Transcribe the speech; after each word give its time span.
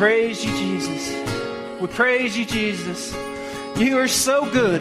praise 0.00 0.42
you, 0.42 0.50
Jesus. 0.56 1.78
We 1.78 1.86
praise 1.88 2.34
you, 2.34 2.46
Jesus. 2.46 3.14
You 3.76 3.98
are 3.98 4.08
so 4.08 4.50
good. 4.50 4.80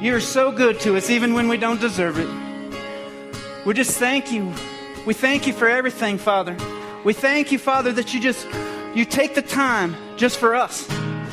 You 0.00 0.14
are 0.14 0.20
so 0.20 0.52
good 0.52 0.78
to 0.82 0.96
us, 0.96 1.10
even 1.10 1.34
when 1.34 1.48
we 1.48 1.56
don't 1.56 1.80
deserve 1.80 2.16
it. 2.16 2.28
We 3.66 3.74
just 3.74 3.98
thank 3.98 4.30
you. 4.30 4.54
We 5.04 5.14
thank 5.14 5.48
you 5.48 5.52
for 5.52 5.68
everything, 5.68 6.16
Father. 6.16 6.56
We 7.02 7.12
thank 7.12 7.50
you, 7.50 7.58
Father, 7.58 7.90
that 7.90 8.14
you 8.14 8.20
just 8.20 8.46
you 8.94 9.04
take 9.04 9.34
the 9.34 9.42
time 9.42 9.96
just 10.16 10.38
for 10.38 10.54
us. 10.54 10.88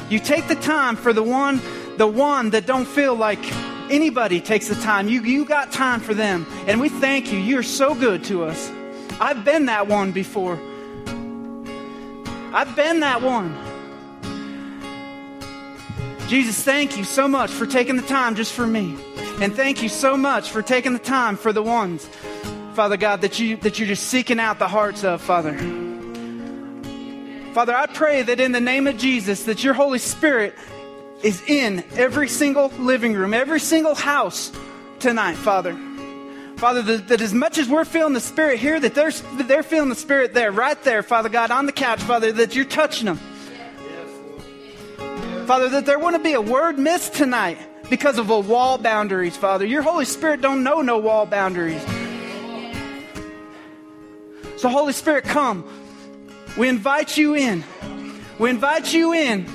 You 0.10 0.18
take 0.18 0.48
the 0.48 0.56
time 0.56 0.96
for 0.96 1.14
the 1.14 1.22
one, 1.22 1.62
the 1.98 2.08
one 2.08 2.50
that 2.50 2.66
don't 2.66 2.88
feel 2.88 3.14
like 3.14 3.44
anybody 3.92 4.42
takes 4.42 4.70
the 4.70 4.82
time. 4.82 5.08
You 5.08 5.22
you 5.22 5.46
got 5.46 5.72
time 5.72 6.00
for 6.00 6.16
them. 6.16 6.48
And 6.66 6.82
we 6.82 6.90
thank 6.90 7.32
you. 7.32 7.38
You're 7.38 7.62
so 7.62 7.94
good 7.94 8.24
to 8.24 8.44
us. 8.44 8.72
I've 9.22 9.46
been 9.46 9.68
that 9.68 9.88
one 9.88 10.14
before. 10.14 10.60
I've 12.54 12.76
been 12.76 13.02
that 13.02 13.22
one. 13.22 13.56
Jesus, 16.28 16.62
thank 16.64 16.98
you 16.98 17.04
so 17.04 17.28
much 17.28 17.52
for 17.52 17.66
taking 17.66 17.96
the 17.96 18.02
time 18.02 18.36
just 18.36 18.54
for 18.54 18.68
me. 18.68 18.98
And 19.40 19.56
thank 19.56 19.84
you 19.84 19.90
so 19.90 20.18
much 20.18 20.50
for 20.50 20.62
taking 20.62 20.94
the 20.94 21.00
time 21.00 21.38
for 21.38 21.54
the 21.54 21.64
ones, 21.64 22.06
Father 22.74 22.98
God, 22.98 23.22
that, 23.22 23.40
you, 23.40 23.58
that 23.58 23.80
you're 23.80 23.88
just 23.88 24.08
seeking 24.08 24.40
out 24.40 24.60
the 24.60 24.68
hearts 24.68 25.04
of, 25.04 25.22
Father. 25.22 25.58
Father, 27.54 27.76
I 27.76 27.86
pray 27.88 28.24
that 28.24 28.40
in 28.40 28.52
the 28.52 28.60
name 28.60 28.88
of 28.88 28.98
Jesus, 28.98 29.44
that 29.44 29.64
your 29.64 29.74
Holy 29.74 30.00
Spirit 30.00 30.56
is 31.24 31.42
in 31.48 31.84
every 31.96 32.28
single 32.28 32.70
living 32.80 33.14
room, 33.14 33.34
every 33.34 33.60
single 33.60 33.96
house 33.96 34.52
tonight, 35.00 35.36
Father. 35.36 35.78
Father, 36.58 36.82
that, 36.82 37.08
that, 37.10 37.22
as 37.22 37.36
much 37.36 37.60
as 37.60 37.70
we're 37.70 37.86
feeling 37.86 38.14
the 38.14 38.20
Spirit 38.20 38.58
here, 38.58 38.80
that 38.80 38.96
they're, 38.96 39.12
they're 39.12 39.62
feeling 39.62 39.90
the 39.90 39.96
Spirit 39.96 40.34
there, 40.34 40.52
right 40.52 40.82
there, 40.84 41.04
Father 41.04 41.30
God, 41.30 41.52
on 41.52 41.68
the 41.68 41.72
couch, 41.72 42.02
Father, 42.02 42.32
that 42.32 42.56
you're 42.56 42.66
touching 42.66 43.06
them. 43.06 43.20
Father, 45.46 45.70
that 45.70 45.86
there 45.86 46.00
wouldn't 46.00 46.24
be 46.24 46.34
a 46.34 46.42
word 46.42 46.80
missed 46.80 47.14
tonight 47.14 47.60
because 47.92 48.18
of 48.18 48.32
a 48.32 48.40
wall 48.40 48.80
boundaries, 48.80 49.38
Father. 49.38 49.66
Your 49.66 49.84
Holy 49.84 50.04
Spirit 50.04 50.42
don't 50.42 50.64
know 50.64 50.82
no 50.82 50.98
wall 50.98 51.28
boundaries. 51.28 51.82
So, 54.58 54.68
Holy 54.68 54.94
Spirit, 54.94 55.26
come. 55.26 55.64
We 56.58 56.70
invite 56.70 57.18
you 57.18 57.36
in. 57.36 57.64
We 58.40 58.50
invite 58.50 58.92
you 58.92 59.14
in 59.14 59.46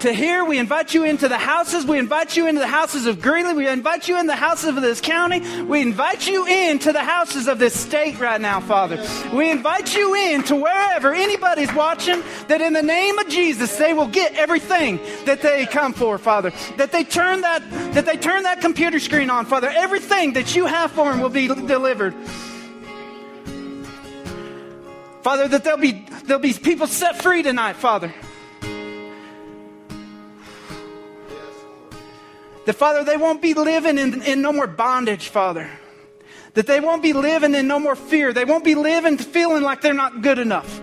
to 0.00 0.12
here. 0.12 0.44
We 0.44 0.58
invite 0.58 0.94
you 0.94 1.04
into 1.04 1.28
the 1.28 1.38
houses. 1.38 1.84
We 1.84 1.98
invite 1.98 2.36
you 2.36 2.46
into 2.46 2.60
the 2.60 2.66
houses 2.66 3.06
of 3.06 3.20
Greeley. 3.20 3.54
We 3.54 3.68
invite 3.68 4.08
you 4.08 4.18
in 4.18 4.26
the 4.26 4.36
houses 4.36 4.76
of 4.76 4.82
this 4.82 5.00
county. 5.00 5.40
We 5.62 5.80
invite 5.80 6.26
you 6.26 6.46
into 6.46 6.92
the 6.92 7.02
houses 7.02 7.48
of 7.48 7.58
this 7.58 7.78
state 7.78 8.18
right 8.18 8.40
now, 8.40 8.60
Father. 8.60 9.04
We 9.34 9.50
invite 9.50 9.94
you 9.94 10.14
in 10.14 10.42
to 10.44 10.56
wherever 10.56 11.14
anybody's 11.14 11.72
watching, 11.74 12.22
that 12.48 12.60
in 12.60 12.72
the 12.72 12.82
name 12.82 13.18
of 13.18 13.28
Jesus, 13.28 13.76
they 13.76 13.92
will 13.92 14.08
get 14.08 14.34
everything 14.34 14.98
that 15.26 15.42
they 15.42 15.66
come 15.66 15.92
for, 15.92 16.18
Father. 16.18 16.52
That 16.76 16.92
they 16.92 17.04
turn 17.04 17.42
that, 17.42 17.68
that 17.94 18.06
they 18.06 18.16
turn 18.16 18.44
that 18.44 18.60
computer 18.60 18.98
screen 18.98 19.30
on, 19.30 19.46
Father. 19.46 19.68
Everything 19.68 20.32
that 20.34 20.56
you 20.56 20.66
have 20.66 20.90
for 20.92 21.10
them 21.10 21.20
will 21.20 21.28
be 21.28 21.46
delivered. 21.46 22.14
Father, 25.22 25.48
that 25.48 25.64
there'll 25.64 25.78
be, 25.78 26.06
there'll 26.24 26.40
be 26.40 26.54
people 26.54 26.86
set 26.86 27.22
free 27.22 27.42
tonight, 27.42 27.76
Father. 27.76 28.12
That, 32.70 32.76
Father, 32.76 33.02
they 33.02 33.16
won't 33.16 33.42
be 33.42 33.52
living 33.52 33.98
in, 33.98 34.22
in 34.22 34.42
no 34.42 34.52
more 34.52 34.68
bondage, 34.68 35.26
Father. 35.26 35.68
That 36.54 36.68
they 36.68 36.78
won't 36.78 37.02
be 37.02 37.12
living 37.12 37.52
in 37.56 37.66
no 37.66 37.80
more 37.80 37.96
fear. 37.96 38.32
They 38.32 38.44
won't 38.44 38.62
be 38.62 38.76
living 38.76 39.18
feeling 39.18 39.64
like 39.64 39.80
they're 39.80 39.92
not 39.92 40.22
good 40.22 40.38
enough. 40.38 40.80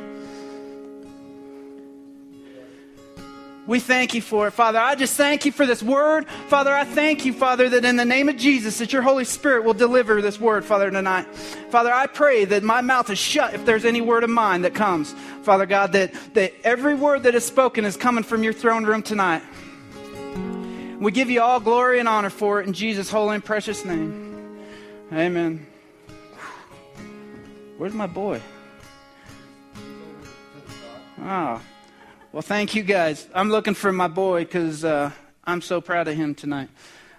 We 3.66 3.80
thank 3.80 4.14
you 4.14 4.22
for 4.22 4.48
it, 4.48 4.52
Father. 4.52 4.80
I 4.80 4.96
just 4.96 5.16
thank 5.16 5.46
you 5.46 5.54
for 5.54 5.66
this 5.66 5.82
word. 5.82 6.28
Father, 6.50 6.76
I 6.76 6.84
thank 6.84 7.24
you, 7.24 7.32
Father, 7.32 7.70
that 7.70 7.86
in 7.86 7.96
the 7.96 8.04
name 8.04 8.28
of 8.28 8.36
Jesus, 8.36 8.80
that 8.80 8.92
your 8.92 9.02
Holy 9.02 9.24
Spirit 9.24 9.64
will 9.64 9.74
deliver 9.74 10.22
this 10.22 10.42
word, 10.42 10.66
Father, 10.66 10.92
tonight. 10.92 11.34
Father, 11.70 11.94
I 11.94 12.08
pray 12.08 12.44
that 12.44 12.64
my 12.64 12.82
mouth 12.82 13.10
is 13.10 13.18
shut 13.18 13.54
if 13.54 13.66
there's 13.66 13.86
any 13.86 14.02
word 14.02 14.26
of 14.26 14.30
mine 14.30 14.64
that 14.64 14.76
comes. 14.76 15.16
Father 15.44 15.66
God, 15.66 15.94
that, 15.94 16.14
that 16.34 16.54
every 16.66 16.96
word 16.96 17.24
that 17.24 17.34
is 17.34 17.46
spoken 17.46 17.86
is 17.86 17.96
coming 17.96 18.26
from 18.26 18.44
your 18.44 18.52
throne 18.52 18.84
room 18.84 19.04
tonight. 19.04 19.42
We 21.00 21.12
give 21.12 21.30
you 21.30 21.42
all 21.42 21.60
glory 21.60 22.00
and 22.00 22.08
honor 22.08 22.32
for 22.32 22.60
it 22.60 22.66
in 22.66 22.74
Jesus' 22.74 23.10
holy 23.10 23.36
and 23.36 23.46
precious 23.46 23.86
name. 23.86 24.58
Amen. 25.14 25.68
Where's 27.78 27.94
my 27.94 28.08
boy? 28.08 28.42
Ah. 31.22 31.62
Well, 32.32 32.42
thank 32.42 32.74
you 32.74 32.82
guys. 32.82 33.28
I'm 33.36 33.52
looking 33.52 33.76
for 33.76 33.92
my 33.92 34.08
boy 34.08 34.44
because 34.44 34.84
uh, 34.84 35.12
I'm 35.46 35.62
so 35.62 35.82
proud 35.82 36.08
of 36.08 36.16
him 36.16 36.34
tonight. 36.34 36.70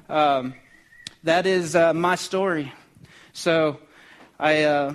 Um, 0.08 0.54
that 1.22 1.46
is 1.46 1.76
uh, 1.76 1.94
my 1.94 2.16
story. 2.16 2.72
So, 3.32 3.78
I 4.40 4.64
uh, 4.64 4.94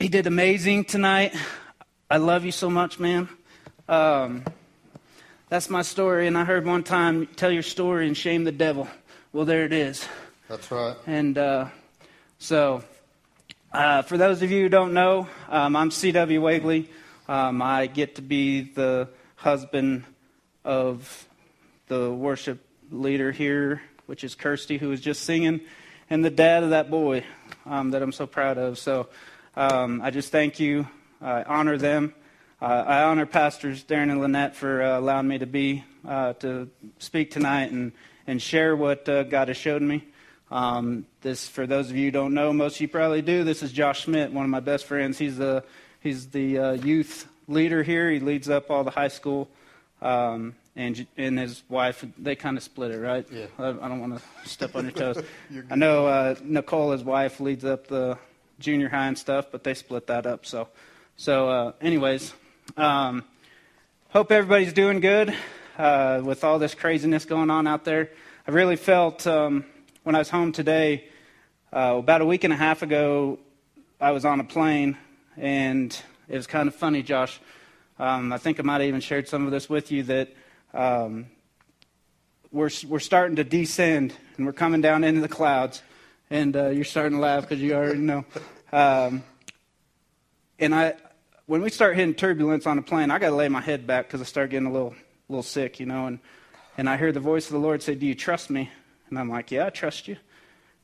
he 0.00 0.08
did 0.08 0.26
amazing 0.26 0.84
tonight. 0.84 1.32
I 2.10 2.16
love 2.16 2.44
you 2.44 2.52
so 2.52 2.68
much, 2.68 2.98
man. 2.98 3.28
Um, 3.88 4.44
that's 5.48 5.70
my 5.70 5.82
story. 5.82 6.26
And 6.26 6.36
I 6.36 6.44
heard 6.44 6.66
one 6.66 6.82
time, 6.82 7.26
tell 7.36 7.50
your 7.50 7.62
story 7.62 8.06
and 8.06 8.16
shame 8.16 8.44
the 8.44 8.52
devil. 8.52 8.88
Well, 9.32 9.44
there 9.44 9.64
it 9.64 9.72
is. 9.72 10.06
That's 10.48 10.70
right. 10.70 10.96
And 11.06 11.38
uh, 11.38 11.68
so, 12.38 12.82
uh, 13.72 14.02
for 14.02 14.16
those 14.16 14.42
of 14.42 14.50
you 14.50 14.62
who 14.62 14.68
don't 14.68 14.92
know, 14.92 15.28
um, 15.48 15.76
I'm 15.76 15.90
C.W. 15.90 16.40
Wagley. 16.40 16.88
Um, 17.28 17.60
I 17.60 17.86
get 17.86 18.16
to 18.16 18.22
be 18.22 18.62
the 18.62 19.08
husband 19.36 20.04
of 20.64 21.28
the 21.88 22.12
worship 22.12 22.64
leader 22.90 23.32
here, 23.32 23.82
which 24.06 24.24
is 24.24 24.34
Kirsty, 24.34 24.78
who 24.78 24.88
was 24.88 25.00
just 25.00 25.24
singing, 25.24 25.60
and 26.08 26.24
the 26.24 26.30
dad 26.30 26.62
of 26.62 26.70
that 26.70 26.90
boy 26.90 27.24
um, 27.64 27.90
that 27.90 28.02
I'm 28.02 28.12
so 28.12 28.26
proud 28.26 28.58
of. 28.58 28.78
So 28.78 29.08
um, 29.56 30.00
I 30.02 30.10
just 30.10 30.30
thank 30.30 30.60
you. 30.60 30.88
I 31.20 31.42
honor 31.42 31.76
them. 31.76 32.14
Uh, 32.60 32.84
I 32.86 33.02
honor 33.02 33.26
Pastors 33.26 33.84
Darren 33.84 34.10
and 34.10 34.20
Lynette 34.20 34.56
for 34.56 34.82
uh, 34.82 34.98
allowing 34.98 35.28
me 35.28 35.38
to 35.38 35.46
be 35.46 35.84
uh, 36.08 36.32
to 36.34 36.70
speak 36.98 37.30
tonight 37.30 37.70
and 37.70 37.92
and 38.26 38.40
share 38.40 38.74
what 38.74 39.08
uh, 39.08 39.24
God 39.24 39.48
has 39.48 39.56
showed 39.56 39.82
me. 39.82 40.04
Um, 40.50 41.06
this, 41.22 41.48
for 41.48 41.66
those 41.66 41.90
of 41.90 41.96
you 41.96 42.06
who 42.06 42.10
don't 42.10 42.34
know, 42.34 42.52
most 42.52 42.76
of 42.76 42.80
you 42.80 42.88
probably 42.88 43.20
do. 43.20 43.44
This 43.44 43.62
is 43.62 43.72
Josh 43.72 44.02
Schmidt, 44.02 44.32
one 44.32 44.44
of 44.44 44.50
my 44.50 44.60
best 44.60 44.86
friends. 44.86 45.18
He's 45.18 45.36
the 45.36 45.64
He's 46.06 46.28
the 46.28 46.58
uh, 46.58 46.72
youth 46.72 47.26
leader 47.48 47.82
here. 47.82 48.10
He 48.10 48.20
leads 48.20 48.48
up 48.48 48.70
all 48.70 48.84
the 48.84 48.92
high 48.92 49.08
school. 49.08 49.48
Um, 50.00 50.54
and 50.76 51.06
and 51.16 51.38
his 51.38 51.62
wife, 51.68 52.04
they 52.16 52.36
kind 52.36 52.56
of 52.56 52.62
split 52.62 52.92
it, 52.92 52.98
right? 52.98 53.26
Yeah. 53.30 53.46
I, 53.58 53.70
I 53.70 53.88
don't 53.88 54.00
want 54.00 54.16
to 54.16 54.48
step 54.48 54.76
on 54.76 54.84
your 54.84 54.92
toes. 55.14 55.20
I 55.68 55.74
know 55.74 56.06
uh, 56.06 56.36
Nicole, 56.44 56.92
his 56.92 57.02
wife, 57.02 57.40
leads 57.40 57.64
up 57.64 57.88
the 57.88 58.18
junior 58.60 58.88
high 58.88 59.08
and 59.08 59.18
stuff, 59.18 59.46
but 59.50 59.64
they 59.64 59.74
split 59.74 60.06
that 60.06 60.26
up. 60.26 60.46
So, 60.46 60.68
so 61.16 61.48
uh, 61.48 61.72
anyways, 61.80 62.32
um, 62.76 63.24
hope 64.08 64.32
everybody's 64.32 64.72
doing 64.72 65.00
good 65.00 65.34
uh, 65.78 66.20
with 66.24 66.44
all 66.44 66.58
this 66.58 66.74
craziness 66.74 67.24
going 67.24 67.50
on 67.50 67.66
out 67.66 67.84
there. 67.84 68.10
I 68.46 68.50
really 68.50 68.76
felt 68.76 69.26
um, 69.26 69.64
when 70.02 70.14
I 70.14 70.18
was 70.18 70.30
home 70.30 70.52
today, 70.52 71.04
uh, 71.72 71.96
about 71.98 72.20
a 72.20 72.26
week 72.26 72.44
and 72.44 72.52
a 72.52 72.56
half 72.56 72.82
ago, 72.82 73.38
I 74.00 74.10
was 74.10 74.24
on 74.24 74.40
a 74.40 74.44
plane 74.44 74.98
and 75.36 75.96
it 76.28 76.36
was 76.36 76.46
kind 76.46 76.68
of 76.68 76.74
funny, 76.74 77.02
Josh. 77.02 77.40
Um, 77.98 78.32
I 78.32 78.38
think 78.38 78.58
I 78.58 78.62
might 78.62 78.80
have 78.80 78.88
even 78.88 79.00
shared 79.00 79.28
some 79.28 79.46
of 79.46 79.52
this 79.52 79.68
with 79.70 79.90
you 79.92 80.02
that 80.04 80.34
um, 80.74 81.26
we're, 82.50 82.70
we're 82.88 82.98
starting 82.98 83.36
to 83.36 83.44
descend 83.44 84.12
and 84.36 84.44
we're 84.44 84.52
coming 84.52 84.80
down 84.80 85.04
into 85.04 85.20
the 85.20 85.28
clouds. 85.28 85.82
And 86.28 86.56
uh, 86.56 86.68
you're 86.70 86.84
starting 86.84 87.18
to 87.18 87.22
laugh 87.22 87.42
because 87.42 87.62
you 87.62 87.74
already 87.74 88.00
know. 88.00 88.24
Um, 88.72 89.22
and 90.58 90.74
I, 90.74 90.94
when 91.46 91.62
we 91.62 91.70
start 91.70 91.94
hitting 91.94 92.14
turbulence 92.14 92.66
on 92.66 92.76
a 92.78 92.82
plane, 92.82 93.10
I 93.10 93.18
got 93.18 93.30
to 93.30 93.36
lay 93.36 93.48
my 93.48 93.60
head 93.60 93.86
back 93.86 94.08
because 94.08 94.20
I 94.20 94.24
start 94.24 94.50
getting 94.50 94.66
a 94.66 94.72
little, 94.72 94.94
little 95.28 95.44
sick, 95.44 95.78
you 95.78 95.86
know. 95.86 96.06
And, 96.06 96.18
and 96.76 96.88
I 96.88 96.96
hear 96.96 97.12
the 97.12 97.20
voice 97.20 97.46
of 97.46 97.52
the 97.52 97.58
Lord 97.58 97.82
say, 97.82 97.94
Do 97.94 98.06
you 98.06 98.14
trust 98.14 98.50
me? 98.50 98.70
And 99.08 99.18
I'm 99.18 99.30
like, 99.30 99.50
Yeah, 99.50 99.66
I 99.66 99.70
trust 99.70 100.08
you. 100.08 100.16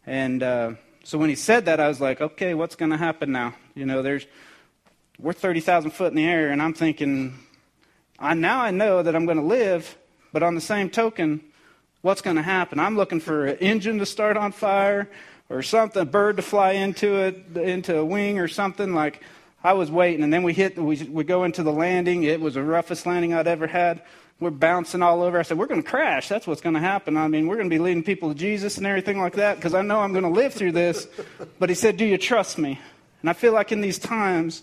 And 0.07 0.43
uh, 0.43 0.73
so 1.05 1.19
when 1.19 1.29
he 1.29 1.35
said 1.35 1.65
that, 1.67 1.81
I 1.81 1.89
was 1.89 2.01
like, 2.01 2.21
okay, 2.21 2.55
what's 2.55 2.77
going 2.77 2.91
to 2.91 2.97
happen 2.97 3.33
now? 3.33 3.55
You 3.75 3.87
know, 3.87 4.03
there's 4.03 4.27
we're 5.19 5.33
30,000 5.33 5.93
foot 5.93 6.09
in 6.09 6.17
the 6.17 6.25
air, 6.25 6.51
and 6.51 6.61
I'm 6.61 6.75
thinking, 6.75 7.39
I 8.19 8.35
now 8.35 8.61
I 8.61 8.71
know 8.71 9.03
that 9.03 9.15
I'm 9.15 9.25
going 9.25 9.39
to 9.39 9.45
live, 9.45 9.97
but 10.33 10.43
on 10.43 10.55
the 10.55 10.61
same 10.61 10.91
token, 10.91 11.43
what's 12.01 12.23
going 12.23 12.37
to 12.37 12.43
happen? 12.43 12.81
I'm 12.81 12.97
looking 12.97 13.21
for 13.21 13.47
an 13.47 13.59
engine 13.59 13.99
to 13.99 14.07
start 14.07 14.37
on 14.37 14.53
fire 14.53 15.09
or 15.49 15.63
something, 15.63 16.03
a 16.03 16.05
bird 16.05 16.37
to 16.37 16.43
fly 16.43 16.73
into 16.73 17.17
it, 17.17 17.57
into 17.57 17.99
a 17.99 18.05
wing 18.05 18.39
or 18.39 18.49
something. 18.49 18.95
Like 18.95 19.23
I 19.65 19.75
was 19.75 19.91
waiting, 19.91 20.25
and 20.25 20.33
then 20.33 20.43
we 20.43 20.53
hit, 20.53 20.77
we, 20.77 20.97
we 21.05 21.25
go 21.25 21.45
into 21.45 21.63
the 21.63 21.73
landing. 21.73 22.25
It 22.25 22.41
was 22.41 22.55
the 22.55 22.63
roughest 22.63 23.07
landing 23.07 23.33
I'd 23.33 23.47
ever 23.47 23.67
had. 23.67 24.03
We're 24.41 24.51
bouncing 24.51 25.03
all 25.03 25.23
over. 25.23 25.39
I 25.39 25.43
said, 25.43 25.57
We're 25.57 25.67
going 25.67 25.83
to 25.83 25.89
crash. 25.89 26.29
That's 26.29 26.47
what's 26.47 26.61
going 26.61 26.75
to 26.75 26.81
happen. 26.81 27.17
I 27.17 27.29
mean, 27.29 27.47
we're 27.47 27.57
going 27.57 27.71
to 27.71 27.75
be 27.75 27.79
leading 27.79 28.03
people 28.03 28.31
to 28.31 28.35
Jesus 28.35 28.77
and 28.77 28.87
everything 28.87 29.21
like 29.21 29.35
that 29.35 29.57
because 29.57 29.73
I 29.73 29.83
know 29.83 30.01
I'm 30.01 30.13
going 30.13 30.25
to 30.25 30.31
live 30.31 30.53
through 30.53 30.73
this. 30.73 31.07
But 31.59 31.69
he 31.69 31.77
said, 31.77 31.97
Do 31.97 32.05
you 32.05 32.19
trust 32.19 32.59
me? 32.59 32.81
And 33.21 33.31
I 33.31 33.35
feel 33.35 33.53
like 33.53 33.71
in 33.71 33.81
these 33.81 34.01
times, 34.01 34.63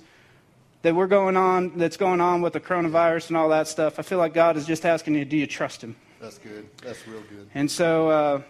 that 0.82 0.96
we're 0.96 1.08
going 1.08 1.36
on, 1.36 1.78
that's 1.78 1.98
going 1.98 2.22
on 2.22 2.42
with 2.42 2.54
the 2.54 2.60
coronavirus 2.60 3.30
and 3.30 3.38
all 3.38 3.50
that 3.50 3.68
stuff, 3.68 4.00
I 4.00 4.02
feel 4.02 4.18
like 4.18 4.34
God 4.34 4.58
is 4.58 4.66
just 4.66 4.86
asking 4.86 5.16
you, 5.16 5.26
do 5.26 5.38
you 5.38 5.48
trust 5.48 5.84
Him? 5.84 5.96
That's 6.22 6.38
good. 6.38 6.70
That's 6.82 7.06
real 7.08 7.22
good. 7.22 7.50
And 7.54 7.70
so 7.70 8.10
uh, 8.10 8.42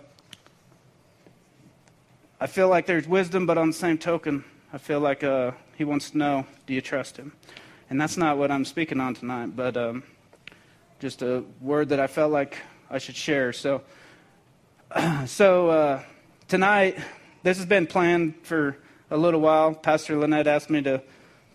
I 2.39 2.47
feel 2.47 2.69
like 2.69 2.85
there's 2.85 3.07
wisdom, 3.07 3.45
but 3.45 3.57
on 3.57 3.67
the 3.67 3.73
same 3.73 3.97
token, 3.97 4.43
I 4.71 4.77
feel 4.77 4.99
like 4.99 5.23
uh, 5.23 5.51
He 5.77 5.83
wants 5.83 6.11
to 6.11 6.17
know, 6.17 6.45
do 6.67 6.73
you 6.73 6.81
trust 6.81 7.17
Him? 7.17 7.31
And 7.89 7.99
that's 7.99 8.17
not 8.17 8.37
what 8.37 8.51
I'm 8.51 8.65
speaking 8.65 8.99
on 8.99 9.15
tonight, 9.15 9.55
but 9.55 9.75
um, 9.75 10.03
just 10.99 11.23
a 11.23 11.43
word 11.59 11.89
that 11.89 11.99
I 11.99 12.05
felt 12.05 12.31
like 12.31 12.59
I 12.89 12.99
should 12.99 13.15
share. 13.15 13.51
So, 13.51 13.81
so 15.25 15.69
uh, 15.69 16.03
tonight, 16.47 16.99
this 17.41 17.57
has 17.57 17.65
been 17.65 17.87
planned 17.87 18.35
for 18.43 18.77
a 19.09 19.17
little 19.17 19.41
while. 19.41 19.73
Pastor 19.73 20.17
Lynette 20.17 20.47
asked 20.47 20.69
me 20.69 20.81
to 20.83 21.01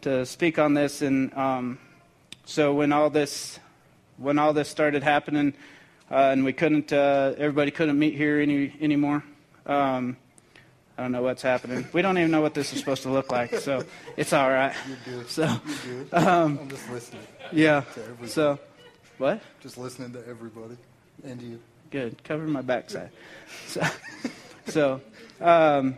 to 0.01 0.27
speak 0.27 0.59
on 0.59 0.75
this, 0.75 1.01
and 1.01 1.33
um, 1.35 1.79
so 2.45 2.75
when 2.75 2.93
all 2.93 3.11
this 3.11 3.59
when 4.19 4.41
all 4.41 4.53
this 4.53 4.69
started 4.69 5.05
happening, 5.05 5.55
uh, 6.11 6.31
and 6.33 6.45
we 6.45 6.53
couldn't, 6.53 6.93
uh, 6.93 7.33
everybody 7.39 7.71
couldn't 7.71 7.99
meet 7.99 8.15
here 8.15 8.41
any 8.41 8.75
anymore. 8.81 9.25
Um, 9.67 10.17
I 10.97 11.03
don't 11.03 11.13
know 11.13 11.23
what's 11.23 11.43
happening. 11.43 11.87
We 11.93 12.03
don't 12.03 12.17
even 12.19 12.31
know 12.31 12.41
what 12.41 12.55
this 12.55 12.73
is 12.73 12.79
supposed 12.79 13.03
to 13.03 13.11
look 13.11 13.33
like, 13.33 13.55
so 13.57 13.83
it's 14.17 14.33
all 14.33 14.49
right. 14.49 14.75
You're 14.89 15.17
good. 15.23 15.29
So, 15.31 15.43
You're 15.87 16.05
good. 16.05 16.15
um, 16.15 16.59
I'm 16.63 16.69
just 16.71 16.89
listening. 16.91 17.23
yeah. 17.53 17.81
To 17.81 18.03
everybody. 18.03 18.29
So, 18.29 18.59
what? 19.19 19.41
Just 19.61 19.77
listening 19.77 20.13
to 20.13 20.27
everybody 20.29 20.77
and 21.25 21.41
you. 21.43 21.61
Good. 21.91 22.23
Cover 22.25 22.47
my 22.47 22.63
backside. 22.63 23.11
So, 23.67 23.83
so 24.67 25.01
um, 25.41 25.97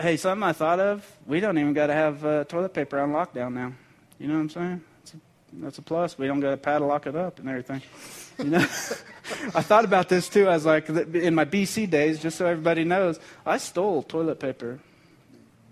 hey, 0.00 0.16
something 0.18 0.42
I 0.42 0.52
thought 0.52 0.80
of. 0.80 1.06
We 1.26 1.40
don't 1.40 1.56
even 1.58 1.72
got 1.72 1.86
to 1.88 1.94
have 1.94 2.24
uh, 2.24 2.44
toilet 2.44 2.74
paper 2.74 2.98
on 2.98 3.12
lockdown 3.12 3.54
now. 3.54 3.72
You 4.18 4.28
know 4.28 4.34
what 4.34 4.40
I'm 4.40 4.50
saying? 4.50 4.80
That's 5.00 5.14
a, 5.14 5.18
that's 5.54 5.78
a 5.78 5.82
plus. 5.82 6.18
We 6.18 6.26
don't 6.26 6.40
got 6.40 6.50
to 6.50 6.56
padlock 6.58 7.06
it 7.06 7.16
up 7.16 7.38
and 7.38 7.48
everything. 7.48 7.80
You 8.38 8.44
know, 8.44 8.58
I 9.54 9.62
thought 9.62 9.84
about 9.84 10.08
this 10.08 10.28
too. 10.28 10.48
I 10.48 10.54
was 10.54 10.64
like, 10.64 10.88
in 10.88 11.34
my 11.34 11.44
BC 11.44 11.90
days, 11.90 12.20
just 12.20 12.38
so 12.38 12.46
everybody 12.46 12.84
knows, 12.84 13.18
I 13.44 13.58
stole 13.58 14.02
toilet 14.02 14.40
paper. 14.40 14.78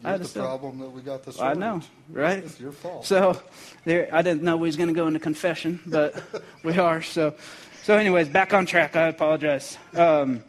I 0.05 0.11
had 0.11 0.21
the 0.21 0.25
to 0.25 0.31
steal. 0.31 0.43
problem 0.45 0.79
that 0.79 0.91
we 0.91 1.01
got 1.01 1.23
the 1.25 1.43
I 1.43 1.55
know, 1.55 1.81
right? 2.11 2.39
It's 2.39 2.61
your 2.61 2.73
fault. 2.73 3.07
So 3.07 3.41
there, 3.85 4.09
I 4.13 4.23
didn't 4.23 4.43
know 4.43 4.57
we 4.57 4.69
was 4.69 4.77
going 4.77 4.89
to 4.89 4.95
go 4.95 5.07
into 5.07 5.19
confession, 5.19 5.81
but 5.87 6.23
we 6.63 6.79
are. 6.79 7.03
So, 7.03 7.35
so 7.83 7.97
anyways, 7.97 8.29
back 8.29 8.53
on 8.53 8.67
track. 8.67 8.95
I 8.95 9.09
apologize. 9.09 9.79
Um, 9.95 10.45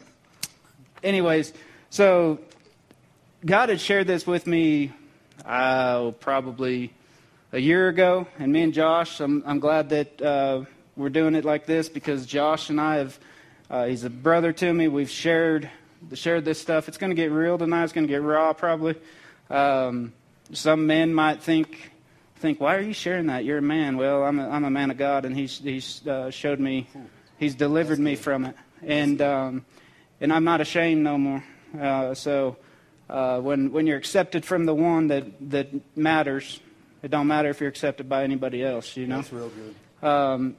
anyways, 1.02 1.52
so 1.90 2.38
God 3.44 3.70
had 3.70 3.80
shared 3.80 4.06
this 4.06 4.26
with 4.26 4.46
me, 4.46 4.92
uh, 5.44 6.10
probably 6.12 6.92
a 7.52 7.58
year 7.58 7.88
ago, 7.88 8.26
and 8.38 8.52
me 8.52 8.62
and 8.62 8.74
Josh. 8.74 9.20
I'm, 9.20 9.42
I'm 9.46 9.58
glad 9.58 9.88
that 9.88 10.20
uh, 10.20 10.64
we're 10.98 11.08
doing 11.08 11.34
it 11.34 11.44
like 11.44 11.64
this 11.64 11.88
because 11.88 12.26
Josh 12.26 12.68
and 12.68 12.80
I 12.80 12.96
have. 12.96 13.18
Uh, 13.70 13.86
he's 13.86 14.04
a 14.04 14.10
brother 14.10 14.52
to 14.52 14.72
me. 14.72 14.88
We've 14.88 15.10
shared 15.10 15.70
shared 16.14 16.44
this 16.44 16.60
stuff. 16.60 16.88
It's 16.88 16.98
going 16.98 17.10
to 17.10 17.16
get 17.16 17.30
real 17.30 17.56
tonight. 17.56 17.84
It's 17.84 17.92
going 17.92 18.06
to 18.06 18.12
get 18.12 18.22
raw, 18.22 18.52
probably. 18.52 18.96
Um, 19.50 20.12
some 20.52 20.86
men 20.86 21.14
might 21.14 21.42
think 21.42 21.92
think, 22.38 22.60
why 22.60 22.76
are 22.76 22.80
you 22.80 22.92
sharing 22.92 23.26
that? 23.26 23.44
You're 23.44 23.58
a 23.58 23.62
man. 23.62 23.96
Well, 23.96 24.22
I'm 24.22 24.38
a, 24.38 24.48
I'm 24.48 24.64
a 24.64 24.70
man 24.70 24.90
of 24.90 24.96
God, 24.96 25.24
and 25.24 25.36
He's 25.36 25.58
He's 25.58 26.06
uh, 26.06 26.30
showed 26.30 26.60
me, 26.60 26.88
He's 27.38 27.54
delivered 27.54 27.98
me 27.98 28.16
from 28.16 28.44
it, 28.44 28.56
and 28.82 29.20
um, 29.22 29.64
and 30.20 30.32
I'm 30.32 30.44
not 30.44 30.60
ashamed 30.60 31.02
no 31.02 31.18
more. 31.18 31.44
Uh, 31.78 32.14
so 32.14 32.56
uh, 33.10 33.40
when 33.40 33.72
when 33.72 33.86
you're 33.86 33.98
accepted 33.98 34.44
from 34.44 34.66
the 34.66 34.74
one 34.74 35.08
that 35.08 35.50
that 35.50 35.96
matters, 35.96 36.60
it 37.02 37.10
don't 37.10 37.26
matter 37.26 37.50
if 37.50 37.60
you're 37.60 37.70
accepted 37.70 38.08
by 38.08 38.24
anybody 38.24 38.64
else. 38.64 38.96
You 38.96 39.06
know. 39.06 39.16
That's 39.16 39.32
real 39.32 39.50
good. 39.50 40.08
Um, 40.08 40.56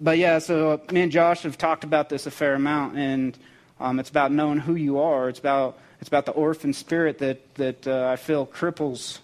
but 0.00 0.18
yeah, 0.18 0.38
so 0.38 0.72
uh, 0.72 0.92
me 0.92 1.02
and 1.02 1.12
Josh 1.12 1.42
have 1.42 1.56
talked 1.56 1.84
about 1.84 2.08
this 2.08 2.26
a 2.26 2.30
fair 2.30 2.54
amount, 2.54 2.96
and 2.96 3.38
um, 3.80 3.98
it's 3.98 4.10
about 4.10 4.32
knowing 4.32 4.58
who 4.58 4.74
you 4.74 4.98
are. 4.98 5.28
It's 5.28 5.38
about 5.38 5.78
it's 6.00 6.08
about 6.08 6.26
the 6.26 6.32
orphan 6.32 6.72
spirit 6.72 7.18
that 7.18 7.54
that 7.54 7.86
uh, 7.86 8.08
I 8.08 8.16
feel 8.16 8.46
cripples 8.46 9.18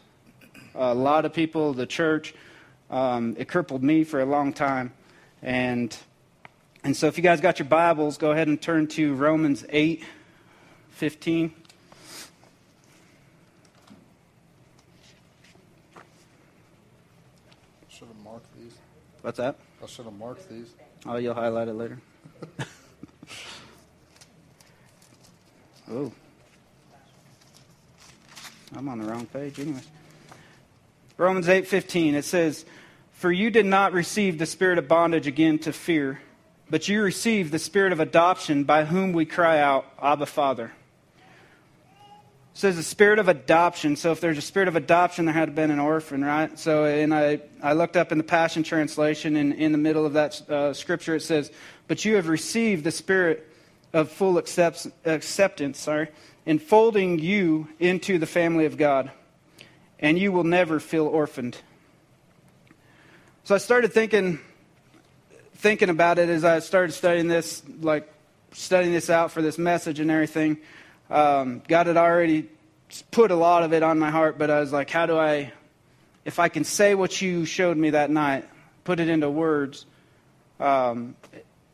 a 0.75 0.95
lot 0.95 1.25
of 1.25 1.33
people, 1.33 1.73
the 1.75 1.87
church. 1.87 2.35
Um, 2.91 3.37
it 3.39 3.49
crippled 3.49 3.83
me 3.83 4.05
for 4.05 4.21
a 4.21 4.25
long 4.25 4.53
time, 4.53 4.93
and 5.43 5.97
and 6.83 6.97
so 6.97 7.07
if 7.07 7.17
you 7.17 7.23
guys 7.23 7.41
got 7.41 7.59
your 7.59 7.69
Bibles, 7.69 8.19
go 8.19 8.33
ahead 8.33 8.49
and 8.49 8.61
turn 8.61 8.87
to 8.89 9.15
Romans 9.15 9.65
eight 9.71 10.05
fifteen. 10.91 11.53
Should 17.89 18.09
have 18.09 18.17
marked 18.25 18.47
these. 18.57 18.73
What's 19.23 19.39
that? 19.39 19.57
I 19.83 19.87
should 19.87 20.05
have 20.05 20.15
marked 20.15 20.49
these. 20.51 20.75
Oh, 21.07 21.17
you'll 21.17 21.35
highlight 21.35 21.69
it 21.69 21.73
later. 21.73 21.99
oh. 25.91 26.13
I'm 28.77 28.89
on 28.89 28.99
the 28.99 29.07
wrong 29.07 29.27
page 29.27 29.59
anyways. 29.59 29.89
Romans 31.17 31.49
8:15 31.49 32.15
it 32.15 32.25
says, 32.25 32.65
"For 33.13 33.33
you 33.33 33.51
did 33.51 33.67
not 33.67 33.93
receive 33.93 34.39
the 34.39 34.47
spirit 34.47 34.79
of 34.79 34.87
bondage 34.87 35.27
again 35.27 35.59
to 35.61 35.73
fear, 35.73 36.21
but 36.69 36.89
you 36.89 37.03
received 37.03 37.51
the 37.51 37.59
spirit 37.59 37.93
of 37.93 38.01
adoption 38.01 38.65
by 38.65 38.85
whom 38.85 39.13
we 39.13 39.25
cry 39.25 39.59
out, 39.59 39.87
Abba, 40.01 40.27
Father." 40.27 40.73
Says 42.61 42.77
the 42.77 42.83
spirit 42.83 43.19
of 43.19 43.27
adoption. 43.27 43.97
So 43.97 44.13
if 44.13 44.21
there's 44.21 44.37
a 44.37 44.43
spirit 44.43 44.69
of 44.69 44.77
adoption, 44.77 45.25
there 45.25 45.33
had 45.33 45.47
to 45.47 45.53
been 45.53 45.71
an 45.71 45.79
orphan, 45.79 46.23
right? 46.23 46.59
So, 46.59 46.85
and 46.85 47.15
I, 47.15 47.41
I 47.63 47.73
looked 47.73 47.97
up 47.97 48.13
in 48.13 48.19
the 48.19 48.25
Passion 48.25 48.65
Translation, 48.65 49.35
and 49.37 49.55
in 49.55 49.73
the 49.73 49.79
middle 49.79 50.05
of 50.05 50.13
that 50.13 50.51
uh, 50.51 50.75
scripture 50.75 51.15
it 51.15 51.23
says, 51.23 51.51
"But 51.89 52.05
you 52.05 52.17
have 52.17 52.29
received 52.29 52.85
the 52.85 52.91
spirit 52.91 53.51
of 53.95 54.11
full 54.11 54.37
accept, 54.37 54.87
acceptance, 55.07 55.79
sorry, 55.79 56.09
enfolding 56.45 57.19
you 57.19 57.67
into 57.79 58.19
the 58.19 58.27
family 58.27 58.67
of 58.67 58.77
God, 58.77 59.11
and 59.99 60.19
you 60.19 60.31
will 60.31 60.45
never 60.45 60.81
feel 60.81 61.07
orphaned." 61.07 61.57
So 63.45 63.55
I 63.55 63.59
started 63.59 63.95
thinking, 63.95 64.39
thinking 65.55 65.89
about 65.89 66.19
it 66.19 66.29
as 66.29 66.45
I 66.45 66.59
started 66.59 66.93
studying 66.93 67.27
this, 67.27 67.63
like 67.81 68.07
studying 68.53 68.93
this 68.93 69.09
out 69.09 69.33
for 69.33 69.41
this 69.41 69.57
message 69.57 69.99
and 69.99 70.11
everything. 70.11 70.59
Um, 71.11 71.63
God 71.67 71.89
had 71.89 71.97
already 71.97 72.49
put 73.11 73.31
a 73.31 73.37
lot 73.37 73.63
of 73.65 73.73
it 73.73 73.83
on 73.83 73.99
my 73.99 74.11
heart, 74.11 74.39
but 74.39 74.51
I 74.51 74.61
was 74.61 74.73
like, 74.73 74.91
how 74.91 75.07
do 75.07 75.19
I, 75.19 75.53
if 76.25 76.39
I 76.39 76.49
can 76.49 76.65
say 76.65 76.95
what 76.95 77.21
you 77.21 77.45
showed 77.45 77.77
me 77.77 77.91
that 77.91 78.11
night, 78.11 78.49
put 78.85 79.01
it 79.01 79.09
into 79.09 79.29
words, 79.29 79.87
um, 80.61 81.17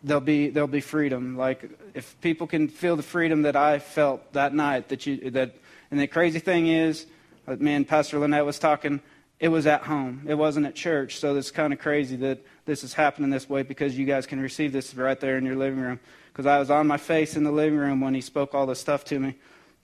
there'll 0.02 0.20
be 0.20 0.48
there'll 0.48 0.68
be 0.68 0.80
freedom. 0.80 1.36
Like 1.36 1.68
if 1.94 2.18
people 2.20 2.46
can 2.46 2.68
feel 2.68 2.96
the 2.96 3.02
freedom 3.02 3.42
that 3.42 3.56
I 3.56 3.78
felt 3.78 4.32
that 4.32 4.54
night, 4.54 4.88
that 4.88 5.06
you 5.06 5.30
that, 5.32 5.54
and 5.90 6.00
the 6.00 6.06
crazy 6.06 6.38
thing 6.38 6.68
is, 6.68 7.06
me 7.46 7.74
and 7.74 7.86
Pastor 7.86 8.18
Lynette 8.18 8.46
was 8.46 8.58
talking. 8.58 9.00
It 9.38 9.48
was 9.48 9.66
at 9.66 9.82
home. 9.82 10.24
It 10.26 10.34
wasn't 10.34 10.64
at 10.64 10.74
church. 10.74 11.18
So 11.18 11.36
it's 11.36 11.50
kind 11.50 11.74
of 11.74 11.78
crazy 11.78 12.16
that 12.16 12.38
this 12.64 12.82
is 12.82 12.94
happening 12.94 13.28
this 13.28 13.50
way 13.50 13.62
because 13.62 13.98
you 13.98 14.06
guys 14.06 14.24
can 14.24 14.40
receive 14.40 14.72
this 14.72 14.94
right 14.94 15.20
there 15.20 15.36
in 15.36 15.44
your 15.44 15.56
living 15.56 15.78
room 15.78 16.00
because 16.36 16.44
I 16.44 16.58
was 16.58 16.70
on 16.70 16.86
my 16.86 16.98
face 16.98 17.34
in 17.34 17.44
the 17.44 17.50
living 17.50 17.78
room 17.78 18.02
when 18.02 18.12
he 18.12 18.20
spoke 18.20 18.54
all 18.54 18.66
this 18.66 18.78
stuff 18.78 19.06
to 19.06 19.18
me. 19.18 19.36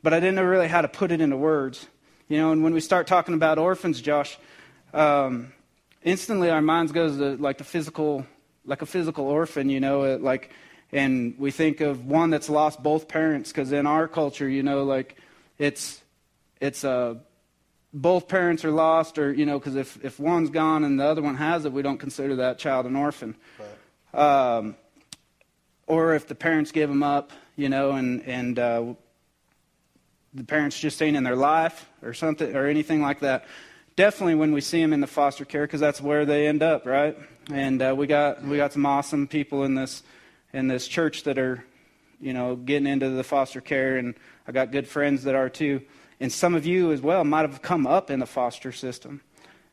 But 0.02 0.12
I 0.12 0.20
didn't 0.20 0.34
know 0.34 0.42
really 0.42 0.68
how 0.68 0.82
to 0.82 0.88
put 0.88 1.10
it 1.10 1.22
into 1.22 1.34
words. 1.34 1.86
You 2.28 2.36
know, 2.36 2.52
and 2.52 2.62
when 2.62 2.74
we 2.74 2.80
start 2.80 3.06
talking 3.06 3.32
about 3.32 3.58
orphans, 3.58 4.02
Josh, 4.02 4.36
um, 4.92 5.54
instantly 6.02 6.50
our 6.50 6.60
minds 6.60 6.92
goes 6.92 7.16
to 7.16 7.36
like 7.38 7.56
the 7.56 7.64
physical, 7.64 8.26
like 8.66 8.82
a 8.82 8.86
physical 8.86 9.28
orphan, 9.28 9.70
you 9.70 9.80
know, 9.80 10.02
it, 10.02 10.22
like, 10.22 10.50
and 10.92 11.36
we 11.38 11.50
think 11.50 11.80
of 11.80 12.04
one 12.04 12.28
that's 12.28 12.50
lost 12.50 12.82
both 12.82 13.08
parents 13.08 13.50
because 13.50 13.72
in 13.72 13.86
our 13.86 14.06
culture, 14.06 14.46
you 14.46 14.62
know, 14.62 14.84
like 14.84 15.16
it's, 15.56 16.02
it's 16.60 16.84
uh, 16.84 17.14
both 17.94 18.28
parents 18.28 18.62
are 18.66 18.70
lost 18.70 19.18
or, 19.18 19.32
you 19.32 19.46
know, 19.46 19.58
because 19.58 19.76
if, 19.76 20.04
if 20.04 20.20
one's 20.20 20.50
gone 20.50 20.84
and 20.84 21.00
the 21.00 21.04
other 21.04 21.22
one 21.22 21.36
has 21.36 21.64
it, 21.64 21.72
we 21.72 21.80
don't 21.80 21.98
consider 21.98 22.36
that 22.36 22.58
child 22.58 22.84
an 22.84 22.94
orphan. 22.94 23.36
Right. 24.12 24.58
Um, 24.58 24.76
or 25.86 26.14
if 26.14 26.26
the 26.26 26.34
parents 26.34 26.72
give 26.72 26.88
them 26.88 27.02
up, 27.02 27.32
you 27.56 27.68
know, 27.68 27.92
and 27.92 28.22
and 28.22 28.58
uh, 28.58 28.94
the 30.34 30.44
parents 30.44 30.78
just 30.78 31.00
ain't 31.02 31.16
in 31.16 31.24
their 31.24 31.36
life 31.36 31.88
or 32.02 32.14
something 32.14 32.54
or 32.56 32.66
anything 32.66 33.02
like 33.02 33.20
that. 33.20 33.44
Definitely 33.94 34.36
when 34.36 34.52
we 34.52 34.60
see 34.62 34.80
them 34.80 34.92
in 34.92 35.00
the 35.00 35.06
foster 35.06 35.44
care, 35.44 35.66
because 35.66 35.80
that's 35.80 36.00
where 36.00 36.24
they 36.24 36.46
end 36.46 36.62
up, 36.62 36.86
right? 36.86 37.16
And 37.50 37.82
uh, 37.82 37.94
we 37.96 38.06
got 38.06 38.42
we 38.42 38.56
got 38.56 38.72
some 38.72 38.86
awesome 38.86 39.28
people 39.28 39.64
in 39.64 39.74
this 39.74 40.02
in 40.52 40.68
this 40.68 40.88
church 40.88 41.24
that 41.24 41.38
are, 41.38 41.64
you 42.20 42.32
know, 42.32 42.56
getting 42.56 42.86
into 42.86 43.10
the 43.10 43.24
foster 43.24 43.60
care, 43.60 43.98
and 43.98 44.14
I 44.46 44.52
got 44.52 44.70
good 44.70 44.88
friends 44.88 45.24
that 45.24 45.34
are 45.34 45.48
too. 45.48 45.82
And 46.20 46.32
some 46.32 46.54
of 46.54 46.64
you 46.64 46.92
as 46.92 47.00
well 47.00 47.24
might 47.24 47.48
have 47.48 47.62
come 47.62 47.86
up 47.86 48.10
in 48.10 48.20
the 48.20 48.26
foster 48.26 48.72
system. 48.72 49.22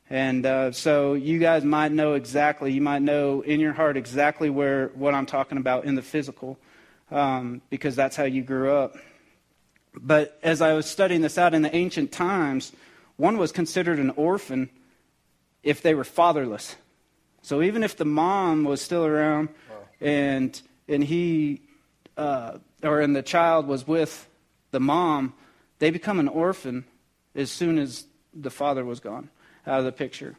And 0.10 0.46
uh, 0.46 0.72
so 0.72 1.14
you 1.14 1.38
guys 1.38 1.64
might 1.64 1.92
know 1.92 2.14
exactly, 2.14 2.72
you 2.72 2.82
might 2.82 3.04
know 3.04 3.42
in 3.42 3.60
your 3.60 3.74
heart 3.74 3.96
exactly 3.96 4.50
where 4.50 4.88
what 4.96 5.14
I'm 5.14 5.28
talking 5.28 5.60
about 5.60 5.86
in 5.86 5.94
the 5.94 6.02
physical, 6.02 6.58
um, 7.12 7.62
because 7.70 7.96
that's 7.96 8.16
how 8.16 8.24
you 8.24 8.42
grew 8.42 8.72
up. 8.72 8.98
But 9.94 10.40
as 10.42 10.62
I 10.62 10.74
was 10.74 10.88
studying 10.88 11.22
this 11.22 11.38
out 11.38 11.54
in 11.54 11.62
the 11.62 11.76
ancient 11.76 12.12
times, 12.12 12.72
one 13.18 13.38
was 13.38 13.52
considered 13.52 14.00
an 14.00 14.10
orphan 14.12 14.70
if 15.62 15.82
they 15.84 15.94
were 15.94 16.04
fatherless. 16.04 16.76
So 17.44 17.62
even 17.62 17.84
if 17.84 17.96
the 17.96 18.06
mom 18.06 18.64
was 18.64 18.82
still 18.82 19.06
around 19.06 19.50
and 20.02 20.60
and 20.88 21.04
he 21.04 21.62
uh, 22.18 22.58
or 22.82 23.02
and 23.02 23.16
the 23.16 23.22
child 23.22 23.68
was 23.68 23.88
with 23.88 24.28
the 24.72 24.80
mom, 24.80 25.34
they 25.78 25.92
become 25.92 26.20
an 26.20 26.28
orphan 26.28 26.86
as 27.36 27.52
soon 27.52 27.78
as 27.78 28.06
the 28.34 28.50
father 28.50 28.84
was 28.84 29.00
gone 29.00 29.30
out 29.70 29.80
of 29.80 29.86
the 29.86 29.92
picture. 29.92 30.36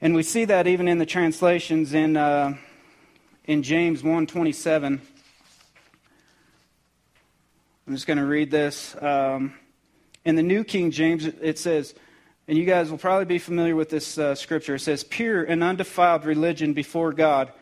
And 0.00 0.14
we 0.14 0.22
see 0.22 0.46
that 0.46 0.66
even 0.66 0.88
in 0.88 0.98
the 0.98 1.06
translations 1.06 1.92
in 1.92 2.16
uh, 2.16 2.54
in 3.44 3.62
James 3.62 4.02
1:27. 4.02 5.00
I'm 7.86 7.94
just 7.94 8.06
going 8.06 8.18
to 8.18 8.26
read 8.26 8.50
this. 8.50 8.94
Um, 9.00 9.54
in 10.24 10.36
the 10.36 10.42
New 10.42 10.64
King 10.64 10.90
James, 10.90 11.24
it 11.24 11.58
says, 11.58 11.94
and 12.46 12.56
you 12.56 12.64
guys 12.64 12.90
will 12.90 12.98
probably 12.98 13.24
be 13.24 13.38
familiar 13.38 13.74
with 13.74 13.90
this 13.90 14.16
uh, 14.16 14.34
scripture. 14.34 14.76
It 14.76 14.80
says, 14.80 15.02
Pure 15.02 15.44
and 15.44 15.62
undefiled 15.62 16.24
religion 16.24 16.72
before 16.72 17.12
God 17.12 17.52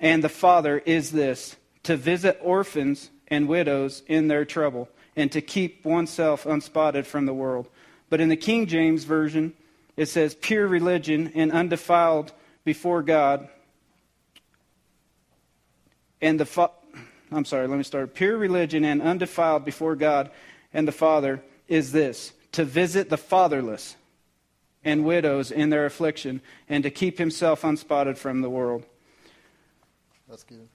and 0.00 0.22
the 0.22 0.28
Father 0.28 0.78
is 0.78 1.12
this 1.12 1.56
to 1.84 1.96
visit 1.96 2.38
orphans 2.42 3.10
and 3.28 3.48
widows 3.48 4.02
in 4.06 4.28
their 4.28 4.44
trouble, 4.44 4.88
and 5.16 5.32
to 5.32 5.40
keep 5.40 5.84
oneself 5.84 6.46
unspotted 6.46 7.06
from 7.06 7.26
the 7.26 7.34
world. 7.34 7.68
But 8.08 8.20
in 8.20 8.28
the 8.28 8.36
King 8.36 8.66
James 8.66 9.04
Version, 9.04 9.54
it 9.96 10.06
says, 10.06 10.34
Pure 10.34 10.68
religion 10.68 11.32
and 11.34 11.52
undefiled 11.52 12.32
before 12.64 13.02
God 13.02 13.48
and 16.20 16.40
the 16.40 16.46
fa- 16.46 16.70
I'm 17.30 17.44
sorry, 17.44 17.66
let 17.66 17.76
me 17.76 17.82
start. 17.82 18.14
Pure 18.14 18.38
religion 18.38 18.84
and 18.84 19.02
undefiled 19.02 19.64
before 19.64 19.96
God 19.96 20.30
and 20.72 20.86
the 20.86 20.92
Father 20.92 21.42
is 21.68 21.92
this 21.92 22.32
to 22.52 22.64
visit 22.64 23.10
the 23.10 23.16
fatherless 23.16 23.96
and 24.84 25.04
widows 25.04 25.50
in 25.50 25.68
their 25.68 25.84
affliction, 25.84 26.40
and 26.68 26.84
to 26.84 26.90
keep 26.90 27.18
himself 27.18 27.64
unspotted 27.64 28.16
from 28.16 28.40
the 28.40 28.48
world. 28.48 28.84
That's 30.28 30.44
good. 30.44 30.68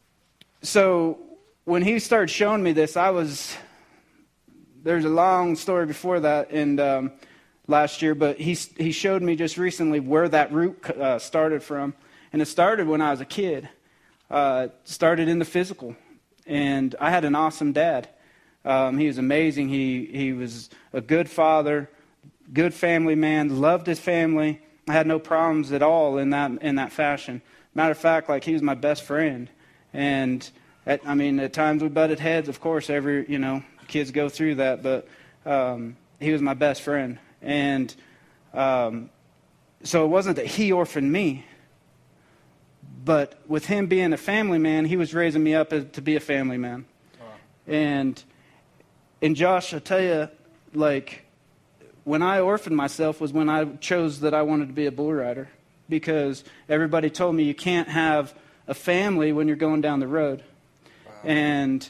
So 0.62 1.18
when 1.64 1.82
he 1.82 1.98
started 2.00 2.30
showing 2.30 2.62
me 2.62 2.74
this, 2.74 2.98
I 2.98 3.12
was 3.12 3.56
there's 4.84 5.06
a 5.06 5.10
long 5.10 5.56
story 5.56 5.86
before 5.86 6.20
that, 6.22 6.52
and 6.52 6.80
um, 6.80 7.12
last 7.68 8.02
year, 8.02 8.16
but 8.16 8.40
he 8.40 8.54
he 8.54 8.92
showed 8.92 9.22
me 9.22 9.36
just 9.36 9.58
recently 9.58 10.00
where 10.00 10.30
that 10.30 10.52
root 10.52 10.90
uh, 10.90 11.20
started 11.20 11.64
from, 11.64 11.94
and 12.34 12.42
it 12.42 12.46
started 12.46 12.88
when 12.88 13.02
I 13.02 13.12
was 13.12 13.22
a 13.22 13.26
kid. 13.26 13.70
Uh, 14.30 14.70
started 14.86 15.28
in 15.28 15.40
the 15.40 15.46
physical, 15.46 15.94
and 16.46 16.96
I 17.02 17.10
had 17.10 17.26
an 17.26 17.36
awesome 17.36 17.74
dad. 17.74 18.08
Um, 18.64 18.98
he 18.98 19.08
was 19.08 19.18
amazing. 19.18 19.70
He, 19.70 20.06
he 20.06 20.34
was 20.34 20.70
a 20.94 21.02
good 21.02 21.30
father, 21.30 21.90
good 22.54 22.74
family 22.74 23.16
man, 23.16 23.60
loved 23.60 23.88
his 23.88 24.00
family. 24.00 24.62
I 24.88 24.94
had 24.94 25.08
no 25.08 25.20
problems 25.20 25.72
at 25.72 25.82
all 25.82 26.18
in 26.18 26.30
that, 26.32 26.52
in 26.62 26.76
that 26.76 26.92
fashion. 26.92 27.42
Matter 27.74 27.92
of 27.92 27.98
fact, 27.98 28.30
like 28.30 28.44
he 28.44 28.54
was 28.54 28.62
my 28.62 28.76
best 28.76 29.04
friend. 29.04 29.50
And 29.94 30.50
at, 30.86 31.02
I 31.06 31.16
mean, 31.16 31.40
at 31.40 31.54
times 31.54 31.82
we 31.82 31.90
butted 31.90 32.20
heads. 32.20 32.50
Of 32.50 32.60
course, 32.60 32.90
every, 32.90 33.30
you 33.30 33.40
know, 33.40 33.64
kids 33.92 34.12
go 34.12 34.30
through 34.30 34.56
that. 34.56 34.82
But 34.82 35.08
um, 35.46 35.98
he 36.20 36.32
was 36.32 36.42
my 36.42 36.54
best 36.54 36.82
friend. 36.82 37.20
And 37.42 37.94
um, 38.54 39.10
so 39.84 40.06
it 40.06 40.08
wasn't 40.08 40.38
that 40.38 40.48
he 40.48 40.72
orphaned 40.72 41.12
me. 41.12 41.46
But 43.04 43.40
with 43.48 43.66
him 43.66 43.88
being 43.88 44.14
a 44.14 44.18
family 44.18 44.60
man, 44.60 44.86
he 44.86 44.98
was 44.98 45.14
raising 45.14 45.44
me 45.44 45.56
up 45.56 45.70
to 45.70 46.02
be 46.02 46.16
a 46.16 46.20
family 46.20 46.58
man. 46.58 46.86
And 47.68 48.22
and 49.22 49.36
Josh, 49.36 49.74
I 49.74 49.80
tell 49.80 50.02
you, 50.02 50.30
like, 50.74 51.26
when 52.04 52.24
I 52.24 52.40
orphaned 52.40 52.76
myself 52.76 53.22
was 53.22 53.32
when 53.32 53.50
I 53.50 53.66
chose 53.76 54.22
that 54.22 54.34
I 54.34 54.42
wanted 54.42 54.68
to 54.68 54.74
be 54.74 54.88
a 54.88 54.92
bull 54.92 55.14
rider 55.14 55.48
because 55.88 56.44
everybody 56.68 57.10
told 57.12 57.36
me 57.36 57.44
you 57.44 57.54
can't 57.54 57.88
have 57.88 58.34
a 58.68 58.74
family 58.74 59.32
when 59.32 59.48
you're 59.48 59.58
going 59.58 59.82
down 59.82 60.00
the 60.00 60.08
road. 60.08 60.44
Wow. 61.06 61.14
And 61.24 61.90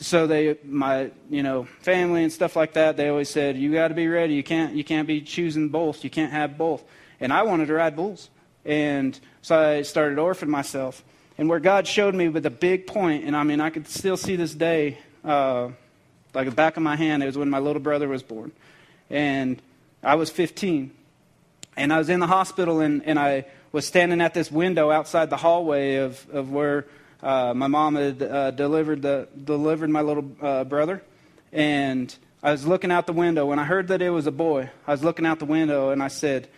so 0.00 0.26
they 0.26 0.58
my 0.64 1.10
you 1.30 1.42
know 1.42 1.64
family 1.80 2.22
and 2.22 2.32
stuff 2.32 2.56
like 2.56 2.72
that 2.74 2.96
they 2.96 3.08
always 3.08 3.30
said 3.30 3.56
you 3.56 3.72
got 3.72 3.88
to 3.88 3.94
be 3.94 4.08
ready. 4.08 4.34
You 4.34 4.42
can't 4.42 4.74
you 4.74 4.84
can't 4.84 5.06
be 5.06 5.20
choosing 5.20 5.68
both. 5.68 6.04
You 6.04 6.10
can't 6.10 6.32
have 6.32 6.58
both. 6.58 6.82
And 7.20 7.32
i 7.32 7.42
wanted 7.42 7.66
to 7.66 7.74
ride 7.74 7.96
bulls. 7.96 8.30
And 8.64 9.18
so 9.42 9.58
i 9.58 9.82
started 9.82 10.18
orphaning 10.18 10.48
myself. 10.48 11.04
And 11.38 11.48
where 11.48 11.60
god 11.60 11.86
showed 11.86 12.14
me 12.14 12.28
with 12.28 12.46
a 12.46 12.50
big 12.50 12.86
point 12.86 13.24
and 13.24 13.36
i 13.36 13.42
mean 13.42 13.60
i 13.60 13.70
could 13.70 13.88
still 13.88 14.16
see 14.16 14.36
this 14.36 14.54
day 14.54 14.98
uh, 15.24 15.70
like 16.34 16.46
the 16.46 16.54
back 16.54 16.76
of 16.76 16.82
my 16.82 16.96
hand, 16.96 17.22
it 17.22 17.26
was 17.26 17.38
when 17.38 17.48
my 17.48 17.60
little 17.60 17.80
brother 17.80 18.08
was 18.08 18.22
born. 18.22 18.52
And 19.08 19.62
I 20.02 20.16
was 20.16 20.30
15. 20.30 20.90
And 21.76 21.92
I 21.92 21.98
was 21.98 22.08
in 22.08 22.20
the 22.20 22.26
hospital, 22.26 22.80
and, 22.80 23.04
and 23.04 23.18
I 23.18 23.46
was 23.72 23.86
standing 23.86 24.20
at 24.20 24.34
this 24.34 24.50
window 24.50 24.90
outside 24.90 25.30
the 25.30 25.36
hallway 25.36 25.96
of, 25.96 26.24
of 26.30 26.50
where 26.50 26.86
uh, 27.24 27.54
my 27.54 27.66
mom 27.66 27.94
had 27.94 28.22
uh, 28.22 28.50
delivered, 28.50 29.02
the, 29.02 29.26
delivered 29.44 29.88
my 29.88 30.02
little 30.02 30.30
uh, 30.42 30.64
brother. 30.64 31.02
And 31.52 32.14
I 32.42 32.52
was 32.52 32.66
looking 32.66 32.90
out 32.90 33.06
the 33.06 33.14
window. 33.14 33.46
When 33.46 33.58
I 33.58 33.64
heard 33.64 33.88
that 33.88 34.02
it 34.02 34.10
was 34.10 34.26
a 34.26 34.32
boy, 34.32 34.70
I 34.86 34.90
was 34.90 35.02
looking 35.02 35.24
out 35.24 35.38
the 35.38 35.46
window, 35.46 35.90
and 35.90 36.02
I 36.02 36.08
said, 36.08 36.48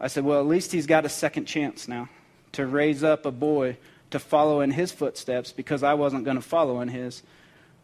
I 0.00 0.08
said, 0.08 0.24
well, 0.24 0.40
at 0.40 0.46
least 0.46 0.72
he's 0.72 0.86
got 0.86 1.04
a 1.04 1.08
second 1.08 1.44
chance 1.44 1.86
now 1.86 2.08
to 2.52 2.66
raise 2.66 3.04
up 3.04 3.24
a 3.24 3.30
boy 3.30 3.76
to 4.10 4.18
follow 4.18 4.60
in 4.60 4.72
his 4.72 4.90
footsteps 4.90 5.52
because 5.52 5.84
I 5.84 5.94
wasn't 5.94 6.24
going 6.24 6.36
to 6.36 6.42
follow 6.42 6.80
in 6.80 6.88
his. 6.88 7.22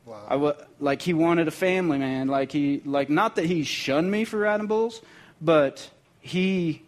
Wow. 0.04 0.26
I 0.26 0.33
w- 0.33 0.54
like 0.80 1.02
he 1.02 1.14
wanted 1.14 1.47
a 1.47 1.52
family, 1.52 1.99
man. 1.99 2.26
Like 2.26 2.50
he, 2.50 2.83
like 2.85 3.09
not 3.09 3.37
that 3.37 3.45
he 3.45 3.62
shunned 3.62 4.11
me 4.11 4.25
for 4.25 4.38
riding 4.38 4.66
bulls, 4.66 5.00
but 5.40 5.88
he, 6.21 6.83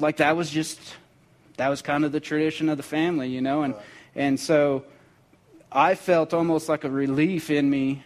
like 0.00 0.16
that 0.16 0.36
was 0.36 0.50
just, 0.50 0.80
that 1.58 1.68
was 1.68 1.82
kind 1.82 2.04
of 2.04 2.10
the 2.10 2.18
tradition 2.18 2.68
of 2.68 2.76
the 2.76 2.82
family, 2.82 3.28
you 3.28 3.40
know. 3.40 3.62
And 3.62 3.74
right. 3.74 3.82
And 4.14 4.38
so, 4.38 4.84
I 5.70 5.94
felt 5.94 6.34
almost 6.34 6.68
like 6.68 6.84
a 6.84 6.90
relief 6.90 7.50
in 7.50 7.68
me 7.68 8.04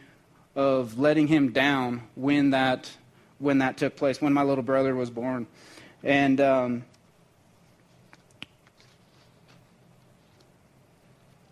of 0.55 0.99
letting 0.99 1.27
him 1.27 1.53
down 1.53 2.03
when 2.15 2.51
that 2.51 2.91
when 3.39 3.59
that 3.59 3.77
took 3.77 3.97
place 3.97 4.21
when 4.21 4.33
my 4.33 4.43
little 4.43 4.65
brother 4.65 4.95
was 4.95 5.11
born, 5.11 5.47
and 6.03 6.41
um, 6.41 6.85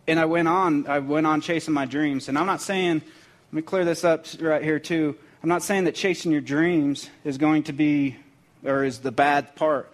and 0.06 0.20
I 0.20 0.25
went 0.25 0.49
on, 0.49 0.87
I 0.87 0.99
went 0.99 1.26
on 1.26 1.40
chasing 1.40 1.75
my 1.75 1.87
dreams. 1.87 2.28
And 2.28 2.38
I'm 2.38 2.46
not 2.46 2.61
saying, 2.61 3.02
let 3.04 3.52
me 3.52 3.62
clear 3.62 3.84
this 3.84 4.04
up 4.04 4.26
right 4.40 4.62
here 4.62 4.78
too. 4.78 5.16
I'm 5.42 5.49
not 5.49 5.62
saying 5.62 5.84
that 5.84 5.94
chasing 5.94 6.32
your 6.32 6.40
dreams 6.40 7.11
is 7.25 7.38
going 7.38 7.64
to 7.64 7.73
be, 7.73 8.16
or 8.64 8.84
is 8.84 9.00
the 9.00 9.12
bad 9.12 9.54
part. 9.56 9.92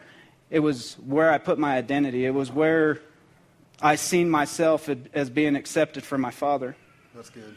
It 0.48 0.60
was 0.60 0.94
where 0.94 1.30
I 1.30 1.38
put 1.38 1.58
my 1.58 1.76
identity. 1.76 2.24
It 2.26 2.34
was 2.34 2.50
where 2.50 3.00
I 3.82 3.96
seen 3.96 4.28
myself 4.28 4.88
as 5.14 5.30
being 5.30 5.56
accepted 5.56 6.04
from 6.04 6.20
my 6.20 6.30
father. 6.30 6.76
That's 7.14 7.30
good. 7.30 7.56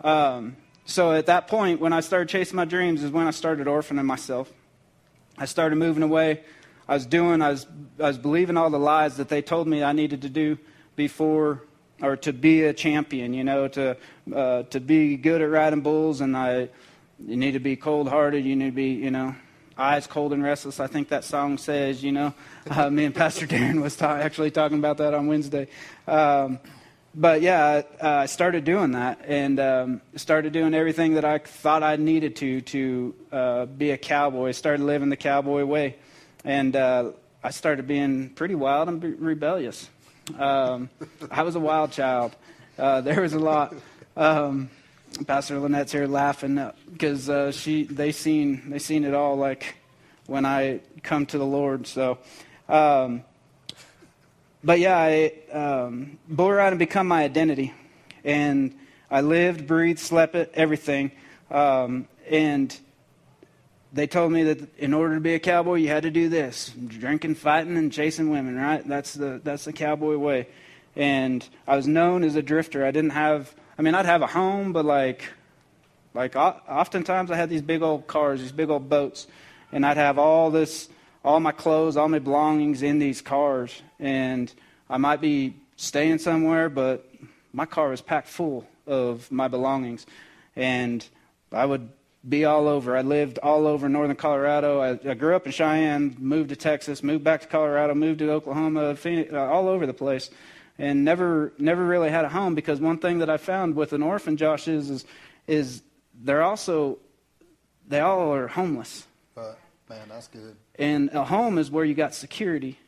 Um, 0.00 0.56
so 0.84 1.12
at 1.12 1.26
that 1.26 1.48
point, 1.48 1.80
when 1.80 1.92
I 1.92 2.00
started 2.00 2.28
chasing 2.28 2.56
my 2.56 2.64
dreams, 2.64 3.02
is 3.02 3.10
when 3.10 3.26
I 3.26 3.30
started 3.30 3.66
orphaning 3.66 4.04
myself. 4.04 4.52
I 5.38 5.44
started 5.44 5.76
moving 5.76 6.02
away. 6.02 6.42
I 6.88 6.94
was 6.94 7.06
doing, 7.06 7.42
I 7.42 7.50
was, 7.50 7.66
I 7.98 8.08
was 8.08 8.18
believing 8.18 8.56
all 8.56 8.70
the 8.70 8.78
lies 8.78 9.16
that 9.16 9.28
they 9.28 9.42
told 9.42 9.66
me 9.66 9.82
I 9.82 9.92
needed 9.92 10.22
to 10.22 10.28
do 10.28 10.58
before 10.94 11.62
or 12.02 12.16
to 12.16 12.32
be 12.32 12.62
a 12.64 12.72
champion, 12.72 13.32
you 13.32 13.44
know, 13.44 13.68
to 13.68 13.96
uh, 14.34 14.62
to 14.64 14.80
be 14.80 15.16
good 15.16 15.40
at 15.40 15.50
riding 15.50 15.80
bulls, 15.80 16.20
and 16.20 16.36
I 16.36 16.68
you 17.18 17.36
need 17.36 17.52
to 17.52 17.60
be 17.60 17.76
cold 17.76 18.08
hearted, 18.08 18.44
you 18.44 18.56
need 18.56 18.66
to 18.66 18.72
be, 18.72 18.90
you 18.90 19.10
know, 19.10 19.34
eyes 19.78 20.06
cold 20.06 20.32
and 20.32 20.42
restless. 20.42 20.80
I 20.80 20.86
think 20.86 21.08
that 21.08 21.24
song 21.24 21.58
says, 21.58 22.02
you 22.02 22.12
know, 22.12 22.34
uh, 22.70 22.90
me 22.90 23.04
and 23.04 23.14
Pastor 23.14 23.46
Darren 23.46 23.82
was 23.82 23.96
ta- 23.96 24.16
actually 24.16 24.50
talking 24.50 24.78
about 24.78 24.98
that 24.98 25.14
on 25.14 25.26
Wednesday. 25.26 25.68
Um, 26.06 26.58
but 27.14 27.40
yeah, 27.40 27.82
uh, 28.02 28.08
I 28.08 28.26
started 28.26 28.64
doing 28.64 28.92
that 28.92 29.24
and 29.26 29.58
um, 29.58 30.00
started 30.16 30.52
doing 30.52 30.74
everything 30.74 31.14
that 31.14 31.24
I 31.24 31.38
thought 31.38 31.82
I 31.82 31.96
needed 31.96 32.36
to 32.36 32.60
to 32.60 33.14
uh, 33.32 33.66
be 33.66 33.90
a 33.92 33.96
cowboy. 33.96 34.52
Started 34.52 34.84
living 34.84 35.08
the 35.08 35.16
cowboy 35.16 35.64
way, 35.64 35.96
and 36.44 36.76
uh, 36.76 37.12
I 37.42 37.50
started 37.50 37.86
being 37.86 38.28
pretty 38.30 38.54
wild 38.54 38.88
and 38.88 39.02
rebellious. 39.18 39.88
Um, 40.38 40.90
I 41.30 41.42
was 41.42 41.54
a 41.54 41.60
wild 41.60 41.92
child. 41.92 42.36
Uh, 42.78 43.00
there 43.00 43.22
was 43.22 43.32
a 43.32 43.38
lot. 43.38 43.74
Um, 44.14 44.68
Pastor 45.24 45.58
Lynette's 45.58 45.92
here 45.92 46.06
laughing 46.06 46.70
because 46.92 47.28
uh, 47.28 47.52
she 47.52 47.84
they 47.84 48.12
seen 48.12 48.70
they 48.70 48.78
seen 48.78 49.04
it 49.04 49.14
all 49.14 49.36
like 49.36 49.76
when 50.26 50.44
I 50.44 50.80
come 51.02 51.26
to 51.26 51.38
the 51.38 51.46
Lord. 51.46 51.86
So, 51.86 52.18
um, 52.68 53.22
but 54.62 54.80
yeah, 54.80 54.96
I, 54.98 55.32
um, 55.52 56.18
bull 56.28 56.50
riding 56.50 56.78
become 56.78 57.06
my 57.08 57.22
identity, 57.22 57.72
and 58.24 58.74
I 59.10 59.20
lived, 59.20 59.66
breathed, 59.66 60.00
slept 60.00 60.34
it, 60.34 60.50
everything, 60.54 61.12
um, 61.50 62.08
and 62.28 62.76
they 63.92 64.06
told 64.06 64.32
me 64.32 64.42
that 64.44 64.78
in 64.78 64.92
order 64.92 65.14
to 65.14 65.20
be 65.20 65.34
a 65.34 65.38
cowboy, 65.38 65.76
you 65.76 65.88
had 65.88 66.02
to 66.02 66.10
do 66.10 66.28
this 66.28 66.72
drinking, 66.86 67.36
fighting, 67.36 67.76
and 67.76 67.92
chasing 67.92 68.30
women, 68.30 68.56
right? 68.56 68.86
That's 68.86 69.14
the, 69.14 69.40
that's 69.42 69.64
the 69.64 69.72
cowboy 69.72 70.16
way. 70.16 70.48
And 70.94 71.46
I 71.66 71.76
was 71.76 71.86
known 71.86 72.24
as 72.24 72.36
a 72.36 72.42
drifter. 72.42 72.84
I 72.84 72.90
didn't 72.90 73.10
have, 73.10 73.54
I 73.78 73.82
mean, 73.82 73.94
I'd 73.94 74.06
have 74.06 74.22
a 74.22 74.26
home, 74.26 74.72
but 74.72 74.84
like, 74.84 75.24
like 76.14 76.34
oftentimes 76.34 77.30
I 77.30 77.36
had 77.36 77.50
these 77.50 77.62
big 77.62 77.82
old 77.82 78.06
cars, 78.06 78.40
these 78.40 78.52
big 78.52 78.70
old 78.70 78.88
boats. 78.88 79.26
and 79.72 79.84
I'd 79.84 79.96
have 79.96 80.18
all 80.18 80.50
this, 80.50 80.88
all 81.24 81.40
my 81.40 81.52
clothes, 81.52 81.96
all 81.96 82.08
my 82.08 82.18
belongings 82.18 82.82
in 82.82 82.98
these 82.98 83.20
cars, 83.20 83.82
and 83.98 84.52
I 84.88 84.96
might 84.96 85.20
be 85.20 85.56
staying 85.76 86.18
somewhere, 86.18 86.68
but 86.68 87.06
my 87.52 87.66
car 87.66 87.90
was 87.90 88.00
packed 88.00 88.28
full 88.28 88.66
of 88.86 89.30
my 89.30 89.48
belongings, 89.48 90.06
and 90.54 91.06
I 91.52 91.66
would 91.66 91.88
be 92.26 92.44
all 92.44 92.68
over. 92.68 92.96
I 92.96 93.02
lived 93.02 93.38
all 93.42 93.66
over 93.66 93.88
northern 93.88 94.16
Colorado. 94.16 94.80
I, 94.80 95.10
I 95.10 95.14
grew 95.14 95.36
up 95.36 95.46
in 95.46 95.52
Cheyenne, 95.52 96.16
moved 96.18 96.48
to 96.48 96.56
Texas, 96.56 97.02
moved 97.02 97.24
back 97.24 97.42
to 97.42 97.46
Colorado, 97.46 97.94
moved 97.94 98.20
to 98.20 98.30
Oklahoma, 98.30 98.96
Phoenix, 98.96 99.32
uh, 99.32 99.46
all 99.46 99.68
over 99.68 99.86
the 99.86 99.94
place, 99.94 100.30
and 100.78 101.04
never 101.04 101.52
never 101.58 101.84
really 101.84 102.10
had 102.10 102.24
a 102.24 102.28
home 102.28 102.54
because 102.54 102.80
one 102.80 102.98
thing 102.98 103.18
that 103.18 103.30
I 103.30 103.36
found 103.36 103.74
with 103.74 103.92
an 103.92 104.02
orphan, 104.02 104.36
Josh, 104.36 104.68
is 104.68 104.90
is, 104.90 105.04
is 105.46 105.82
they're 106.14 106.42
also 106.42 106.98
they 107.88 108.00
all 108.00 108.32
are 108.34 108.48
homeless. 108.48 109.06
But 109.34 109.58
Man, 109.88 110.08
that's 110.08 110.28
good. 110.28 110.56
And 110.78 111.10
a 111.12 111.24
home 111.24 111.58
is 111.58 111.70
where 111.70 111.84
you 111.84 111.94
got 111.94 112.14
security, 112.14 112.78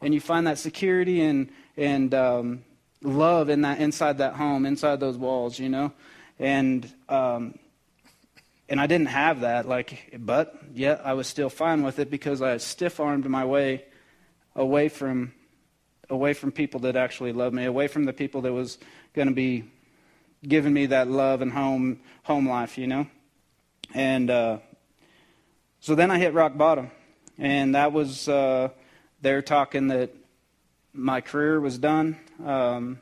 and 0.00 0.14
you 0.14 0.20
find 0.20 0.46
that 0.46 0.58
security 0.58 1.20
and 1.20 1.50
and 1.76 2.14
um, 2.14 2.64
love 3.02 3.48
in 3.48 3.62
that 3.62 3.80
inside 3.80 4.18
that 4.18 4.34
home, 4.34 4.64
inside 4.64 5.00
those 5.00 5.16
walls, 5.16 5.58
you 5.58 5.68
know, 5.68 5.92
and. 6.38 6.90
Um, 7.08 7.58
and 8.70 8.78
I 8.78 8.86
didn't 8.86 9.06
have 9.06 9.40
that, 9.40 9.66
like, 9.66 10.14
but 10.18 10.54
yet 10.74 11.00
I 11.02 11.14
was 11.14 11.26
still 11.26 11.48
fine 11.48 11.82
with 11.82 11.98
it 11.98 12.10
because 12.10 12.42
I 12.42 12.58
stiff 12.58 13.00
armed 13.00 13.26
my 13.26 13.46
way 13.46 13.86
away 14.54 14.90
from 14.90 15.32
away 16.10 16.34
from 16.34 16.52
people 16.52 16.80
that 16.80 16.96
actually 16.96 17.32
loved 17.32 17.54
me, 17.54 17.64
away 17.64 17.88
from 17.88 18.04
the 18.04 18.12
people 18.12 18.42
that 18.42 18.52
was 18.52 18.78
going 19.14 19.28
to 19.28 19.34
be 19.34 19.64
giving 20.46 20.72
me 20.72 20.86
that 20.86 21.08
love 21.08 21.42
and 21.42 21.52
home 21.52 22.00
home 22.22 22.48
life, 22.48 22.78
you 22.78 22.86
know. 22.86 23.06
And 23.94 24.30
uh, 24.30 24.58
so 25.80 25.94
then 25.94 26.10
I 26.10 26.18
hit 26.18 26.34
rock 26.34 26.56
bottom, 26.56 26.90
and 27.38 27.74
that 27.74 27.92
was 27.92 28.28
uh, 28.28 28.68
they're 29.20 29.42
talking 29.42 29.88
that 29.88 30.14
my 30.92 31.20
career 31.20 31.60
was 31.60 31.78
done. 31.78 32.18
Um, 32.44 33.00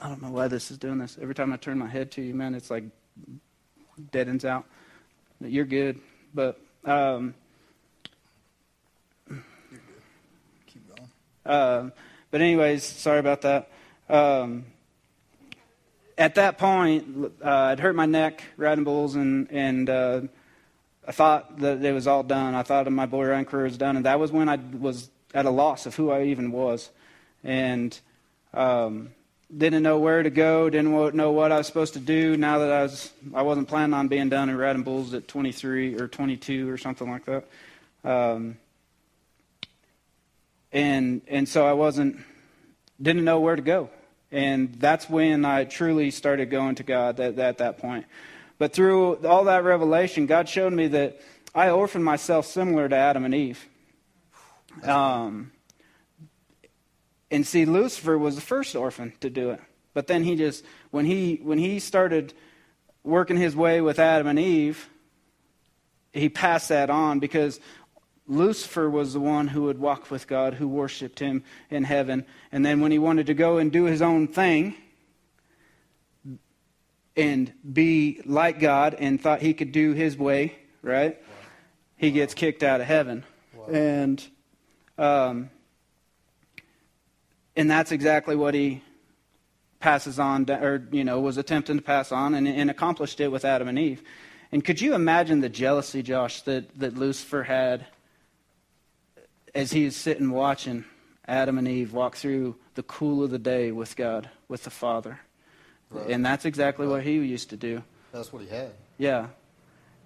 I 0.00 0.08
don't 0.08 0.22
know 0.22 0.30
why 0.30 0.48
this 0.48 0.70
is 0.70 0.78
doing 0.78 0.98
this. 0.98 1.18
Every 1.20 1.34
time 1.34 1.52
I 1.52 1.56
turn 1.56 1.78
my 1.78 1.88
head 1.88 2.10
to 2.12 2.22
you, 2.22 2.34
man, 2.34 2.54
it's 2.54 2.70
like 2.70 2.84
dead 4.12 4.28
ends 4.28 4.44
out. 4.44 4.66
You're 5.40 5.64
good, 5.64 6.00
but 6.34 6.60
um, 6.84 7.34
You're 9.28 9.38
good. 9.70 10.02
Keep 10.66 10.88
uh, 11.46 11.90
but 12.30 12.40
anyways, 12.40 12.84
sorry 12.84 13.18
about 13.18 13.42
that. 13.42 13.70
Um, 14.08 14.66
at 16.18 16.36
that 16.36 16.58
point, 16.58 17.32
uh, 17.44 17.50
I'd 17.50 17.80
hurt 17.80 17.94
my 17.94 18.06
neck 18.06 18.42
riding 18.56 18.84
bulls, 18.84 19.14
and 19.14 19.48
and 19.50 19.88
uh, 19.90 20.20
I 21.06 21.12
thought 21.12 21.58
that 21.60 21.84
it 21.84 21.92
was 21.92 22.06
all 22.06 22.22
done. 22.22 22.54
I 22.54 22.62
thought 22.62 22.90
my 22.90 23.06
boy 23.06 23.26
run 23.26 23.44
career 23.44 23.64
was 23.64 23.78
done, 23.78 23.96
and 23.96 24.06
that 24.06 24.18
was 24.18 24.32
when 24.32 24.48
I 24.48 24.56
was 24.56 25.10
at 25.34 25.44
a 25.44 25.50
loss 25.50 25.86
of 25.86 25.94
who 25.94 26.10
I 26.10 26.24
even 26.24 26.52
was, 26.52 26.90
and 27.44 27.98
um, 28.54 29.10
didn't 29.54 29.82
know 29.82 29.98
where 29.98 30.22
to 30.22 30.30
go, 30.30 30.68
didn't 30.70 31.14
know 31.14 31.32
what 31.32 31.52
I 31.52 31.58
was 31.58 31.66
supposed 31.66 31.92
to 31.94 32.00
do. 32.00 32.36
Now 32.36 32.58
that 32.58 32.72
I 32.72 32.82
was, 32.82 33.12
I 33.34 33.42
wasn't 33.42 33.68
planning 33.68 33.94
on 33.94 34.08
being 34.08 34.28
done 34.28 34.48
in 34.48 34.56
riding 34.56 34.82
bulls 34.82 35.14
at 35.14 35.28
23 35.28 36.00
or 36.00 36.08
22 36.08 36.68
or 36.68 36.78
something 36.78 37.08
like 37.08 37.24
that. 37.26 37.44
Um, 38.02 38.56
and 40.76 41.22
and 41.26 41.48
so 41.48 41.66
I 41.66 41.72
wasn't 41.72 42.18
didn't 43.00 43.24
know 43.24 43.40
where 43.40 43.56
to 43.56 43.62
go, 43.62 43.88
and 44.30 44.74
that's 44.74 45.08
when 45.08 45.46
I 45.46 45.64
truly 45.64 46.10
started 46.10 46.50
going 46.50 46.74
to 46.74 46.82
God 46.82 47.18
at, 47.18 47.38
at 47.38 47.58
that 47.58 47.78
point. 47.78 48.04
But 48.58 48.74
through 48.74 49.26
all 49.26 49.44
that 49.44 49.64
revelation, 49.64 50.26
God 50.26 50.48
showed 50.50 50.74
me 50.74 50.88
that 50.88 51.18
I 51.54 51.70
orphaned 51.70 52.04
myself 52.04 52.44
similar 52.44 52.88
to 52.90 52.94
Adam 52.94 53.24
and 53.24 53.34
Eve. 53.34 53.66
Um, 54.82 55.52
and 57.30 57.46
see, 57.46 57.64
Lucifer 57.64 58.18
was 58.18 58.34
the 58.34 58.42
first 58.42 58.76
orphan 58.76 59.14
to 59.20 59.30
do 59.30 59.52
it, 59.52 59.60
but 59.94 60.08
then 60.08 60.24
he 60.24 60.36
just 60.36 60.62
when 60.90 61.06
he 61.06 61.40
when 61.42 61.56
he 61.56 61.78
started 61.78 62.34
working 63.02 63.38
his 63.38 63.56
way 63.56 63.80
with 63.80 63.98
Adam 63.98 64.26
and 64.26 64.38
Eve, 64.38 64.90
he 66.12 66.28
passed 66.28 66.68
that 66.68 66.90
on 66.90 67.18
because 67.18 67.60
Lucifer 68.28 68.90
was 68.90 69.12
the 69.12 69.20
one 69.20 69.48
who 69.48 69.62
would 69.62 69.78
walk 69.78 70.10
with 70.10 70.26
God, 70.26 70.54
who 70.54 70.66
worshiped 70.66 71.20
him 71.20 71.44
in 71.70 71.84
heaven. 71.84 72.26
And 72.50 72.64
then 72.64 72.80
when 72.80 72.90
he 72.90 72.98
wanted 72.98 73.26
to 73.26 73.34
go 73.34 73.58
and 73.58 73.70
do 73.70 73.84
his 73.84 74.02
own 74.02 74.28
thing 74.28 74.74
and 77.16 77.52
be 77.72 78.20
like 78.24 78.58
God 78.58 78.94
and 78.98 79.20
thought 79.20 79.40
he 79.40 79.54
could 79.54 79.72
do 79.72 79.92
his 79.92 80.16
way, 80.16 80.56
right? 80.82 81.20
He 81.96 82.10
gets 82.10 82.34
kicked 82.34 82.62
out 82.62 82.80
of 82.80 82.86
heaven. 82.86 83.24
Wow. 83.54 83.66
And 83.68 84.26
um, 84.98 85.50
and 87.54 87.70
that's 87.70 87.92
exactly 87.92 88.36
what 88.36 88.54
he 88.54 88.82
passes 89.80 90.18
on, 90.18 90.50
or 90.50 90.86
you 90.90 91.04
know, 91.04 91.20
was 91.20 91.38
attempting 91.38 91.76
to 91.76 91.82
pass 91.82 92.12
on, 92.12 92.34
and, 92.34 92.46
and 92.48 92.70
accomplished 92.70 93.20
it 93.20 93.28
with 93.28 93.44
Adam 93.44 93.68
and 93.68 93.78
Eve. 93.78 94.02
And 94.52 94.64
could 94.64 94.80
you 94.80 94.94
imagine 94.94 95.40
the 95.40 95.48
jealousy, 95.48 96.02
Josh, 96.02 96.42
that, 96.42 96.78
that 96.78 96.96
Lucifer 96.96 97.42
had 97.42 97.86
as 99.56 99.72
he 99.72 99.84
is 99.84 99.96
sitting 99.96 100.30
watching 100.30 100.84
Adam 101.26 101.56
and 101.58 101.66
Eve 101.66 101.92
walk 101.92 102.14
through 102.14 102.56
the 102.74 102.82
cool 102.82 103.24
of 103.24 103.30
the 103.30 103.38
day 103.38 103.72
with 103.72 103.96
God, 103.96 104.28
with 104.48 104.64
the 104.64 104.70
Father? 104.70 105.18
Right. 105.90 106.10
And 106.10 106.24
that's 106.24 106.44
exactly 106.44 106.86
what 106.86 107.02
he 107.02 107.12
used 107.12 107.50
to 107.50 107.56
do. 107.56 107.82
That's 108.12 108.32
what 108.32 108.42
he 108.42 108.48
had. 108.48 108.72
Yeah. 108.98 109.28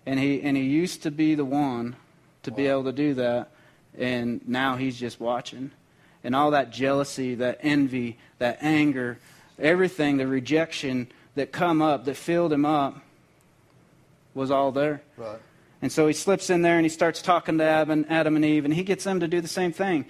And 0.07 0.19
he 0.19 0.41
and 0.43 0.57
he 0.57 0.63
used 0.63 1.03
to 1.03 1.11
be 1.11 1.35
the 1.35 1.45
one 1.45 1.97
to 2.45 2.51
be 2.51 2.67
able 2.67 2.85
to 2.85 2.93
do 2.93 3.15
that 3.15 3.51
and 3.99 4.47
now 4.49 4.77
he's 4.77 4.99
just 4.99 5.21
watching. 5.21 5.73
And 6.23 6.35
all 6.37 6.53
that 6.53 6.71
jealousy, 6.71 7.35
that 7.37 7.59
envy, 7.63 8.19
that 8.39 8.59
anger, 8.61 9.19
everything, 9.59 10.19
the 10.19 10.27
rejection 10.27 11.09
that 11.35 11.51
come 11.51 11.83
up 11.83 12.05
that 12.05 12.17
filled 12.17 12.53
him 12.53 12.65
up 12.65 13.03
was 14.35 14.51
all 14.51 14.71
there. 14.71 15.03
Right. 15.17 15.39
And 15.83 15.91
so 15.91 16.07
he 16.07 16.13
slips 16.13 16.51
in 16.51 16.63
there 16.63 16.77
and 16.77 16.85
he 16.85 16.91
starts 16.91 17.23
talking 17.23 17.59
to 17.59 17.65
Adam, 17.65 18.05
Adam 18.09 18.37
and 18.37 18.45
Eve, 18.45 18.65
and 18.65 18.75
he 18.75 18.83
gets 18.83 19.05
them 19.05 19.21
to 19.21 19.29
do 19.29 19.41
the 19.41 19.49
same 19.49 19.73
thing. 19.73 20.05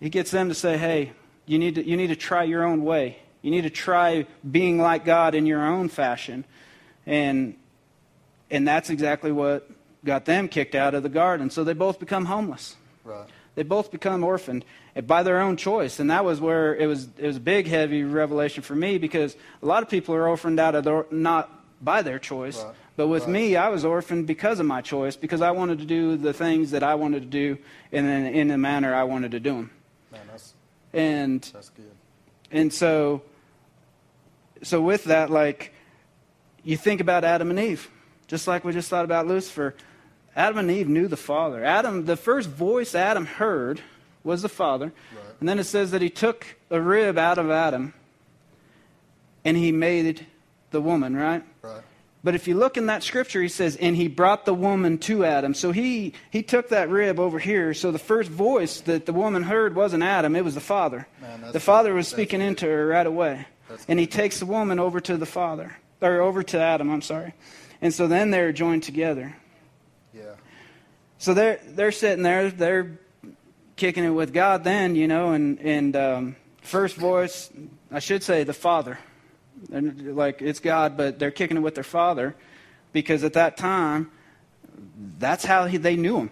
He 0.00 0.10
gets 0.10 0.30
them 0.30 0.48
to 0.48 0.54
say, 0.54 0.76
hey, 0.76 1.12
you 1.46 1.58
need 1.58 1.76
to, 1.76 1.86
you 1.86 1.96
need 1.96 2.08
to 2.08 2.16
try 2.16 2.42
your 2.42 2.64
own 2.64 2.84
way. 2.84 3.18
You 3.42 3.50
need 3.50 3.62
to 3.62 3.70
try 3.70 4.26
being 4.50 4.78
like 4.78 5.04
God 5.04 5.34
in 5.34 5.46
your 5.46 5.64
own 5.64 5.88
fashion. 5.88 6.44
And, 7.06 7.56
and 8.50 8.66
that's 8.66 8.90
exactly 8.90 9.30
what 9.30 9.70
got 10.04 10.24
them 10.24 10.48
kicked 10.48 10.74
out 10.74 10.94
of 10.94 11.02
the 11.02 11.08
garden. 11.08 11.50
So 11.50 11.62
they 11.62 11.74
both 11.74 11.98
become 11.98 12.24
homeless. 12.24 12.76
Right. 13.04 13.28
They 13.54 13.62
both 13.62 13.90
become 13.90 14.24
orphaned 14.24 14.64
eh, 14.96 15.00
by 15.00 15.22
their 15.22 15.40
own 15.40 15.56
choice, 15.56 16.00
and 16.00 16.10
that 16.10 16.24
was 16.24 16.40
where 16.40 16.74
it 16.74 16.86
was. 16.86 17.08
It 17.18 17.26
was 17.26 17.36
a 17.36 17.40
big, 17.40 17.66
heavy 17.66 18.02
revelation 18.02 18.62
for 18.62 18.74
me 18.74 18.98
because 18.98 19.36
a 19.62 19.66
lot 19.66 19.82
of 19.82 19.88
people 19.88 20.14
are 20.14 20.28
orphaned 20.28 20.58
out 20.58 20.74
of 20.74 20.84
their, 20.84 21.06
not 21.10 21.50
by 21.82 22.02
their 22.02 22.18
choice, 22.18 22.62
Right. 22.62 22.74
But 22.96 23.08
with 23.08 23.24
Right. 23.24 23.32
me, 23.32 23.56
I 23.56 23.68
was 23.68 23.84
orphaned 23.84 24.26
because 24.26 24.60
of 24.60 24.66
my 24.66 24.80
choice 24.80 25.16
because 25.16 25.40
I 25.42 25.50
wanted 25.50 25.78
to 25.80 25.84
do 25.84 26.16
the 26.16 26.32
things 26.32 26.70
that 26.72 26.82
I 26.82 26.94
wanted 26.94 27.20
to 27.22 27.28
do 27.28 27.58
in 27.92 28.04
in, 28.06 28.26
in 28.26 28.48
the 28.48 28.58
manner 28.58 28.94
I 28.94 29.04
wanted 29.04 29.30
to 29.32 29.40
do 29.40 29.54
them, 29.54 29.70
Man, 30.12 30.20
that's 30.30 30.54
and 30.92 31.42
that's 31.52 31.70
good. 31.70 31.90
and 32.52 32.72
so, 32.72 33.22
so 34.62 34.80
with 34.80 35.04
that, 35.04 35.30
like, 35.30 35.72
you 36.62 36.76
think 36.76 37.00
about 37.00 37.24
Adam 37.24 37.50
and 37.50 37.58
Eve, 37.58 37.90
just 38.26 38.46
like 38.46 38.64
we 38.64 38.72
just 38.72 38.88
thought 38.88 39.04
about 39.04 39.26
Lucifer. 39.26 39.74
Adam 40.36 40.58
and 40.58 40.70
Eve 40.70 40.88
knew 40.88 41.06
the 41.06 41.16
Father. 41.16 41.64
Adam, 41.64 42.06
the 42.06 42.16
first 42.16 42.48
voice 42.48 42.94
Adam 42.96 43.24
heard 43.26 43.80
was 44.24 44.42
the 44.42 44.48
Father. 44.48 44.86
Right. 44.86 45.34
And 45.38 45.48
then 45.48 45.58
it 45.60 45.64
says 45.64 45.92
that 45.92 46.02
he 46.02 46.10
took 46.10 46.56
a 46.70 46.80
rib 46.80 47.18
out 47.18 47.38
of 47.38 47.50
Adam 47.50 47.94
and 49.44 49.56
he 49.56 49.70
made 49.70 50.26
the 50.72 50.80
woman, 50.80 51.14
right? 51.14 51.44
But 52.24 52.34
if 52.34 52.48
you 52.48 52.54
look 52.56 52.78
in 52.78 52.86
that 52.86 53.02
scripture, 53.02 53.42
he 53.42 53.48
says, 53.48 53.76
and 53.76 53.94
he 53.94 54.08
brought 54.08 54.46
the 54.46 54.54
woman 54.54 54.96
to 55.00 55.26
Adam. 55.26 55.52
So 55.52 55.72
he, 55.72 56.14
he 56.30 56.42
took 56.42 56.70
that 56.70 56.88
rib 56.88 57.20
over 57.20 57.38
here. 57.38 57.74
So 57.74 57.92
the 57.92 57.98
first 57.98 58.30
voice 58.30 58.80
that 58.80 59.04
the 59.04 59.12
woman 59.12 59.42
heard 59.42 59.76
wasn't 59.76 60.02
Adam, 60.02 60.34
it 60.34 60.42
was 60.42 60.54
the 60.54 60.60
Father. 60.60 61.06
Man, 61.20 61.52
the 61.52 61.60
Father 61.60 61.90
good. 61.90 61.96
was 61.96 62.08
speaking 62.08 62.40
good. 62.40 62.46
into 62.46 62.66
her 62.66 62.86
right 62.86 63.06
away. 63.06 63.46
That's 63.68 63.84
And 63.88 63.98
he 63.98 64.06
takes 64.06 64.38
the 64.38 64.46
woman 64.46 64.80
over 64.80 65.00
to 65.00 65.18
the 65.18 65.26
Father, 65.26 65.76
or 66.00 66.22
over 66.22 66.42
to 66.42 66.58
Adam, 66.58 66.90
I'm 66.90 67.02
sorry. 67.02 67.34
And 67.82 67.92
so 67.92 68.06
then 68.06 68.30
they're 68.30 68.52
joined 68.52 68.84
together. 68.84 69.36
Yeah. 70.14 70.36
So 71.18 71.34
they're, 71.34 71.60
they're 71.66 71.92
sitting 71.92 72.22
there, 72.22 72.48
they're 72.50 72.98
kicking 73.76 74.04
it 74.04 74.10
with 74.10 74.32
God 74.32 74.64
then, 74.64 74.96
you 74.96 75.08
know, 75.08 75.32
and, 75.32 75.60
and 75.60 75.94
um, 75.94 76.36
first 76.62 76.96
voice, 76.96 77.50
I 77.92 77.98
should 77.98 78.22
say 78.22 78.44
the 78.44 78.54
Father. 78.54 78.98
And 79.72 80.16
like 80.16 80.42
it's 80.42 80.60
God, 80.60 80.96
but 80.96 81.18
they're 81.18 81.30
kicking 81.30 81.56
it 81.56 81.60
with 81.60 81.74
their 81.74 81.84
Father 81.84 82.34
because 82.92 83.24
at 83.24 83.32
that 83.34 83.56
time, 83.56 84.10
that's 85.18 85.44
how 85.44 85.66
he, 85.66 85.76
they 85.76 85.96
knew 85.96 86.18
him. 86.18 86.30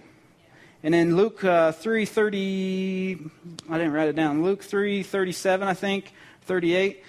And 0.82 0.94
in 0.94 1.16
Luke 1.16 1.44
uh, 1.44 1.72
3.30, 1.72 3.30
I 3.70 3.78
didn't 3.78 3.92
write 3.92 4.08
it 4.08 4.16
down, 4.16 4.42
Luke 4.42 4.62
3.37, 4.62 5.62
I 5.62 5.74
think, 5.74 6.12
38, 6.42 7.04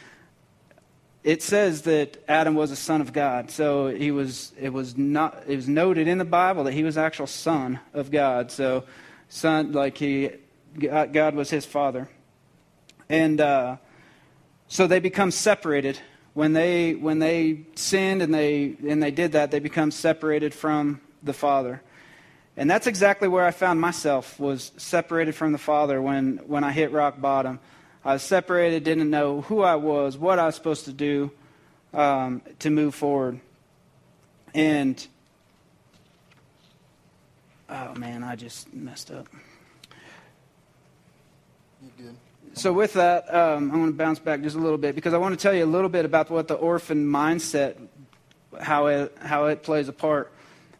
it 1.23 1.41
says 1.41 1.83
that 1.83 2.21
Adam 2.27 2.53
was 2.53 2.69
a 2.71 2.75
son 2.75 3.01
of 3.01 3.13
God. 3.13 3.49
So 3.49 3.87
he 3.87 4.11
was, 4.11 4.51
it 4.59 4.69
was 4.69 4.97
not, 4.97 5.43
it 5.47 5.55
was 5.55 5.67
noted 5.67 6.07
in 6.07 6.17
the 6.17 6.25
Bible 6.25 6.65
that 6.65 6.73
he 6.73 6.83
was 6.83 6.97
actual 6.97 7.27
son 7.27 7.79
of 7.93 8.11
God. 8.11 8.51
So 8.51 8.83
son, 9.29 9.71
like 9.71 9.97
he, 9.97 10.31
God 10.77 11.33
was 11.33 11.49
his 11.49 11.65
father. 11.65 12.09
And 13.09 13.39
uh, 13.39 13.77
so 14.67 14.85
they 14.85 14.99
become 14.99 15.31
separated. 15.31 15.99
When 16.33 16.53
they, 16.53 16.95
when 16.95 17.19
they 17.19 17.65
sinned 17.75 18.21
and 18.21 18.33
they, 18.33 18.75
and 18.87 19.01
they 19.01 19.11
did 19.11 19.33
that, 19.33 19.51
they 19.51 19.59
become 19.59 19.91
separated 19.91 20.53
from 20.53 20.99
the 21.21 21.33
Father. 21.33 21.81
And 22.57 22.69
that's 22.69 22.87
exactly 22.87 23.27
where 23.27 23.45
I 23.45 23.51
found 23.51 23.79
myself, 23.79 24.39
was 24.39 24.71
separated 24.77 25.35
from 25.35 25.51
the 25.51 25.57
Father 25.57 26.01
when, 26.01 26.37
when 26.45 26.63
I 26.63 26.71
hit 26.71 26.91
rock 26.91 27.19
bottom. 27.21 27.59
I 28.05 28.13
was 28.13 28.23
separated, 28.23 28.83
didn't 28.83 29.09
know 29.09 29.41
who 29.41 29.61
I 29.61 29.75
was, 29.75 30.17
what 30.17 30.39
I 30.39 30.45
was 30.45 30.55
supposed 30.55 30.85
to 30.85 30.93
do 30.93 31.31
um, 31.93 32.41
to 32.59 32.69
move 32.69 32.93
forward. 32.93 33.39
And, 34.53 35.05
oh 37.69 37.95
man, 37.95 38.23
I 38.23 38.35
just 38.35 38.73
messed 38.73 39.09
up. 39.09 39.27
You 41.81 41.91
good? 41.97 42.15
So, 42.55 42.71
with 42.71 42.93
that, 42.93 43.33
um, 43.33 43.71
I 43.71 43.77
want 43.77 43.89
to 43.89 43.97
bounce 43.97 44.19
back 44.19 44.41
just 44.41 44.55
a 44.55 44.59
little 44.59 44.77
bit 44.77 44.93
because 44.93 45.15
I 45.15 45.17
want 45.17 45.37
to 45.37 45.41
tell 45.41 45.55
you 45.55 45.63
a 45.63 45.65
little 45.65 45.89
bit 45.89 46.05
about 46.05 46.29
what 46.29 46.47
the 46.47 46.53
orphan 46.53 47.03
mindset, 47.03 47.75
how 48.61 48.85
it, 48.87 49.17
how 49.19 49.45
it 49.45 49.63
plays 49.63 49.87
a 49.87 49.93
part. 49.93 50.31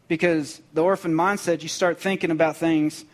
Because 0.06 0.62
the 0.72 0.84
orphan 0.84 1.12
mindset, 1.12 1.62
you 1.62 1.68
start 1.68 2.00
thinking 2.00 2.30
about 2.30 2.56
things 2.56 3.04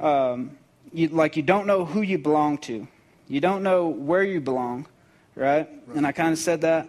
um, 0.00 0.56
you, 0.90 1.08
like 1.08 1.36
you 1.36 1.42
don't 1.42 1.66
know 1.66 1.84
who 1.84 2.00
you 2.00 2.16
belong 2.16 2.56
to, 2.58 2.88
you 3.28 3.40
don't 3.42 3.62
know 3.62 3.88
where 3.88 4.22
you 4.22 4.40
belong, 4.40 4.86
right? 5.34 5.68
right. 5.68 5.96
And 5.96 6.06
I 6.06 6.12
kind 6.12 6.32
of 6.32 6.38
said 6.38 6.62
that 6.62 6.88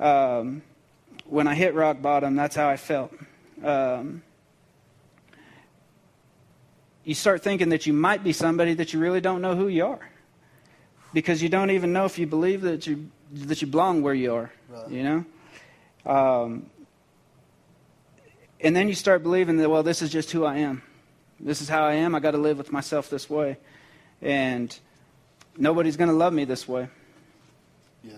um, 0.00 0.62
when 1.26 1.46
I 1.46 1.54
hit 1.54 1.74
rock 1.74 2.00
bottom. 2.00 2.36
That's 2.36 2.56
how 2.56 2.70
I 2.70 2.78
felt. 2.78 3.12
Um, 3.62 4.22
you 7.04 7.14
start 7.14 7.42
thinking 7.42 7.68
that 7.68 7.86
you 7.86 7.92
might 7.92 8.24
be 8.24 8.32
somebody 8.32 8.72
that 8.74 8.94
you 8.94 8.98
really 8.98 9.20
don't 9.20 9.42
know 9.42 9.54
who 9.54 9.68
you 9.68 9.84
are 9.84 10.10
because 11.14 11.42
you 11.42 11.48
don't 11.48 11.70
even 11.70 11.94
know 11.94 12.04
if 12.04 12.18
you 12.18 12.26
believe 12.26 12.60
that 12.62 12.86
you 12.86 13.08
that 13.32 13.62
you 13.62 13.68
belong 13.68 14.02
where 14.02 14.12
you 14.12 14.34
are. 14.34 14.52
Right. 14.68 14.90
You 14.90 15.02
know. 15.02 15.24
Um, 16.04 16.66
and 18.60 18.74
then 18.74 18.88
you 18.88 18.94
start 18.94 19.22
believing 19.22 19.56
that, 19.58 19.70
well, 19.70 19.82
this 19.82 20.02
is 20.02 20.10
just 20.10 20.30
who 20.30 20.44
I 20.44 20.58
am. 20.58 20.82
This 21.40 21.60
is 21.60 21.68
how 21.68 21.84
I 21.84 21.94
am. 21.94 22.14
I 22.14 22.20
got 22.20 22.32
to 22.32 22.38
live 22.38 22.58
with 22.58 22.72
myself 22.72 23.10
this 23.10 23.28
way. 23.28 23.58
And 24.22 24.76
nobody's 25.56 25.96
going 25.96 26.08
to 26.08 26.16
love 26.16 26.32
me 26.32 26.44
this 26.44 26.66
way. 26.66 26.88
Yeah. 28.02 28.14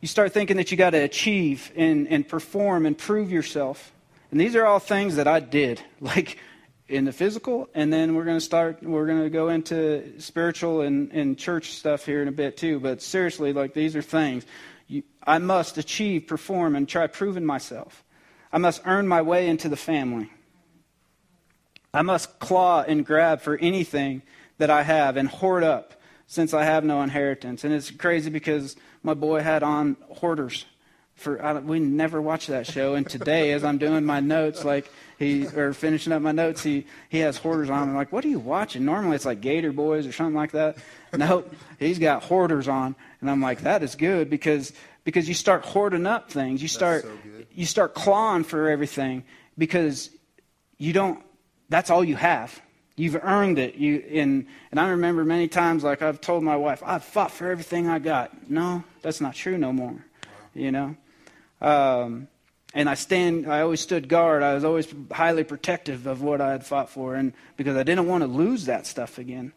You 0.00 0.08
start 0.08 0.32
thinking 0.32 0.56
that 0.56 0.70
you 0.70 0.76
got 0.76 0.90
to 0.90 0.98
achieve 0.98 1.72
and, 1.76 2.08
and 2.08 2.26
perform 2.26 2.86
and 2.86 2.96
prove 2.96 3.30
yourself. 3.30 3.92
And 4.30 4.40
these 4.40 4.56
are 4.56 4.64
all 4.64 4.78
things 4.78 5.16
that 5.16 5.28
I 5.28 5.40
did, 5.40 5.82
like 6.00 6.38
in 6.88 7.04
the 7.04 7.12
physical. 7.12 7.68
And 7.74 7.92
then 7.92 8.14
we're 8.14 8.24
going 8.24 8.38
to 8.38 8.44
start, 8.44 8.82
we're 8.82 9.06
going 9.06 9.22
to 9.22 9.30
go 9.30 9.48
into 9.48 10.20
spiritual 10.20 10.82
and, 10.82 11.12
and 11.12 11.38
church 11.38 11.72
stuff 11.72 12.04
here 12.04 12.22
in 12.22 12.28
a 12.28 12.32
bit 12.32 12.56
too. 12.56 12.80
But 12.80 13.02
seriously, 13.02 13.52
like 13.52 13.74
these 13.74 13.96
are 13.96 14.02
things 14.02 14.44
you, 14.86 15.02
I 15.26 15.38
must 15.38 15.78
achieve, 15.78 16.26
perform, 16.26 16.76
and 16.76 16.88
try 16.88 17.06
proving 17.06 17.44
myself. 17.44 18.04
I 18.52 18.58
must 18.58 18.82
earn 18.84 19.08
my 19.08 19.22
way 19.22 19.48
into 19.48 19.68
the 19.68 19.76
family. 19.76 20.30
I 21.92 22.02
must 22.02 22.38
claw 22.38 22.82
and 22.82 23.04
grab 23.04 23.40
for 23.40 23.56
anything 23.56 24.22
that 24.58 24.70
I 24.70 24.82
have 24.82 25.16
and 25.16 25.28
hoard 25.28 25.64
up 25.64 25.94
since 26.26 26.54
I 26.54 26.64
have 26.64 26.84
no 26.84 27.02
inheritance. 27.02 27.64
And 27.64 27.72
it's 27.72 27.90
crazy 27.90 28.30
because 28.30 28.76
my 29.02 29.14
boy 29.14 29.40
had 29.40 29.62
on 29.62 29.96
hoarders. 30.08 30.66
For 31.16 31.42
I, 31.42 31.58
we 31.58 31.78
never 31.78 32.20
watched 32.20 32.48
that 32.48 32.66
show, 32.66 32.94
and 32.94 33.08
today, 33.08 33.52
as 33.52 33.64
I'm 33.64 33.78
doing 33.78 34.04
my 34.04 34.20
notes, 34.20 34.64
like 34.64 34.90
he 35.18 35.46
or 35.46 35.72
finishing 35.72 36.12
up 36.12 36.20
my 36.22 36.32
notes, 36.32 36.62
he 36.62 36.86
he 37.08 37.18
has 37.18 37.36
hoarders 37.36 37.70
on. 37.70 37.88
I'm 37.88 37.94
like, 37.94 38.12
what 38.12 38.24
are 38.24 38.28
you 38.28 38.40
watching? 38.40 38.84
Normally, 38.84 39.16
it's 39.16 39.24
like 39.24 39.40
Gator 39.40 39.72
Boys 39.72 40.06
or 40.06 40.12
something 40.12 40.34
like 40.34 40.52
that. 40.52 40.76
Nope, 41.16 41.54
he's 41.78 42.00
got 42.00 42.24
hoarders 42.24 42.66
on, 42.66 42.96
and 43.20 43.30
I'm 43.30 43.40
like, 43.40 43.60
that 43.60 43.84
is 43.84 43.94
good 43.94 44.28
because 44.28 44.72
because 45.04 45.28
you 45.28 45.34
start 45.34 45.64
hoarding 45.64 46.06
up 46.06 46.28
things. 46.28 46.60
You 46.60 46.66
start 46.66 47.04
so 47.04 47.10
you 47.54 47.66
start 47.66 47.94
clawing 47.94 48.44
for 48.44 48.68
everything 48.68 49.24
because 49.56 50.10
you 50.76 50.92
don't. 50.92 51.22
That's 51.68 51.90
all 51.90 52.04
you 52.04 52.16
have. 52.16 52.60
You've 52.96 53.16
earned 53.22 53.58
it. 53.58 53.76
You 53.76 54.04
and 54.10 54.46
and 54.70 54.80
I 54.80 54.88
remember 54.88 55.24
many 55.24 55.48
times 55.48 55.84
like 55.84 56.02
I've 56.02 56.20
told 56.20 56.42
my 56.42 56.56
wife, 56.56 56.82
I've 56.84 57.04
fought 57.04 57.30
for 57.30 57.50
everything 57.50 57.88
I 57.88 57.98
got. 57.98 58.50
No, 58.50 58.82
that's 59.02 59.20
not 59.20 59.34
true 59.34 59.56
no 59.56 59.72
more. 59.72 59.92
Wow. 59.92 60.00
You 60.54 60.72
know. 60.72 60.96
Um, 61.64 62.28
and 62.74 62.90
I 62.90 62.94
stand. 62.94 63.50
I 63.50 63.62
always 63.62 63.80
stood 63.80 64.08
guard. 64.08 64.42
I 64.42 64.54
was 64.54 64.64
always 64.64 64.92
highly 65.10 65.44
protective 65.44 66.06
of 66.06 66.20
what 66.20 66.40
I 66.40 66.50
had 66.50 66.66
fought 66.66 66.90
for, 66.90 67.14
and 67.14 67.32
because 67.56 67.76
I 67.76 67.84
didn't 67.84 68.06
want 68.06 68.22
to 68.22 68.28
lose 68.28 68.66
that 68.66 68.86
stuff 68.86 69.16
again. 69.18 69.52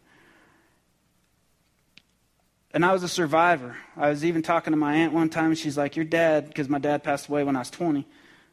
And 2.72 2.86
I 2.86 2.93
was 2.93 3.04
a 3.04 3.10
survivor. 3.10 3.76
I 3.98 4.10
was 4.10 4.24
even 4.24 4.41
talking 4.41 4.72
to 4.72 4.78
my 4.78 4.96
aunt 4.96 5.12
one 5.12 5.30
time, 5.30 5.48
and 5.48 5.58
she's 5.58 5.78
like, 5.78 5.96
Your 5.96 6.06
dad, 6.06 6.48
because 6.48 6.70
my 6.70 6.80
dad 6.80 7.04
passed 7.04 7.28
away 7.28 7.43
when 7.43 7.56
I 7.56 7.60
was 7.60 7.72
20, 7.72 8.06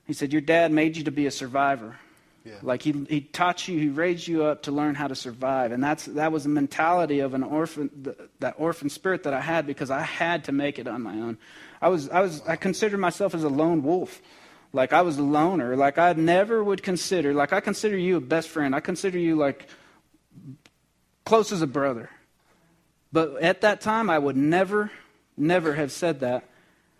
he 0.07 0.12
said, 0.12 0.33
Your 0.33 0.43
dad 0.43 0.73
made 0.73 0.97
you 0.97 1.05
to 1.05 1.12
be 1.12 1.27
a 1.27 1.31
survivor. 1.31 1.97
Yeah. 2.45 2.55
Like 2.62 2.83
he, 2.83 3.07
he 3.09 3.21
taught 3.23 3.69
you, 3.69 3.79
he 3.79 3.88
raised 3.88 4.27
you 4.27 4.45
up 4.45 4.64
to 4.64 4.73
learn 4.73 4.95
how 4.95 5.09
to 5.09 5.14
survive. 5.14 5.73
And 5.73 5.83
that's, 5.83 6.05
that 6.07 6.31
was 6.31 6.43
the 6.43 6.51
mentality 6.51 7.21
of 7.21 7.33
an 7.33 7.43
orphan, 7.43 7.90
the, 8.03 8.29
that 8.40 8.57
orphan 8.59 8.90
spirit 8.90 9.23
that 9.23 9.33
I 9.33 9.40
had 9.40 9.67
because 9.67 9.90
I 9.90 10.03
had 10.03 10.45
to 10.45 10.53
make 10.53 10.79
it 10.79 10.87
on 10.87 11.01
my 11.01 11.14
own. 11.14 11.38
I 11.81 11.89
was, 11.89 12.09
I 12.09 12.21
was, 12.21 12.43
I 12.47 12.57
considered 12.57 12.99
myself 12.99 13.35
as 13.35 13.45
a 13.45 13.49
lone 13.49 13.83
wolf. 13.83 14.21
Like 14.73 14.93
I 14.93 15.03
was 15.03 15.19
a 15.19 15.23
loner. 15.23 15.77
Like 15.77 15.99
I 15.99 16.13
never 16.15 16.63
would 16.63 16.83
consider, 16.83 17.33
like 17.33 17.53
I 17.53 17.61
consider 17.61 17.97
you 17.97 18.17
a 18.17 18.21
best 18.21 18.49
friend. 18.49 18.75
I 18.75 18.81
consider 18.81 19.19
you 19.19 19.37
like 19.37 19.69
close 21.25 21.53
as 21.53 21.63
a 21.63 21.67
brother. 21.67 22.11
But 23.13 23.41
at 23.41 23.61
that 23.61 23.81
time, 23.81 24.11
I 24.11 24.19
would 24.19 24.37
never, 24.37 24.91
never 25.37 25.75
have 25.75 25.93
said 25.93 26.21
that. 26.21 26.49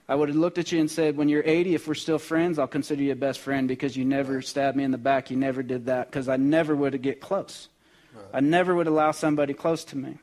I 0.09 0.15
would 0.15 0.29
have 0.29 0.37
looked 0.37 0.59
at 0.59 0.71
you 0.71 0.79
and 0.79 0.91
said, 0.91 1.17
When 1.17 1.29
you're 1.29 1.43
80, 1.45 1.75
if 1.75 1.89
we're 1.89 1.95
still 1.95 2.19
friends, 2.19 2.59
I'll 2.59 2.69
consider 2.69 3.03
you 3.03 3.13
a 3.13 3.17
best 3.17 3.41
friend 3.41 3.67
because 3.67 3.97
you 3.97 4.05
never 4.05 4.43
stabbed 4.43 4.77
me 4.77 4.85
in 4.85 4.91
the 4.91 4.99
back. 4.99 5.31
You 5.31 5.37
never 5.37 5.63
did 5.63 5.87
that 5.87 6.11
because 6.11 6.29
I 6.29 6.37
never 6.37 6.77
would 6.77 6.93
have 6.93 7.03
get 7.03 7.21
close. 7.21 7.69
Right. 8.15 8.25
I 8.35 8.41
never 8.41 8.75
would 8.75 8.87
allow 8.87 9.11
somebody 9.11 9.55
close 9.55 9.83
to 9.87 9.97
me. 9.97 10.19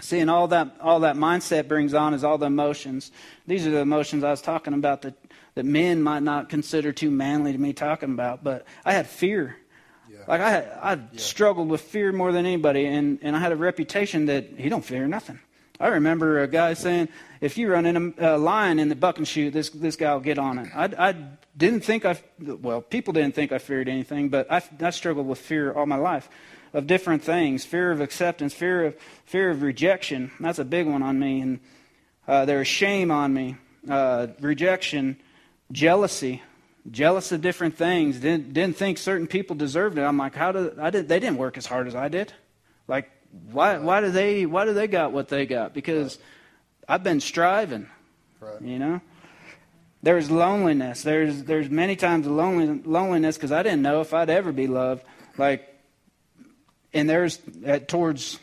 See, 0.00 0.18
and 0.18 0.30
all 0.30 0.48
that, 0.48 0.76
all 0.80 1.00
that 1.00 1.16
mindset 1.16 1.68
brings 1.68 1.94
on 1.94 2.14
is 2.14 2.24
all 2.24 2.38
the 2.38 2.46
emotions. 2.46 3.12
These 3.46 3.66
are 3.66 3.70
the 3.70 3.78
emotions 3.78 4.24
I 4.24 4.30
was 4.30 4.42
talking 4.42 4.74
about 4.74 5.02
that, 5.02 5.14
that 5.54 5.64
men 5.64 6.02
might 6.02 6.22
not 6.22 6.48
consider 6.48 6.92
too 6.92 7.10
manly 7.10 7.52
to 7.52 7.58
me 7.58 7.72
talking 7.72 8.12
about. 8.12 8.42
But 8.42 8.66
I 8.84 8.92
had 8.92 9.06
fear. 9.06 9.56
Like 10.26 10.40
I, 10.40 10.60
I 10.82 10.94
yeah. 10.94 11.02
struggled 11.16 11.68
with 11.68 11.80
fear 11.80 12.12
more 12.12 12.32
than 12.32 12.46
anybody, 12.46 12.86
and, 12.86 13.18
and 13.22 13.36
I 13.36 13.38
had 13.38 13.52
a 13.52 13.56
reputation 13.56 14.26
that 14.26 14.46
he 14.56 14.68
don't 14.68 14.84
fear 14.84 15.06
nothing. 15.06 15.40
I 15.80 15.88
remember 15.88 16.40
a 16.40 16.46
guy 16.46 16.74
saying, 16.74 17.08
"If 17.40 17.58
you 17.58 17.70
run 17.70 17.84
in 17.84 17.96
a, 17.96 18.24
uh, 18.24 18.36
a 18.36 18.38
line 18.38 18.78
in 18.78 18.88
the 18.88 18.94
bucking 18.94 19.24
chute, 19.24 19.52
this 19.52 19.70
this 19.70 19.96
guy 19.96 20.14
will 20.14 20.20
get 20.20 20.38
on 20.38 20.58
it." 20.58 20.68
I, 20.74 21.08
I 21.08 21.14
didn't 21.56 21.80
think 21.80 22.04
I, 22.04 22.16
well, 22.38 22.80
people 22.80 23.12
didn't 23.12 23.34
think 23.34 23.50
I 23.50 23.58
feared 23.58 23.88
anything, 23.88 24.28
but 24.28 24.50
I, 24.50 24.62
I 24.80 24.90
struggled 24.90 25.26
with 25.26 25.38
fear 25.38 25.72
all 25.72 25.86
my 25.86 25.96
life, 25.96 26.28
of 26.74 26.86
different 26.86 27.22
things: 27.22 27.64
fear 27.64 27.90
of 27.90 28.02
acceptance, 28.02 28.52
fear 28.52 28.84
of 28.84 28.96
fear 29.24 29.48
of 29.50 29.62
rejection. 29.62 30.30
That's 30.38 30.58
a 30.58 30.64
big 30.64 30.86
one 30.86 31.02
on 31.02 31.18
me, 31.18 31.40
and 31.40 31.60
uh, 32.28 32.44
there 32.44 32.58
was 32.58 32.68
shame 32.68 33.10
on 33.10 33.32
me, 33.32 33.56
uh, 33.88 34.26
rejection, 34.40 35.16
jealousy 35.72 36.42
jealous 36.90 37.32
of 37.32 37.40
different 37.40 37.76
things. 37.76 38.20
Didn't 38.20 38.52
didn't 38.52 38.76
think 38.76 38.98
certain 38.98 39.26
people 39.26 39.56
deserved 39.56 39.98
it. 39.98 40.02
I'm 40.02 40.18
like, 40.18 40.34
how 40.34 40.52
did 40.52 40.78
I 40.78 40.90
did 40.90 41.08
they 41.08 41.20
didn't 41.20 41.38
work 41.38 41.56
as 41.56 41.66
hard 41.66 41.86
as 41.86 41.94
I 41.94 42.08
did? 42.08 42.32
Like, 42.88 43.10
why 43.50 43.78
why 43.78 44.00
do 44.00 44.10
they 44.10 44.46
why 44.46 44.64
do 44.64 44.74
they 44.74 44.86
got 44.86 45.12
what 45.12 45.28
they 45.28 45.46
got? 45.46 45.74
Because 45.74 46.18
I've 46.88 47.02
been 47.02 47.20
striving. 47.20 47.88
Right. 48.40 48.60
You 48.60 48.78
know. 48.78 49.00
There's 50.02 50.30
loneliness. 50.30 51.02
There's 51.02 51.44
there's 51.44 51.70
many 51.70 51.96
times 51.96 52.26
lonely, 52.26 52.82
loneliness 52.84 53.36
because 53.36 53.52
I 53.52 53.62
didn't 53.62 53.80
know 53.80 54.02
if 54.02 54.12
I'd 54.12 54.28
ever 54.28 54.52
be 54.52 54.66
loved. 54.66 55.02
Like, 55.38 55.66
and 56.94 57.10
there's 57.10 57.40
at, 57.64 57.88
towards 57.88 58.38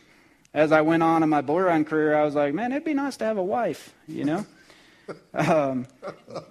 as 0.53 0.71
I 0.71 0.81
went 0.81 1.01
on 1.01 1.23
in 1.23 1.29
my 1.29 1.41
bull 1.41 1.61
run 1.61 1.85
career, 1.85 2.15
I 2.15 2.23
was 2.23 2.35
like, 2.35 2.53
man, 2.53 2.71
it'd 2.71 2.83
be 2.83 2.93
nice 2.93 3.17
to 3.17 3.25
have 3.25 3.37
a 3.37 3.43
wife. 3.43 3.93
You 4.07 4.25
know. 4.25 4.45
Um, 5.33 5.87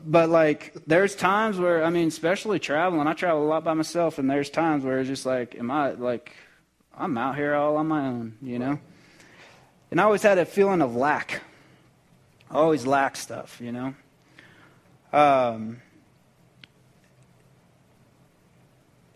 but 0.04 0.28
like, 0.28 0.74
there's 0.86 1.14
times 1.14 1.58
where 1.58 1.82
I 1.82 1.88
mean, 1.88 2.08
especially 2.08 2.58
traveling. 2.58 3.06
I 3.06 3.14
travel 3.14 3.42
a 3.42 3.48
lot 3.48 3.64
by 3.64 3.72
myself, 3.72 4.18
and 4.18 4.28
there's 4.28 4.50
times 4.50 4.84
where 4.84 4.98
it's 4.98 5.08
just 5.08 5.24
like, 5.24 5.54
am 5.54 5.70
I 5.70 5.92
like, 5.92 6.32
I'm 6.94 7.16
out 7.16 7.36
here 7.36 7.54
all 7.54 7.78
on 7.78 7.86
my 7.86 8.06
own, 8.06 8.36
you 8.42 8.58
know? 8.58 8.78
And 9.90 9.98
I 10.00 10.04
always 10.04 10.22
had 10.22 10.36
a 10.36 10.44
feeling 10.44 10.82
of 10.82 10.94
lack. 10.94 11.40
I 12.50 12.56
always 12.56 12.86
lack 12.86 13.16
stuff, 13.16 13.60
you 13.62 13.72
know. 13.72 13.94
Um, 15.12 15.80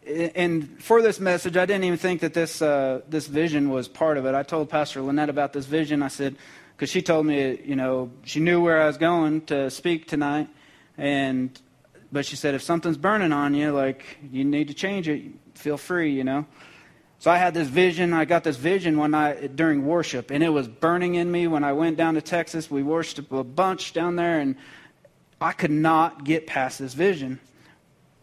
and 0.06 0.82
for 0.82 1.00
this 1.02 1.18
message, 1.18 1.56
I 1.56 1.66
didn't 1.66 1.84
even 1.84 1.98
think 1.98 2.20
that 2.20 2.34
this 2.34 2.60
uh, 2.60 3.00
this 3.08 3.26
vision 3.26 3.70
was 3.70 3.88
part 3.88 4.16
of 4.18 4.26
it. 4.26 4.34
I 4.34 4.42
told 4.42 4.68
Pastor 4.68 5.00
Lynette 5.00 5.30
about 5.30 5.52
this 5.52 5.66
vision. 5.66 6.02
I 6.02 6.08
said, 6.08 6.36
because 6.76 6.90
she 6.90 7.02
told 7.02 7.26
me, 7.26 7.60
you 7.64 7.76
know, 7.76 8.10
she 8.24 8.40
knew 8.40 8.60
where 8.60 8.82
I 8.82 8.86
was 8.86 8.98
going 8.98 9.42
to 9.46 9.70
speak 9.70 10.06
tonight, 10.06 10.48
and 10.98 11.58
but 12.12 12.26
she 12.26 12.36
said 12.36 12.54
if 12.54 12.62
something's 12.62 12.96
burning 12.96 13.32
on 13.32 13.54
you, 13.54 13.72
like 13.72 14.18
you 14.30 14.44
need 14.44 14.68
to 14.68 14.74
change 14.74 15.08
it, 15.08 15.22
feel 15.54 15.76
free, 15.76 16.12
you 16.12 16.24
know. 16.24 16.46
So 17.18 17.30
I 17.30 17.38
had 17.38 17.54
this 17.54 17.68
vision. 17.68 18.12
I 18.12 18.26
got 18.26 18.44
this 18.44 18.56
vision 18.56 18.98
one 18.98 19.12
night 19.12 19.56
during 19.56 19.86
worship, 19.86 20.30
and 20.30 20.44
it 20.44 20.50
was 20.50 20.68
burning 20.68 21.14
in 21.14 21.30
me. 21.30 21.46
When 21.46 21.64
I 21.64 21.72
went 21.72 21.96
down 21.96 22.14
to 22.14 22.20
Texas, 22.20 22.70
we 22.70 22.82
worshiped 22.82 23.32
a 23.32 23.42
bunch 23.42 23.94
down 23.94 24.16
there, 24.16 24.40
and 24.40 24.56
I 25.40 25.52
could 25.52 25.70
not 25.70 26.24
get 26.24 26.46
past 26.46 26.78
this 26.78 26.92
vision. 26.92 27.40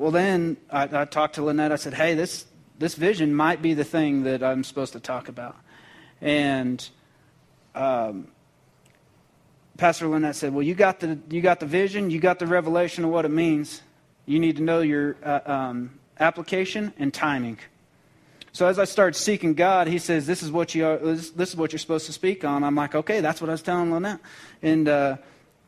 Well, 0.02 0.10
then 0.10 0.58
I, 0.72 1.02
I 1.02 1.06
talked 1.06 1.36
to 1.36 1.44
Lynette. 1.44 1.72
I 1.72 1.76
said, 1.76 1.94
"Hey, 1.94 2.16
this 2.16 2.48
this 2.80 2.96
vision 2.96 3.36
might 3.36 3.62
be 3.62 3.76
the 3.76 3.84
thing 3.84 4.24
that 4.24 4.42
I'm 4.42 4.64
supposed 4.64 4.94
to 4.94 5.00
talk 5.00 5.28
about," 5.28 5.56
and 6.20 6.84
um, 7.76 8.30
Pastor 9.78 10.08
Lynette 10.08 10.36
said, 10.36 10.56
"Well, 10.56 10.64
you 10.64 10.74
got 10.74 11.02
the 11.02 11.20
you 11.30 11.40
got 11.42 11.60
the 11.60 11.68
vision, 11.68 12.10
you 12.10 12.20
got 12.20 12.40
the 12.40 12.48
revelation 12.48 13.04
of 13.04 13.12
what 13.12 13.26
it 13.26 13.32
means. 13.32 13.84
You 14.26 14.40
need 14.40 14.56
to 14.56 14.64
know 14.64 14.82
your 14.82 15.18
uh, 15.24 15.42
um, 15.46 16.00
application 16.20 16.94
and 16.98 17.14
timing." 17.14 17.60
So 18.54 18.66
as 18.66 18.80
I 18.80 18.86
started 18.86 19.16
seeking 19.16 19.54
God, 19.54 19.86
He 19.86 20.00
says, 20.00 20.26
"This 20.26 20.42
is 20.42 20.52
what 20.52 20.74
you 20.74 20.84
are, 20.84 20.98
this, 20.98 21.30
this, 21.30 21.50
is 21.50 21.56
what 21.56 21.74
you're 21.74 21.80
supposed 21.80 22.08
to 22.08 22.12
speak 22.12 22.44
on." 22.44 22.64
I'm 22.64 22.74
like, 22.74 22.96
"Okay, 22.96 23.22
that's 23.22 23.40
what 23.40 23.52
I 23.52 23.54
was 23.54 23.62
telling 23.62 23.92
Lynette," 23.92 24.20
and 24.64 24.90
uh, 24.90 25.18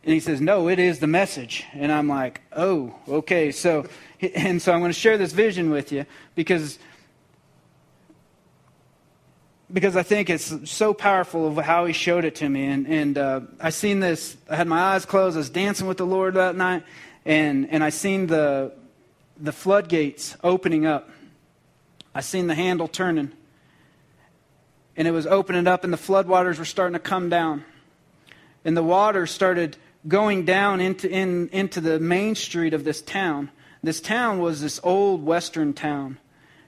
and 0.03 0.13
He 0.13 0.19
says, 0.19 0.41
"No, 0.41 0.67
it 0.67 0.79
is 0.79 0.99
the 0.99 1.07
message." 1.07 1.65
And 1.73 1.91
I'm 1.91 2.07
like, 2.07 2.41
"Oh, 2.51 2.95
okay." 3.07 3.51
So 3.51 3.85
and 4.35 4.61
so 4.61 4.71
I'm 4.71 4.79
going 4.79 4.91
to 4.91 4.99
share 4.99 5.17
this 5.17 5.33
vision 5.33 5.69
with 5.69 5.91
you 5.91 6.05
because 6.35 6.79
because 9.73 9.95
I 9.95 10.03
think 10.03 10.29
it's 10.29 10.69
so 10.69 10.93
powerful 10.93 11.47
of 11.47 11.65
how 11.65 11.85
he 11.85 11.93
showed 11.93 12.25
it 12.25 12.35
to 12.35 12.47
me. 12.47 12.65
And, 12.65 12.87
and 12.87 13.17
uh, 13.17 13.41
I 13.59 13.71
seen 13.71 13.99
this, 13.99 14.37
I 14.47 14.55
had 14.55 14.67
my 14.67 14.79
eyes 14.79 15.03
closed, 15.03 15.35
I 15.35 15.39
was 15.39 15.49
dancing 15.49 15.87
with 15.87 15.97
the 15.97 16.05
Lord 16.05 16.35
that 16.35 16.55
night, 16.55 16.83
and, 17.25 17.67
and 17.71 17.83
I 17.83 17.89
seen 17.89 18.27
the, 18.27 18.71
the 19.35 19.51
floodgates 19.51 20.37
opening 20.43 20.85
up. 20.85 21.09
I 22.13 22.21
seen 22.21 22.45
the 22.45 22.53
handle 22.53 22.87
turning, 22.87 23.31
and 24.95 25.07
it 25.07 25.11
was 25.11 25.25
opening 25.25 25.65
up, 25.65 25.83
and 25.83 25.91
the 25.91 25.97
floodwaters 25.97 26.59
were 26.59 26.65
starting 26.65 26.93
to 26.93 26.99
come 26.99 27.29
down. 27.29 27.65
And 28.63 28.77
the 28.77 28.83
water 28.83 29.25
started 29.25 29.75
going 30.07 30.45
down 30.45 30.81
into, 30.81 31.09
in, 31.09 31.49
into 31.49 31.81
the 31.81 31.99
main 31.99 32.35
street 32.35 32.73
of 32.73 32.83
this 32.83 33.01
town. 33.01 33.49
This 33.81 34.01
town 34.01 34.39
was 34.39 34.61
this 34.61 34.79
old 34.83 35.25
western 35.25 35.73
town. 35.73 36.17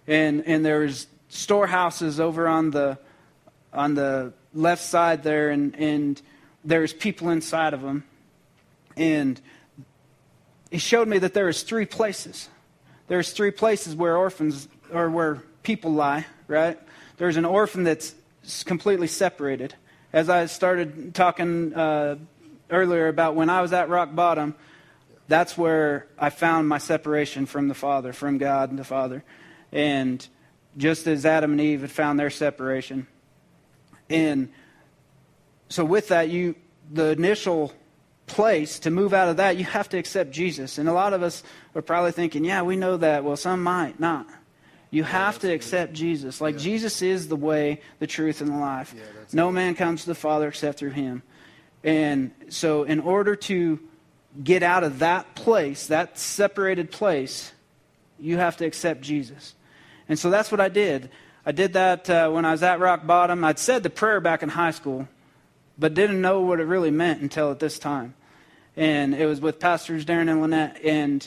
And, 0.08 0.44
and 0.46 0.66
there 0.66 0.80
was 0.80 1.08
storehouses 1.30 2.20
over 2.20 2.48
on 2.48 2.72
the 2.72 2.98
on 3.74 3.94
the 3.96 4.34
left 4.54 4.82
side 4.82 5.24
there, 5.24 5.50
and 5.50 5.76
and 5.76 6.22
there's 6.64 6.94
people 6.94 7.30
inside 7.30 7.74
of 7.74 7.82
them. 7.82 8.04
And 8.96 9.40
he 10.72 10.78
showed 10.78 11.08
me 11.08 11.20
that 11.20 11.34
there 11.34 11.50
is 11.50 11.64
three 11.64 11.86
places. 11.86 12.50
There's 13.08 13.32
three 13.34 13.52
places 13.52 13.96
where 13.96 14.18
orphans 14.18 14.68
or 14.92 15.10
where 15.10 15.44
people 15.64 15.94
lie. 15.94 16.26
Right? 16.48 16.80
There's 17.18 17.38
an 17.38 17.46
orphan 17.46 17.84
that's 17.84 18.16
completely 18.66 19.08
separated. 19.08 19.76
As 20.14 20.30
I 20.30 20.46
started 20.46 21.14
talking 21.14 21.74
uh, 21.74 22.16
earlier 22.70 23.08
about 23.08 23.36
when 23.36 23.50
I 23.50 23.62
was 23.62 23.74
at 23.74 23.90
rock 23.90 24.16
bottom, 24.16 24.56
that's 25.28 25.58
where 25.58 26.08
I 26.18 26.30
found 26.30 26.68
my 26.68 26.78
separation 26.78 27.46
from 27.46 27.68
the 27.68 27.74
Father, 27.74 28.14
from 28.14 28.38
God 28.38 28.70
and 28.70 28.78
the 28.78 28.84
Father. 28.84 29.24
And 29.72 30.26
just 30.78 31.08
as 31.08 31.26
Adam 31.26 31.52
and 31.52 31.62
Eve 31.62 31.82
had 31.82 31.92
found 31.92 32.20
their 32.20 32.30
separation. 32.30 33.08
And 34.10 34.50
so 35.70 35.84
with 35.84 36.10
that, 36.10 36.30
you 36.30 36.56
the 36.92 37.12
initial 37.12 37.74
place 38.28 38.80
to 38.80 38.92
move 38.92 39.14
out 39.14 39.30
of 39.30 39.38
that, 39.38 39.58
you 39.58 39.66
have 39.66 39.90
to 39.90 39.98
accept 39.98 40.32
Jesus. 40.32 40.78
And 40.78 40.90
a 40.90 40.94
lot 40.94 41.14
of 41.14 41.24
us 41.24 41.44
are 41.74 41.82
probably 41.82 42.12
thinking, 42.12 42.44
yeah, 42.44 42.62
we 42.62 42.76
know 42.76 42.98
that. 42.98 43.24
Well, 43.24 43.36
some 43.36 43.64
might 43.64 44.00
not. 44.00 44.28
You 44.92 45.04
have 45.04 45.40
to 45.40 45.52
accept 45.52 45.94
Jesus. 45.94 46.40
Like 46.40 46.56
yeah. 46.56 46.62
Jesus 46.62 47.02
is 47.02 47.28
the 47.28 47.36
way, 47.36 47.82
the 48.00 48.08
truth, 48.08 48.42
and 48.42 48.52
the 48.52 48.58
life. 48.58 48.94
Yeah, 48.96 49.04
no 49.34 49.52
man 49.52 49.76
comes 49.76 50.02
to 50.02 50.08
the 50.08 50.16
Father 50.16 50.48
except 50.48 50.80
through 50.80 50.92
him. 50.92 51.24
And 51.86 52.32
so, 52.50 52.84
in 52.84 53.00
order 53.00 53.36
to 53.36 53.80
get 54.44 54.64
out 54.64 54.84
of 54.84 55.00
that 55.00 55.36
place, 55.36 55.88
that 55.88 56.18
separated 56.18 56.92
place, 56.92 57.54
you 58.20 58.38
have 58.38 58.58
to 58.58 58.66
accept 58.66 59.02
Jesus. 59.02 59.54
And 60.10 60.18
so 60.18 60.30
that's 60.30 60.52
what 60.52 60.60
I 60.60 60.68
did. 60.68 61.10
I 61.46 61.52
did 61.52 61.74
that 61.74 62.10
uh, 62.10 62.30
when 62.32 62.44
I 62.44 62.52
was 62.52 62.64
at 62.64 62.80
rock 62.80 63.06
bottom. 63.06 63.44
I'd 63.44 63.60
said 63.60 63.84
the 63.84 63.92
prayer 63.92 64.20
back 64.20 64.42
in 64.42 64.50
high 64.50 64.72
school, 64.72 65.08
but 65.78 65.94
didn't 65.94 66.22
know 66.22 66.42
what 66.42 66.60
it 66.60 66.64
really 66.64 66.92
meant 66.92 67.22
until 67.22 67.52
at 67.52 67.60
this 67.60 67.78
time. 67.78 68.16
And 68.76 69.14
it 69.14 69.28
was 69.28 69.40
with 69.40 69.60
Pastors 69.60 70.06
Darren 70.06 70.30
and 70.30 70.42
Lynette. 70.42 70.84
And, 70.84 71.26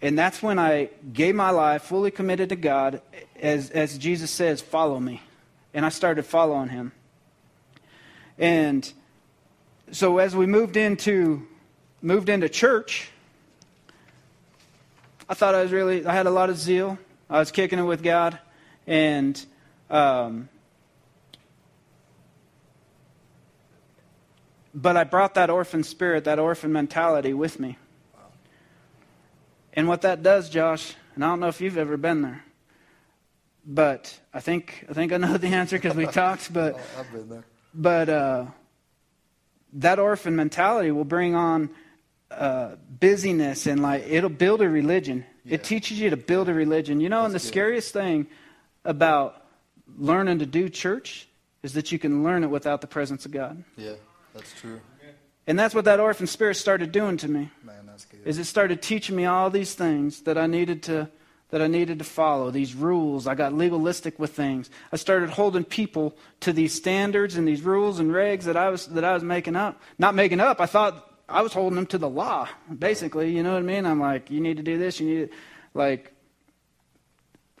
and 0.00 0.16
that's 0.16 0.42
when 0.42 0.60
I 0.60 0.90
gave 1.12 1.34
my 1.34 1.50
life 1.50 1.82
fully 1.82 2.12
committed 2.12 2.50
to 2.50 2.56
God. 2.56 3.02
As, 3.40 3.70
as 3.70 3.98
Jesus 3.98 4.30
says, 4.30 4.62
follow 4.62 5.00
me. 5.00 5.22
And 5.74 5.84
I 5.84 5.90
started 5.90 6.24
following 6.24 6.68
him. 6.68 6.92
And 8.38 8.90
so 9.92 10.18
as 10.18 10.34
we 10.34 10.46
moved 10.46 10.76
into, 10.76 11.46
moved 12.02 12.28
into 12.28 12.48
church, 12.48 13.10
I 15.28 15.34
thought 15.34 15.54
I 15.54 15.62
was 15.62 15.72
really, 15.72 16.04
I 16.06 16.14
had 16.14 16.26
a 16.26 16.30
lot 16.30 16.50
of 16.50 16.58
zeal. 16.58 16.98
I 17.28 17.38
was 17.38 17.50
kicking 17.50 17.78
it 17.78 17.82
with 17.82 18.02
God, 18.02 18.38
and 18.86 19.44
um, 19.90 20.48
but 24.72 24.96
I 24.96 25.02
brought 25.04 25.34
that 25.34 25.50
orphan 25.50 25.82
spirit, 25.82 26.24
that 26.24 26.38
orphan 26.38 26.72
mentality 26.72 27.34
with 27.34 27.58
me. 27.58 27.78
And 29.72 29.88
what 29.88 30.02
that 30.02 30.22
does, 30.22 30.48
Josh, 30.48 30.94
and 31.14 31.24
I 31.24 31.28
don't 31.28 31.40
know 31.40 31.48
if 31.48 31.60
you've 31.60 31.76
ever 31.76 31.96
been 31.96 32.22
there, 32.22 32.44
but 33.66 34.18
I 34.32 34.40
think 34.40 34.86
I 34.88 34.92
think 34.92 35.12
I 35.12 35.16
know 35.16 35.36
the 35.36 35.48
answer 35.48 35.76
because 35.76 35.96
we 35.96 36.06
talked. 36.22 36.52
But 36.52 36.74
oh, 36.74 37.00
I've 37.00 37.12
been 37.12 37.28
there. 37.28 37.44
But 37.74 38.08
uh, 38.08 38.46
that 39.74 39.98
orphan 39.98 40.36
mentality 40.36 40.90
will 40.90 41.04
bring 41.04 41.34
on 41.34 41.70
uh, 42.30 42.76
busyness 43.00 43.66
and 43.66 43.82
like 43.82 44.04
it'll 44.08 44.30
build 44.30 44.60
a 44.62 44.68
religion. 44.68 45.24
Yeah. 45.44 45.54
It 45.54 45.64
teaches 45.64 46.00
you 46.00 46.10
to 46.10 46.16
build 46.16 46.48
a 46.48 46.54
religion. 46.54 47.00
You 47.00 47.08
know, 47.08 47.22
That's 47.22 47.26
and 47.26 47.34
the 47.34 47.44
good. 47.44 47.48
scariest 47.48 47.92
thing 47.92 48.26
about 48.84 49.44
learning 49.96 50.40
to 50.40 50.46
do 50.46 50.68
church 50.68 51.28
is 51.62 51.74
that 51.74 51.92
you 51.92 51.98
can 51.98 52.24
learn 52.24 52.44
it 52.44 52.50
without 52.50 52.80
the 52.80 52.86
presence 52.86 53.24
of 53.24 53.32
God. 53.32 53.62
Yeah, 53.76 53.94
that's 54.34 54.52
true. 54.60 54.80
And 55.48 55.58
that's 55.58 55.74
what 55.74 55.84
that 55.84 56.00
orphan 56.00 56.26
spirit 56.26 56.56
started 56.56 56.90
doing 56.90 57.16
to 57.18 57.28
me. 57.28 57.50
Man, 57.62 57.86
that's 57.86 58.04
good. 58.04 58.20
Is 58.24 58.38
it 58.38 58.44
started 58.46 58.82
teaching 58.82 59.14
me 59.14 59.26
all 59.26 59.48
these 59.48 59.74
things 59.74 60.22
that 60.22 60.36
I 60.36 60.46
needed 60.46 60.82
to 60.84 61.08
that 61.50 61.62
I 61.62 61.68
needed 61.68 61.98
to 62.00 62.04
follow, 62.04 62.50
these 62.50 62.74
rules. 62.74 63.26
I 63.26 63.34
got 63.34 63.52
legalistic 63.52 64.18
with 64.18 64.32
things. 64.32 64.68
I 64.92 64.96
started 64.96 65.30
holding 65.30 65.64
people 65.64 66.16
to 66.40 66.52
these 66.52 66.74
standards 66.74 67.36
and 67.36 67.46
these 67.46 67.62
rules 67.62 68.00
and 68.00 68.10
regs 68.10 68.42
that 68.42 68.56
I 68.56 68.68
was 68.68 68.86
that 68.88 69.04
I 69.04 69.14
was 69.14 69.22
making 69.22 69.56
up. 69.56 69.80
Not 69.98 70.14
making 70.14 70.40
up. 70.40 70.60
I 70.60 70.66
thought 70.66 71.08
I 71.28 71.42
was 71.42 71.52
holding 71.52 71.76
them 71.76 71.86
to 71.86 71.98
the 71.98 72.08
law, 72.08 72.48
basically. 72.76 73.30
You 73.30 73.42
know 73.42 73.52
what 73.52 73.60
I 73.60 73.62
mean? 73.62 73.86
I'm 73.86 74.00
like, 74.00 74.30
you 74.30 74.40
need 74.40 74.56
to 74.56 74.62
do 74.62 74.78
this. 74.78 75.00
You 75.00 75.06
need, 75.06 75.30
to, 75.30 75.36
like, 75.74 76.12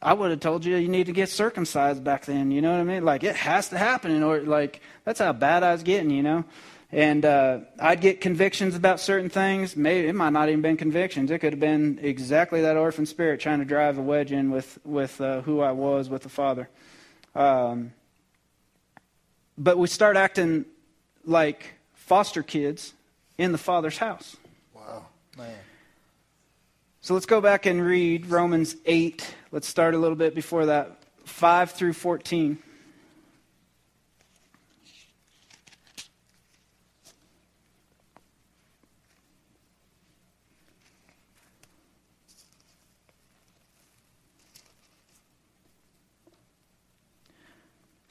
I 0.02 0.12
would 0.12 0.30
have 0.30 0.40
told 0.40 0.64
you 0.64 0.76
you 0.76 0.88
need 0.88 1.06
to 1.06 1.12
get 1.12 1.28
circumcised 1.28 2.02
back 2.02 2.26
then. 2.26 2.50
You 2.50 2.62
know 2.62 2.72
what 2.72 2.80
I 2.80 2.84
mean? 2.84 3.04
Like, 3.04 3.22
it 3.24 3.36
has 3.36 3.68
to 3.70 3.78
happen 3.78 4.10
in 4.10 4.22
order. 4.22 4.44
Like, 4.46 4.80
that's 5.04 5.20
how 5.20 5.32
bad 5.32 5.62
I 5.62 5.72
was 5.72 5.82
getting. 5.84 6.10
You 6.10 6.22
know. 6.22 6.44
And 6.92 7.24
uh, 7.24 7.60
I'd 7.80 8.00
get 8.00 8.20
convictions 8.20 8.76
about 8.76 9.00
certain 9.00 9.28
things. 9.28 9.76
Maybe 9.76 10.06
it 10.06 10.14
might 10.14 10.30
not 10.30 10.48
even 10.48 10.62
been 10.62 10.76
convictions. 10.76 11.30
It 11.30 11.40
could 11.40 11.52
have 11.52 11.60
been 11.60 11.98
exactly 12.00 12.62
that 12.62 12.76
orphan 12.76 13.06
spirit 13.06 13.40
trying 13.40 13.58
to 13.58 13.64
drive 13.64 13.98
a 13.98 14.02
wedge 14.02 14.30
in 14.30 14.50
with 14.50 14.78
with 14.84 15.20
uh, 15.20 15.40
who 15.42 15.60
I 15.60 15.72
was 15.72 16.08
with 16.08 16.22
the 16.22 16.28
Father. 16.28 16.68
Um, 17.34 17.92
but 19.58 19.78
we 19.78 19.88
start 19.88 20.16
acting 20.16 20.64
like 21.24 21.74
foster 21.94 22.42
kids 22.42 22.94
in 23.36 23.52
the 23.52 23.58
Father's 23.58 23.98
house. 23.98 24.36
Wow, 24.74 25.06
man. 25.36 25.54
So 27.00 27.14
let's 27.14 27.26
go 27.26 27.40
back 27.40 27.66
and 27.66 27.84
read 27.84 28.26
Romans 28.26 28.76
8. 28.84 29.34
Let's 29.52 29.68
start 29.68 29.94
a 29.94 29.98
little 29.98 30.16
bit 30.16 30.34
before 30.34 30.66
that 30.66 30.98
5 31.24 31.70
through 31.72 31.92
14. 31.92 32.58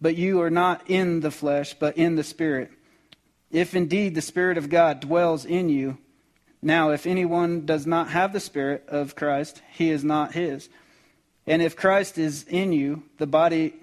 But 0.00 0.16
you 0.16 0.40
are 0.42 0.50
not 0.50 0.88
in 0.88 1.20
the 1.20 1.30
flesh, 1.30 1.74
but 1.74 1.96
in 1.96 2.16
the 2.16 2.24
Spirit. 2.24 2.70
If 3.50 3.74
indeed 3.74 4.14
the 4.14 4.22
Spirit 4.22 4.58
of 4.58 4.68
God 4.68 5.00
dwells 5.00 5.44
in 5.44 5.68
you, 5.68 5.98
now 6.60 6.90
if 6.90 7.06
anyone 7.06 7.66
does 7.66 7.86
not 7.86 8.10
have 8.10 8.32
the 8.32 8.40
Spirit 8.40 8.84
of 8.88 9.16
Christ, 9.16 9.62
he 9.72 9.90
is 9.90 10.04
not 10.04 10.32
his. 10.32 10.68
And 11.46 11.62
if 11.62 11.76
Christ 11.76 12.18
is 12.18 12.44
in 12.44 12.72
you, 12.72 13.02
the 13.16 13.26
body, 13.26 13.74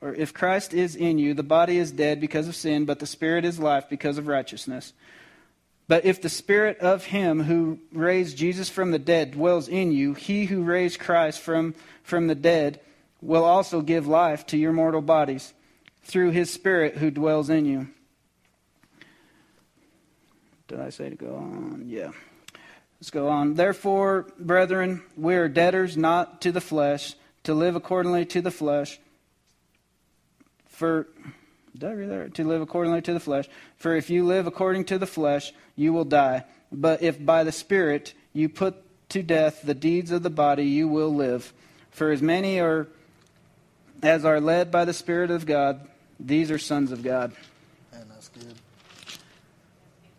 or 0.00 0.14
if 0.14 0.32
Christ 0.32 0.72
is 0.72 0.96
in 0.96 1.18
you, 1.18 1.34
the 1.34 1.42
body 1.42 1.76
is 1.76 1.92
dead 1.92 2.20
because 2.20 2.48
of 2.48 2.56
sin, 2.56 2.84
but 2.84 3.00
the 3.00 3.06
Spirit 3.06 3.44
is 3.44 3.58
life 3.58 3.88
because 3.88 4.18
of 4.18 4.26
righteousness. 4.26 4.92
But 5.88 6.04
if 6.06 6.22
the 6.22 6.30
Spirit 6.30 6.78
of 6.78 7.04
Him 7.04 7.42
who 7.42 7.78
raised 7.92 8.38
Jesus 8.38 8.70
from 8.70 8.92
the 8.92 8.98
dead 8.98 9.32
dwells 9.32 9.68
in 9.68 9.92
you, 9.92 10.14
he 10.14 10.46
who 10.46 10.62
raised 10.62 10.98
Christ 10.98 11.40
from, 11.40 11.74
from 12.02 12.28
the 12.28 12.34
dead 12.34 12.80
will 13.22 13.44
also 13.44 13.80
give 13.80 14.06
life 14.06 14.44
to 14.46 14.58
your 14.58 14.72
mortal 14.72 15.00
bodies 15.00 15.54
through 16.02 16.30
His 16.30 16.52
Spirit 16.52 16.96
who 16.96 17.10
dwells 17.10 17.48
in 17.48 17.64
you. 17.64 17.88
Did 20.68 20.80
I 20.80 20.90
say 20.90 21.08
to 21.10 21.16
go 21.16 21.36
on? 21.36 21.84
Yeah. 21.86 22.10
Let's 23.00 23.10
go 23.10 23.28
on. 23.28 23.54
Therefore, 23.54 24.26
brethren, 24.38 25.02
we 25.16 25.34
are 25.36 25.48
debtors 25.48 25.96
not 25.96 26.40
to 26.42 26.52
the 26.52 26.60
flesh, 26.60 27.14
to 27.44 27.54
live 27.54 27.76
accordingly 27.76 28.24
to 28.26 28.40
the 28.40 28.50
flesh. 28.50 28.98
For 30.66 31.06
did 31.74 31.88
I 31.88 31.92
read 31.92 32.10
that? 32.10 32.34
To 32.34 32.44
live 32.44 32.60
accordingly 32.60 33.02
to 33.02 33.12
the 33.12 33.20
flesh. 33.20 33.48
For 33.76 33.96
if 33.96 34.10
you 34.10 34.26
live 34.26 34.46
according 34.46 34.84
to 34.86 34.98
the 34.98 35.06
flesh, 35.06 35.52
you 35.74 35.92
will 35.92 36.04
die. 36.04 36.44
But 36.70 37.02
if 37.02 37.24
by 37.24 37.44
the 37.44 37.52
Spirit 37.52 38.14
you 38.32 38.48
put 38.48 38.76
to 39.10 39.22
death 39.22 39.62
the 39.62 39.74
deeds 39.74 40.10
of 40.10 40.22
the 40.22 40.30
body, 40.30 40.64
you 40.64 40.88
will 40.88 41.14
live. 41.14 41.52
For 41.90 42.10
as 42.10 42.22
many 42.22 42.60
are 42.60 42.88
as 44.02 44.24
are 44.24 44.40
led 44.40 44.70
by 44.70 44.84
the 44.84 44.92
Spirit 44.92 45.30
of 45.30 45.46
God, 45.46 45.88
these 46.18 46.50
are 46.50 46.58
sons 46.58 46.92
of 46.92 47.02
God. 47.02 47.32
Man, 47.92 48.06
that's 48.08 48.28
good. 48.28 48.54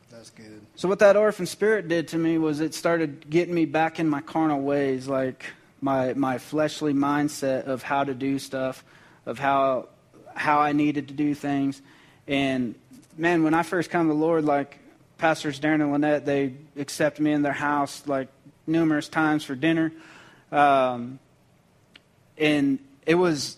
That's 0.10 0.30
good. 0.30 0.62
So 0.76 0.88
what 0.88 1.00
that 1.00 1.18
orphan 1.18 1.46
spirit 1.46 1.88
did 1.88 2.10
to 2.10 2.18
me 2.18 2.38
was 2.38 2.60
it 2.60 2.74
started 2.74 3.30
getting 3.30 3.54
me 3.54 3.66
back 3.66 4.00
in 4.00 4.08
my 4.08 4.22
carnal 4.22 4.62
ways, 4.62 5.08
like 5.08 5.46
my 5.82 6.14
my 6.14 6.38
fleshly 6.38 6.94
mindset 6.94 7.66
of 7.66 7.84
how 7.84 8.04
to 8.04 8.14
do 8.14 8.40
stuff, 8.40 8.84
of 9.26 9.40
how 9.40 9.90
how 10.34 10.60
I 10.60 10.72
needed 10.72 11.10
to 11.10 11.14
do 11.14 11.36
things. 11.36 11.82
And 12.28 12.76
man, 13.18 13.44
when 13.44 13.54
I 13.54 13.64
first 13.64 13.90
come 13.90 14.08
to 14.08 14.14
the 14.14 14.20
Lord, 14.20 14.46
like 14.46 14.78
pastors 15.18 15.60
Darren 15.60 15.82
and 15.82 15.92
Lynette, 15.92 16.26
they 16.26 16.54
accepted 16.78 17.22
me 17.22 17.32
in 17.32 17.42
their 17.42 17.54
house 17.54 18.04
like 18.08 18.28
numerous 18.66 19.08
times 19.08 19.44
for 19.44 19.56
dinner. 19.56 19.92
Um, 20.52 21.20
and 22.38 22.80
it 23.06 23.16
was 23.16 23.58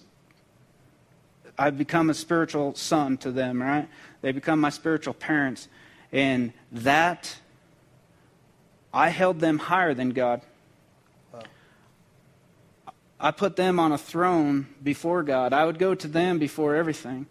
I've 1.57 1.77
become 1.77 2.09
a 2.09 2.13
spiritual 2.13 2.75
son 2.75 3.17
to 3.17 3.31
them, 3.31 3.61
right? 3.61 3.87
They 4.21 4.31
become 4.31 4.59
my 4.59 4.69
spiritual 4.69 5.13
parents. 5.13 5.67
And 6.11 6.53
that, 6.71 7.37
I 8.93 9.09
held 9.09 9.39
them 9.39 9.57
higher 9.57 9.93
than 9.93 10.11
God. 10.11 10.41
I 13.19 13.31
put 13.31 13.55
them 13.55 13.79
on 13.79 13.91
a 13.91 13.97
throne 13.97 14.67
before 14.83 15.23
God. 15.23 15.53
I 15.53 15.65
would 15.65 15.79
go 15.79 15.95
to 15.95 16.07
them 16.07 16.37
before 16.37 16.75
everything. 16.75 17.27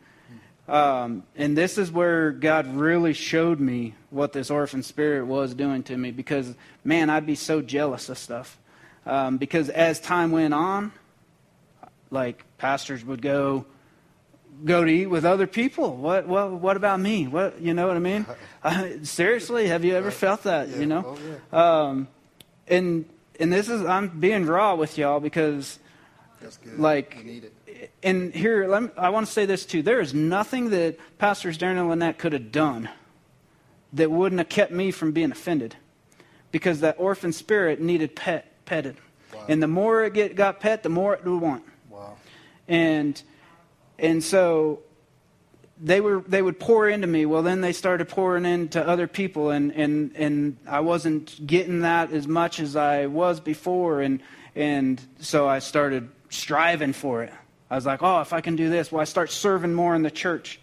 Um, 0.67 1.25
and 1.37 1.57
this 1.57 1.77
is 1.77 1.93
where 1.93 2.33
God 2.33 2.75
really 2.75 3.13
showed 3.13 3.61
me 3.61 3.95
what 4.09 4.33
this 4.33 4.51
orphan 4.51 4.83
spirit 4.83 5.27
was 5.27 5.55
doing 5.55 5.83
to 5.85 5.97
me 5.97 6.11
because, 6.11 6.55
man, 6.85 7.11
I'd 7.11 7.27
be 7.27 7.35
so 7.35 7.61
jealous 7.61 8.09
of 8.09 8.17
stuff. 8.17 8.59
Um, 9.05 9.37
because 9.37 9.69
as 9.69 10.01
time 10.01 10.33
went 10.33 10.55
on, 10.55 10.93
like 12.11 12.45
pastors 12.57 13.05
would 13.05 13.21
go 13.21 13.67
go 14.65 14.85
to 14.85 14.91
eat 14.91 15.07
with 15.07 15.25
other 15.25 15.47
people. 15.47 15.97
What, 15.97 16.27
what, 16.29 16.53
what 16.53 16.77
about 16.77 17.01
me? 17.01 17.27
What, 17.27 17.61
you 17.61 17.75
know 17.75 17.87
what 17.87 17.97
I 17.97 18.01
mean? 18.01 18.27
Uh, 18.65 18.89
seriously, 19.03 19.67
have 19.69 19.85
you 19.85 19.95
ever 19.95 20.11
felt 20.11 20.45
that? 20.45 20.71
Yeah. 20.71 20.79
You 20.79 20.87
know, 20.87 21.05
Oh, 21.07 21.19
yeah. 21.53 21.83
um, 21.89 22.09
and 22.67 23.05
and 23.39 23.53
this 23.53 23.69
is 23.69 23.85
I'm 23.85 24.09
being 24.09 24.47
raw 24.47 24.75
with 24.75 24.97
y'all 24.97 25.21
because, 25.21 25.79
That's 26.41 26.57
good. 26.57 26.79
like, 26.79 27.15
we 27.19 27.25
need 27.25 27.45
it. 27.67 27.91
and 28.03 28.33
here 28.33 28.67
let 28.67 28.83
me, 28.85 28.89
I 28.97 29.11
want 29.11 29.27
to 29.27 29.33
say 29.33 29.45
this 29.45 29.67
too. 29.67 29.83
There 29.83 30.01
is 30.01 30.15
nothing 30.15 30.71
that 30.71 30.97
pastors 31.19 31.59
Darren 31.59 31.79
and 31.79 31.91
Lynette 31.91 32.17
could 32.17 32.33
have 32.33 32.53
done 32.53 32.89
that 33.93 34.11
wouldn't 34.11 34.39
have 34.39 34.49
kept 34.49 34.73
me 34.73 34.91
from 34.91 35.13
being 35.13 35.31
offended, 35.31 35.77
because 36.51 36.81
that 36.81 36.97
orphan 36.99 37.35
spirit 37.35 37.83
needed 37.83 38.17
pet 38.17 38.51
petted, 38.65 38.97
Wow. 39.35 39.45
and 39.47 39.63
the 39.63 39.69
more 39.69 40.05
it 40.05 40.15
get, 40.15 40.37
got 40.37 40.59
pet, 40.61 40.83
the 40.83 40.89
more 40.89 41.13
it 41.13 41.23
would 41.27 41.39
want 41.43 41.65
Wow. 41.91 42.17
and 42.67 43.23
and 43.99 44.23
so 44.23 44.81
they 45.81 46.01
were 46.01 46.21
they 46.27 46.43
would 46.43 46.61
pour 46.61 46.89
into 46.89 47.07
me. 47.07 47.27
Well 47.27 47.43
then 47.43 47.61
they 47.61 47.73
started 47.73 48.09
pouring 48.09 48.45
into 48.45 48.87
other 48.87 49.07
people 49.07 49.51
and 49.51 49.73
and 49.73 50.13
and 50.17 50.57
I 50.67 50.81
wasn't 50.81 51.47
getting 51.47 51.81
that 51.81 52.13
as 52.13 52.27
much 52.27 52.61
as 52.61 52.77
I 52.77 53.07
was 53.07 53.41
before 53.41 54.01
and 54.01 54.21
and 54.55 55.01
so 55.19 55.49
I 55.49 55.59
started 55.59 56.09
striving 56.31 56.93
for 56.93 57.23
it. 57.23 57.33
I 57.71 57.77
was 57.77 57.87
like 57.87 58.03
oh 58.03 58.21
if 58.21 58.33
I 58.33 58.41
can 58.41 58.57
do 58.57 58.69
this 58.71 58.93
well 58.93 59.01
I 59.01 59.05
start 59.05 59.31
serving 59.31 59.75
more 59.75 59.95
in 59.95 60.03
the 60.03 60.11
church. 60.11 60.61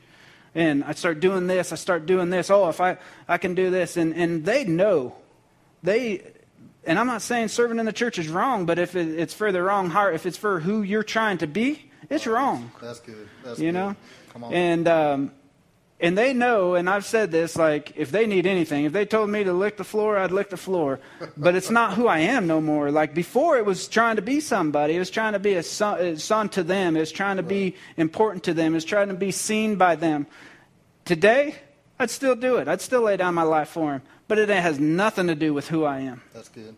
And 0.53 0.83
I 0.83 0.93
start 0.93 1.19
doing 1.19 1.47
this 1.47 1.71
I 1.71 1.75
start 1.75 2.05
doing 2.05 2.29
this. 2.29 2.49
Oh 2.49 2.69
if 2.69 2.79
I 2.79 2.97
I 3.27 3.37
can 3.37 3.55
do 3.55 3.69
this. 3.69 3.97
And 3.97 4.15
and 4.15 4.45
they 4.45 4.63
know. 4.63 5.15
They 5.83 6.23
and 6.83 6.97
I'm 6.97 7.07
not 7.07 7.21
saying 7.21 7.49
serving 7.49 7.79
in 7.79 7.85
the 7.85 7.93
church 7.93 8.17
is 8.17 8.27
wrong, 8.27 8.65
but 8.65 8.79
if 8.79 8.95
it, 8.95 9.07
it's 9.07 9.33
for 9.33 9.51
the 9.51 9.61
wrong 9.61 9.89
heart, 9.89 10.15
if 10.15 10.25
it's 10.25 10.37
for 10.37 10.59
who 10.59 10.81
you're 10.81 11.03
trying 11.03 11.37
to 11.39 11.47
be, 11.47 11.90
it's 12.11 12.27
wrong. 12.27 12.71
That's 12.81 12.99
good. 12.99 13.27
That's 13.43 13.57
You 13.59 13.67
good. 13.71 13.73
know, 13.73 13.95
Come 14.33 14.43
on. 14.43 14.53
and 14.53 14.87
um, 14.87 15.31
and 15.99 16.17
they 16.17 16.33
know, 16.33 16.73
and 16.75 16.89
I've 16.89 17.05
said 17.05 17.29
this, 17.31 17.55
like 17.55 17.93
if 17.95 18.09
they 18.11 18.25
need 18.25 18.45
anything, 18.47 18.85
if 18.85 18.91
they 18.93 19.05
told 19.05 19.29
me 19.29 19.43
to 19.43 19.53
lick 19.53 19.77
the 19.77 19.83
floor, 19.83 20.17
I'd 20.17 20.31
lick 20.31 20.49
the 20.49 20.57
floor. 20.57 20.99
But 21.37 21.55
it's 21.55 21.69
not 21.69 21.93
who 21.93 22.07
I 22.07 22.19
am 22.19 22.47
no 22.47 22.59
more. 22.59 22.89
Like 22.91 23.13
before, 23.13 23.57
it 23.57 23.65
was 23.65 23.87
trying 23.87 24.15
to 24.15 24.21
be 24.23 24.39
somebody. 24.39 24.95
It 24.95 24.99
was 24.99 25.11
trying 25.11 25.33
to 25.33 25.39
be 25.39 25.53
a 25.53 25.63
son, 25.63 25.99
a 25.99 26.17
son 26.17 26.49
to 26.49 26.63
them. 26.63 26.95
It 26.97 27.01
was 27.01 27.11
trying 27.11 27.37
to 27.37 27.43
be 27.43 27.75
important 27.97 28.43
to 28.45 28.53
them. 28.53 28.73
It 28.73 28.77
was 28.77 28.85
trying 28.85 29.09
to 29.09 29.13
be 29.13 29.31
seen 29.31 29.75
by 29.75 29.95
them. 29.95 30.25
Today, 31.05 31.55
I'd 31.99 32.09
still 32.09 32.35
do 32.35 32.57
it. 32.57 32.67
I'd 32.67 32.81
still 32.81 33.01
lay 33.03 33.15
down 33.17 33.35
my 33.35 33.43
life 33.43 33.69
for 33.69 33.93
him. 33.93 34.01
But 34.27 34.39
it 34.39 34.49
has 34.49 34.79
nothing 34.79 35.27
to 35.27 35.35
do 35.35 35.53
with 35.53 35.67
who 35.67 35.83
I 35.83 35.99
am. 35.99 36.21
That's 36.33 36.49
good. 36.49 36.75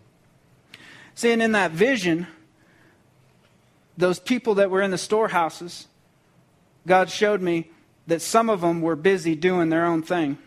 Seeing 1.16 1.40
in 1.40 1.54
that 1.54 1.72
vision, 1.72 2.28
those 3.98 4.20
people 4.20 4.56
that 4.56 4.70
were 4.70 4.82
in 4.82 4.92
the 4.92 4.98
storehouses, 4.98 5.88
God 6.88 7.10
showed 7.10 7.42
me 7.42 7.70
that 8.08 8.22
some 8.22 8.50
of 8.50 8.62
them 8.62 8.82
were 8.82 8.96
busy 8.96 9.36
doing 9.36 9.70
their 9.70 9.86
own 9.86 10.02
thing. 10.02 10.38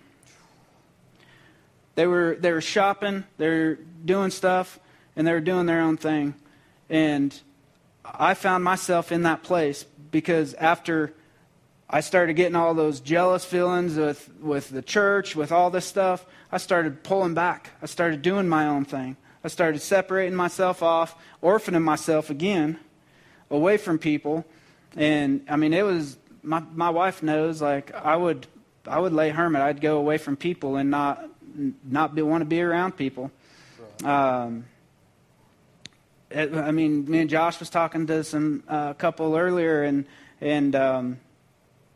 They 1.95 2.07
were, 2.07 2.37
they 2.39 2.53
were 2.53 2.61
shopping, 2.61 3.25
they 3.39 3.49
were 3.49 3.79
doing 4.05 4.31
stuff, 4.31 4.79
and 5.17 5.27
they 5.27 5.33
were 5.33 5.41
doing 5.41 5.67
their 5.67 5.81
own 5.81 5.97
thing. 5.97 6.35
And 6.91 7.39
I 8.05 8.35
found 8.35 8.63
myself 8.65 9.11
in 9.11 9.23
that 9.23 9.43
place 9.43 9.85
because 10.11 10.53
after 10.55 11.15
I 11.89 12.01
started 12.01 12.35
getting 12.35 12.57
all 12.57 12.75
those 12.75 13.01
jealous 13.01 13.45
feelings 13.45 13.97
with, 13.97 14.31
with 14.41 14.69
the 14.69 14.83
church, 14.83 15.35
with 15.35 15.53
all 15.53 15.71
this 15.71 15.87
stuff, 15.87 16.27
I 16.53 16.59
started 16.59 17.03
pulling 17.03 17.35
back. 17.35 17.71
I 17.81 17.87
started 17.87 18.23
doing 18.23 18.49
my 18.49 18.67
own 18.67 18.85
thing. 18.85 19.17
I 19.43 19.49
started 19.49 19.81
separating 19.81 20.35
myself 20.35 20.83
off, 20.83 21.15
orphaning 21.41 21.83
myself 21.83 22.29
again, 22.29 22.79
away 23.51 23.77
from 23.77 23.99
people. 23.99 24.45
And 24.97 25.44
I 25.49 25.57
mean, 25.57 25.73
it 25.73 25.85
was 25.85 26.17
my 26.42 26.63
my 26.75 26.90
wife 26.90 27.23
knows. 27.23 27.61
Like 27.61 27.94
I 27.94 28.17
would 28.17 28.47
I 28.87 28.99
would 28.99 29.13
lay 29.13 29.31
hermit. 29.31 29.63
I'd 29.63 29.81
go 29.81 29.99
away 29.99 30.19
from 30.19 30.37
people 30.37 30.77
and 30.77 30.90
not 30.90 31.29
not 31.85 32.15
be, 32.15 32.23
want 32.23 32.42
to 32.42 32.47
be 32.47 32.61
around 32.61 32.92
people. 32.97 33.31
Um, 34.05 34.67
it, 36.31 36.55
I 36.55 36.71
mean, 36.71 37.09
me 37.09 37.21
and 37.21 37.31
Josh 37.31 37.59
was 37.61 37.71
talking 37.71 38.07
to 38.09 38.25
some 38.25 38.63
uh, 38.69 38.94
couple 38.94 39.37
earlier, 39.37 39.85
and 39.85 40.07
and 40.40 40.75
um, 40.75 41.21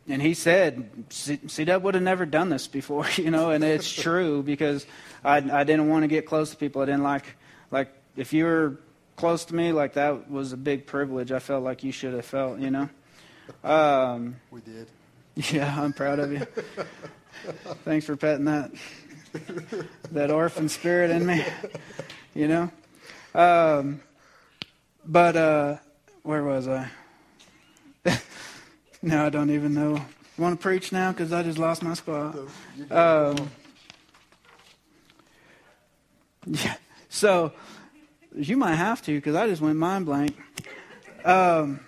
and 0.08 0.22
he 0.22 0.34
said 0.34 0.88
C- 1.10 1.40
C-Dub 1.46 1.82
would 1.82 1.94
have 1.94 2.02
never 2.02 2.26
done 2.26 2.48
this 2.48 2.66
before, 2.66 3.06
you 3.16 3.30
know, 3.30 3.50
and 3.50 3.62
it's 3.64 3.90
true 4.02 4.42
because 4.42 4.86
I 5.24 5.36
I 5.36 5.64
didn't 5.64 5.88
want 5.88 6.04
to 6.04 6.08
get 6.08 6.26
close 6.26 6.50
to 6.50 6.56
people. 6.56 6.82
I 6.82 6.86
didn't 6.86 7.02
like 7.02 7.24
like 7.70 7.92
if 8.16 8.32
you 8.32 8.44
were 8.44 8.78
close 9.20 9.44
to 9.46 9.54
me, 9.54 9.70
like 9.72 9.92
that 9.94 10.30
was 10.30 10.52
a 10.52 10.56
big 10.56 10.86
privilege. 10.86 11.30
I 11.30 11.38
felt 11.38 11.62
like 11.62 11.84
you 11.84 11.92
should 11.92 12.14
have 12.14 12.24
felt, 12.24 12.58
you 12.58 12.70
know. 12.70 12.88
Um, 13.62 14.36
We 14.50 14.60
did. 14.62 14.88
yeah, 15.52 15.80
I'm 15.80 15.92
proud 15.92 16.18
of 16.18 16.32
you. 16.32 16.46
Thanks 17.84 18.06
for 18.06 18.16
petting 18.16 18.46
that 18.46 18.70
that 20.10 20.30
orphan 20.30 20.68
spirit 20.68 21.10
in 21.10 21.24
me. 21.26 21.44
You 22.34 22.48
know. 22.48 22.70
Um, 23.34 24.00
but 25.04 25.36
uh, 25.36 25.76
where 26.22 26.42
was 26.42 26.66
I? 26.66 26.88
now 29.02 29.26
I 29.26 29.28
don't 29.30 29.50
even 29.50 29.74
know. 29.74 30.04
Want 30.38 30.58
to 30.58 30.62
preach 30.62 30.90
now 30.92 31.12
because 31.12 31.32
I 31.32 31.42
just 31.42 31.58
lost 31.58 31.82
my 31.82 31.94
spot. 31.94 32.34
So 32.34 32.48
you 32.76 32.84
did. 32.84 32.92
Um, 32.92 33.50
Yeah. 36.46 36.74
So 37.08 37.52
you 38.34 38.56
might 38.56 38.76
have 38.76 39.02
to 39.02 39.14
because 39.14 39.34
I 39.34 39.46
just 39.46 39.60
went 39.60 39.76
mind 39.76 40.06
blank. 40.06 40.36
Um, 41.24 41.80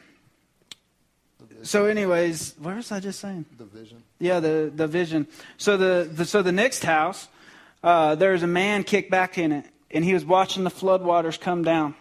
so, 1.63 1.87
anyways, 1.87 2.55
where 2.59 2.75
was 2.75 2.91
I 2.91 2.99
just 2.99 3.21
saying? 3.21 3.47
The 3.57 3.65
vision. 3.65 4.03
Yeah, 4.19 4.41
the, 4.41 4.73
the 4.75 4.89
vision. 4.89 5.29
So 5.59 5.77
the, 5.77 6.09
the 6.11 6.25
so 6.25 6.43
the 6.43 6.53
next 6.53 6.85
house, 6.85 7.29
uh, 7.85 8.17
there's 8.17 8.43
a 8.43 8.49
man 8.49 8.83
kicked 8.83 9.11
back 9.11 9.39
in 9.39 9.53
it, 9.53 9.67
and 9.91 10.05
he 10.05 10.13
was 10.13 10.25
watching 10.25 10.65
the 10.65 10.71
floodwaters 10.71 11.39
come 11.39 11.63
down, 11.63 11.95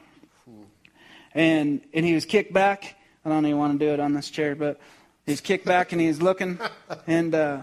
and 1.33 1.81
and 1.93 2.05
he 2.05 2.13
was 2.13 2.25
kicked 2.25 2.53
back. 2.53 2.95
I 3.23 3.29
don't 3.29 3.45
even 3.45 3.59
want 3.59 3.79
to 3.79 3.85
do 3.85 3.93
it 3.93 3.99
on 3.99 4.13
this 4.13 4.31
chair, 4.31 4.55
but 4.55 4.79
he's 5.27 5.41
kicked 5.41 5.65
back 5.65 5.91
and 5.91 6.01
he's 6.01 6.21
looking, 6.21 6.59
and 7.07 7.35
uh, 7.35 7.61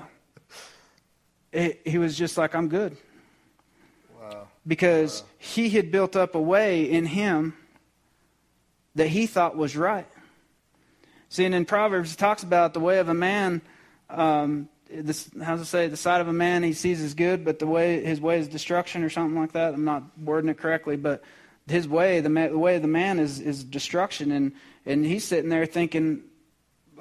he, 1.53 1.75
he 1.85 1.99
was 1.99 2.17
just 2.17 2.39
like, 2.39 2.55
"I'm 2.55 2.69
good,". 2.69 2.97
Because 4.69 5.25
he 5.39 5.71
had 5.71 5.91
built 5.91 6.15
up 6.15 6.35
a 6.35 6.41
way 6.41 6.89
in 6.89 7.07
him 7.07 7.55
that 8.95 9.09
he 9.09 9.27
thought 9.27 9.57
was 9.57 9.77
right. 9.77 10.07
See, 11.31 11.45
and 11.45 11.55
in 11.55 11.65
Proverbs, 11.65 12.13
it 12.13 12.19
talks 12.19 12.43
about 12.43 12.75
the 12.75 12.81
way 12.81 12.99
of 12.99 13.09
a 13.09 13.15
man. 13.15 13.63
Um, 14.11 14.69
this, 14.91 15.29
how 15.43 15.57
does 15.57 15.63
it 15.63 15.71
say? 15.71 15.89
The 15.89 15.97
side 15.97 16.21
of 16.21 16.29
a 16.29 16.33
man 16.33 16.63
he 16.63 16.73
sees 16.73 17.01
is 17.01 17.15
good, 17.15 17.45
but 17.45 17.59
the 17.59 17.67
way 17.67 18.05
his 18.05 18.21
way 18.21 18.39
is 18.39 18.49
destruction, 18.49 19.03
or 19.03 19.11
something 19.11 19.39
like 19.39 19.53
that. 19.53 19.75
I'm 19.75 19.85
not 19.85 20.03
wording 20.19 20.51
it 20.51 20.59
correctly, 20.59 20.97
but 20.97 21.23
his 21.67 21.87
way, 21.87 22.21
the, 22.21 22.31
the 22.31 22.59
way 22.59 22.77
of 22.77 22.83
the 22.83 22.89
man 22.89 23.19
is 23.19 23.41
is 23.41 23.65
destruction, 23.65 24.33
and 24.33 24.53
and 24.87 25.05
he's 25.05 25.25
sitting 25.25 25.51
there 25.51 25.67
thinking, 25.67 26.23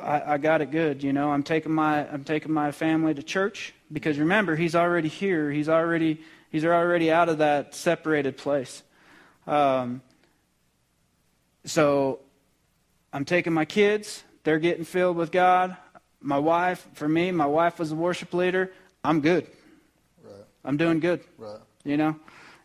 I, 0.02 0.34
I 0.34 0.38
got 0.38 0.62
it 0.62 0.72
good. 0.72 1.04
You 1.04 1.14
know, 1.14 1.32
I'm 1.32 1.44
taking 1.44 1.72
my 1.72 2.08
I'm 2.10 2.26
taking 2.26 2.52
my 2.52 2.72
family 2.72 3.14
to 3.14 3.24
church 3.24 3.74
because 3.92 4.20
remember, 4.20 4.58
he's 4.58 4.76
already 4.76 5.08
here. 5.08 5.50
He's 5.52 5.70
already 5.70 6.20
he's 6.50 6.66
already 6.66 7.12
out 7.12 7.30
of 7.30 7.40
that 7.40 7.76
separated 7.76 8.38
place. 8.38 8.84
Um, 9.46 10.02
so 11.66 12.20
I'm 13.14 13.26
taking 13.26 13.54
my 13.54 13.66
kids. 13.66 14.24
They're 14.44 14.60
getting 14.60 14.86
filled 14.86 15.18
with 15.18 15.32
God. 15.32 15.76
My 16.22 16.40
wife, 16.40 16.86
for 16.94 17.08
me, 17.08 17.32
my 17.32 17.46
wife 17.46 17.80
was 17.80 17.92
a 17.92 17.96
worship 17.96 18.34
leader. 18.34 18.72
I'm 19.04 19.22
good. 19.22 19.48
Right. 20.24 20.34
I'm 20.66 20.78
doing 20.78 21.00
good, 21.00 21.22
Right. 21.38 21.60
you 21.84 21.98
know? 21.98 22.16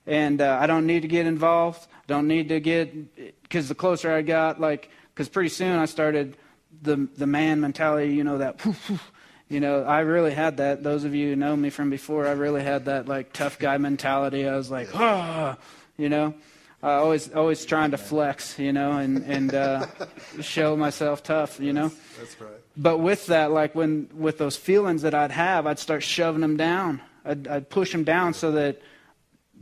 And 0.07 0.41
uh, 0.41 0.59
I 0.61 0.66
don't 0.66 0.87
need 0.87 1.03
to 1.03 1.09
get 1.09 1.26
involved. 1.26 1.87
Don't 2.07 2.26
need 2.26 2.49
to 2.49 2.61
get, 2.61 3.14
because 3.43 3.68
the 3.68 3.74
closer 3.74 4.12
I 4.12 4.22
got, 4.22 4.61
like, 4.61 4.91
because 5.14 5.28
pretty 5.28 5.51
soon 5.51 5.78
I 5.78 5.85
started 5.85 6.37
the, 6.83 7.09
the 7.16 7.26
man 7.26 7.61
mentality, 7.61 8.14
you 8.14 8.24
know, 8.24 8.39
that, 8.39 8.59
poof, 8.59 8.85
poof. 8.87 9.12
You 9.53 9.61
know, 9.61 9.82
I 9.84 10.00
really 10.00 10.32
had 10.32 10.57
that. 10.57 10.82
Those 10.82 11.05
of 11.05 11.14
you 11.14 11.28
who 11.28 11.36
know 11.36 11.55
me 11.55 11.68
from 11.68 11.90
before, 11.90 12.26
I 12.26 12.32
really 12.32 12.62
had 12.62 12.86
that, 12.86 13.07
like, 13.07 13.32
tough 13.32 13.59
guy 13.59 13.76
mentality. 13.76 14.48
I 14.48 14.57
was 14.57 14.70
like, 14.70 14.88
ah, 14.94 15.59
you 15.98 16.09
know? 16.09 16.34
I 16.82 16.94
always, 16.94 17.32
always 17.32 17.64
trying 17.64 17.92
to 17.92 17.98
flex, 17.98 18.59
you 18.59 18.72
know, 18.72 18.92
and, 18.92 19.18
and 19.18 19.55
uh, 19.55 19.86
show 20.40 20.74
myself 20.74 21.22
tough, 21.22 21.61
you 21.61 21.72
know? 21.72 21.92
That's 22.18 22.40
right. 22.40 22.50
But 22.76 22.98
with 22.98 23.26
that, 23.26 23.53
like 23.53 23.74
when 23.74 24.09
with 24.14 24.38
those 24.38 24.57
feelings 24.57 25.03
that 25.03 25.14
I'd 25.14 25.30
have, 25.30 25.66
I'd 25.66 25.78
start 25.78 26.03
shoving 26.03 26.40
them 26.40 26.57
down. 26.57 27.03
I'd, 27.24 27.46
I'd 27.46 27.70
push 27.70 27.92
them 27.92 28.05
down 28.05 28.34
so 28.34 28.53
that 28.53 28.80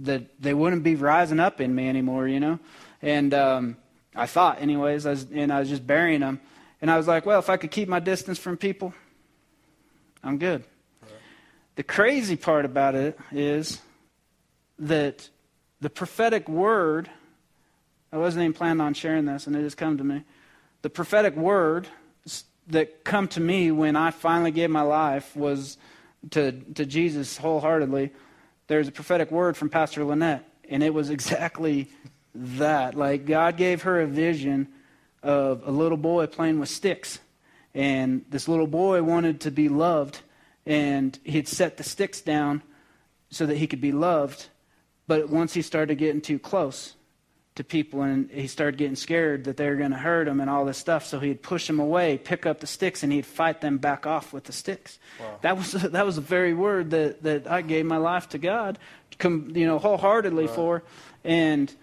that 0.03 0.41
they 0.41 0.55
wouldn't 0.55 0.83
be 0.83 0.95
rising 0.95 1.41
up 1.41 1.61
in 1.61 1.75
me 1.75 1.89
anymore, 1.89 2.27
you 2.27 2.41
know. 2.41 2.59
And 3.03 3.35
um, 3.35 3.77
I 4.15 4.27
thought, 4.27 4.63
anyways, 4.63 5.05
I 5.05 5.11
was, 5.11 5.27
and 5.31 5.53
I 5.53 5.61
was 5.61 5.69
just 5.69 5.87
burying 5.87 6.21
them. 6.21 6.41
And 6.81 6.91
I 6.91 6.97
was 6.97 7.07
like, 7.07 7.27
well, 7.27 7.39
if 7.39 7.51
I 7.51 7.59
could 7.59 7.71
keep 7.71 7.87
my 7.89 8.01
distance 8.01 8.39
from 8.39 8.57
people, 8.57 8.95
I'm 10.23 10.39
good. 10.39 10.65
The 11.77 11.83
crazy 11.83 12.37
part 12.37 12.65
about 12.65 12.95
it 12.95 13.19
is 13.33 13.81
that 14.79 15.29
the 15.81 15.91
prophetic 15.91 16.49
word. 16.49 17.11
I 18.13 18.19
wasn't 18.19 18.43
even 18.43 18.55
planning 18.55 18.81
on 18.81 18.95
sharing 18.95 19.25
this, 19.25 19.47
and 19.47 19.55
it 19.55 19.63
just 19.63 19.77
come 19.77 19.97
to 19.99 20.05
me. 20.05 20.25
The 20.83 20.91
prophetic 20.91 21.37
word 21.37 21.87
that 22.67 23.05
come 23.05 23.29
to 23.29 23.41
me 23.41 23.71
when 23.71 23.97
I 23.97 24.11
finally 24.11 24.51
gave 24.51 24.71
my 24.71 24.83
life 24.83 25.35
was 25.37 25.79
to, 26.31 26.53
to 26.53 26.85
Jesus 26.85 27.37
wholeheartedly. 27.37 28.11
There's 28.67 28.89
a 28.89 28.93
prophetic 28.93 29.31
word 29.31 29.57
from 29.57 29.71
Pastor 29.71 30.05
Lynette, 30.05 30.45
and 30.69 30.83
it 30.83 30.93
was 30.93 31.11
exactly 31.19 31.89
that. 32.35 32.95
Like, 32.95 33.27
God 33.27 33.57
gave 33.57 33.83
her 33.83 34.01
a 34.01 34.07
vision 34.07 34.69
of 35.23 35.63
a 35.67 35.71
little 35.71 35.99
boy 35.99 36.27
playing 36.27 36.61
with 36.61 36.69
sticks. 36.69 37.21
And 37.75 38.25
this 38.31 38.49
little 38.49 38.67
boy 38.67 39.03
wanted 39.03 39.41
to 39.43 39.51
be 39.51 39.69
loved, 39.69 40.21
and 40.67 41.19
he'd 41.25 41.49
set 41.49 41.77
the 41.77 41.85
sticks 41.85 42.21
down 42.21 42.63
so 43.31 43.47
that 43.47 43.57
he 43.57 43.67
could 43.67 43.81
be 43.81 43.93
loved. 43.93 44.49
But 45.07 45.29
once 45.29 45.55
he 45.55 45.63
started 45.63 45.97
getting 45.97 46.21
too 46.21 46.39
close, 46.39 46.95
to 47.57 47.65
people 47.65 48.03
and 48.03 48.31
he 48.31 48.47
started 48.47 48.79
getting 48.79 48.97
scared 48.97 49.45
that 49.45 49.57
they 49.57 49.69
were 49.69 49.77
going 49.77 49.91
to 49.91 49.97
hurt 49.97 50.29
him 50.29 50.41
and 50.41 50.49
all 50.49 50.65
this 50.65 50.79
stuff 50.79 51.05
so 51.05 51.19
he'd 51.19 51.43
push 51.43 51.67
them 51.67 51.81
away 51.81 52.17
pick 52.17 52.47
up 52.47 52.61
the 52.61 52.67
sticks 52.67 53.03
and 53.03 53.13
he'd 53.13 53.27
fight 53.27 53.61
them 53.61 53.77
back 53.77 54.07
off 54.07 54.33
with 54.33 54.45
the 54.45 54.53
sticks 54.53 54.99
Wow. 55.19 55.39
that 55.43 55.57
was 55.57 55.73
that 55.97 56.07
was 56.07 56.15
the 56.15 56.23
very 56.23 56.55
word 56.55 56.91
that 56.93 57.23
that 57.23 57.51
I 57.51 57.63
gave 57.63 57.85
my 57.87 57.97
life 57.97 58.29
to 58.31 58.39
God 58.39 58.79
you 59.19 59.67
know 59.67 59.79
wholeheartedly 59.79 60.47
for 60.47 60.83
and 61.25 61.75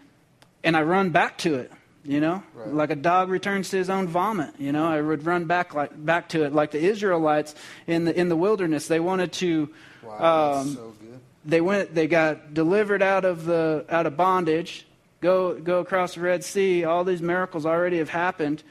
and 0.64 0.76
I 0.76 0.82
run 0.82 1.10
back 1.12 1.38
to 1.40 1.56
it 1.56 1.72
you 2.08 2.20
know 2.22 2.42
Right. 2.56 2.74
like 2.74 2.90
a 2.90 2.96
dog 2.96 3.30
returns 3.30 3.70
to 3.70 3.78
his 3.78 3.90
own 3.90 4.08
vomit 4.08 4.54
you 4.58 4.72
know 4.72 4.88
I 4.88 5.02
would 5.02 5.26
run 5.26 5.46
back 5.46 5.74
like 5.74 5.92
back 6.06 6.30
to 6.30 6.44
it 6.46 6.54
like 6.54 6.72
the 6.72 6.80
Israelites 6.80 7.54
in 7.86 8.06
the 8.06 8.18
in 8.18 8.30
the 8.30 8.36
wilderness 8.38 8.88
they 8.88 9.00
wanted 9.00 9.32
to 9.34 9.70
Wow. 10.04 10.14
um, 10.60 10.68
that's 10.68 10.76
so 10.78 10.94
good. 11.02 11.20
they 11.46 11.60
went 11.62 11.94
they 11.94 12.08
got 12.08 12.54
delivered 12.54 13.02
out 13.04 13.26
of 13.26 13.44
the 13.46 13.86
out 13.90 14.06
of 14.06 14.16
bondage 14.16 14.86
go 15.20 15.56
go 15.56 15.80
across 15.80 16.16
the 16.16 16.22
red 16.22 16.44
sea 16.46 16.86
all 16.86 17.04
these 17.04 17.22
miracles 17.22 17.66
already 17.66 17.98
have 17.98 18.10
happened 18.10 18.64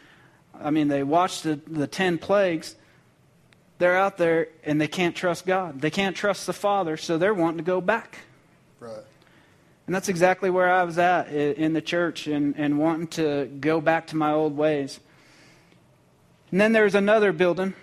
i 0.58 0.70
mean 0.70 0.88
they 0.88 1.02
watched 1.02 1.42
the, 1.42 1.56
the 1.66 1.86
10 1.86 2.16
plagues 2.18 2.74
they're 3.78 3.96
out 3.98 4.16
there 4.16 4.48
and 4.64 4.80
they 4.80 4.88
can't 4.88 5.14
trust 5.14 5.44
god 5.44 5.80
they 5.82 5.90
can't 5.90 6.16
trust 6.16 6.46
the 6.46 6.52
father 6.54 6.96
so 6.96 7.18
they're 7.18 7.34
wanting 7.34 7.58
to 7.58 7.64
go 7.64 7.80
back 7.82 8.18
Right. 8.80 8.92
And 9.86 9.94
that's 9.94 10.08
exactly 10.08 10.50
where 10.50 10.70
i 10.70 10.82
was 10.82 10.98
at 10.98 11.28
in 11.28 11.72
the 11.72 11.80
church 11.80 12.26
and, 12.26 12.54
and 12.56 12.78
wanting 12.78 13.06
to 13.06 13.46
go 13.60 13.80
back 13.80 14.06
to 14.08 14.16
my 14.16 14.32
old 14.32 14.56
ways 14.56 15.00
and 16.50 16.60
then 16.60 16.72
there's 16.72 16.94
another 16.94 17.32
building 17.32 17.74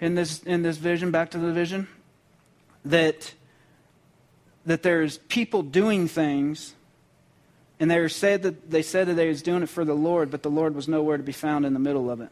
in 0.00 0.14
this 0.14 0.42
in 0.42 0.62
this 0.62 0.76
vision 0.76 1.10
back 1.10 1.30
to 1.30 1.38
the 1.38 1.52
vision 1.52 1.88
that 2.84 3.32
that 4.66 4.82
there's 4.82 5.18
people 5.18 5.62
doing 5.62 6.08
things 6.08 6.74
and 7.80 7.90
they 7.90 8.08
said 8.08 8.42
that 8.42 8.70
they 8.70 8.82
said 8.82 9.08
that 9.08 9.14
they 9.14 9.28
was 9.28 9.42
doing 9.42 9.62
it 9.62 9.68
for 9.68 9.84
the 9.84 9.94
lord 9.94 10.30
but 10.30 10.42
the 10.42 10.50
lord 10.50 10.74
was 10.74 10.88
nowhere 10.88 11.16
to 11.16 11.22
be 11.22 11.32
found 11.32 11.64
in 11.64 11.72
the 11.72 11.80
middle 11.80 12.10
of 12.10 12.20
it. 12.20 12.30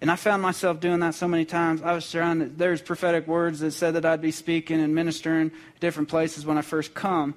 And 0.00 0.10
i 0.10 0.16
found 0.16 0.42
myself 0.42 0.80
doing 0.80 1.00
that 1.00 1.14
so 1.14 1.28
many 1.28 1.44
times 1.44 1.82
i 1.82 1.92
was 1.92 2.04
surrounded 2.04 2.58
there's 2.58 2.82
prophetic 2.82 3.26
words 3.26 3.60
that 3.60 3.72
said 3.72 3.94
that 3.94 4.04
i'd 4.04 4.22
be 4.22 4.30
speaking 4.30 4.80
and 4.80 4.94
ministering 4.94 5.50
different 5.80 6.08
places 6.08 6.44
when 6.44 6.58
i 6.58 6.62
first 6.62 6.94
come 6.94 7.34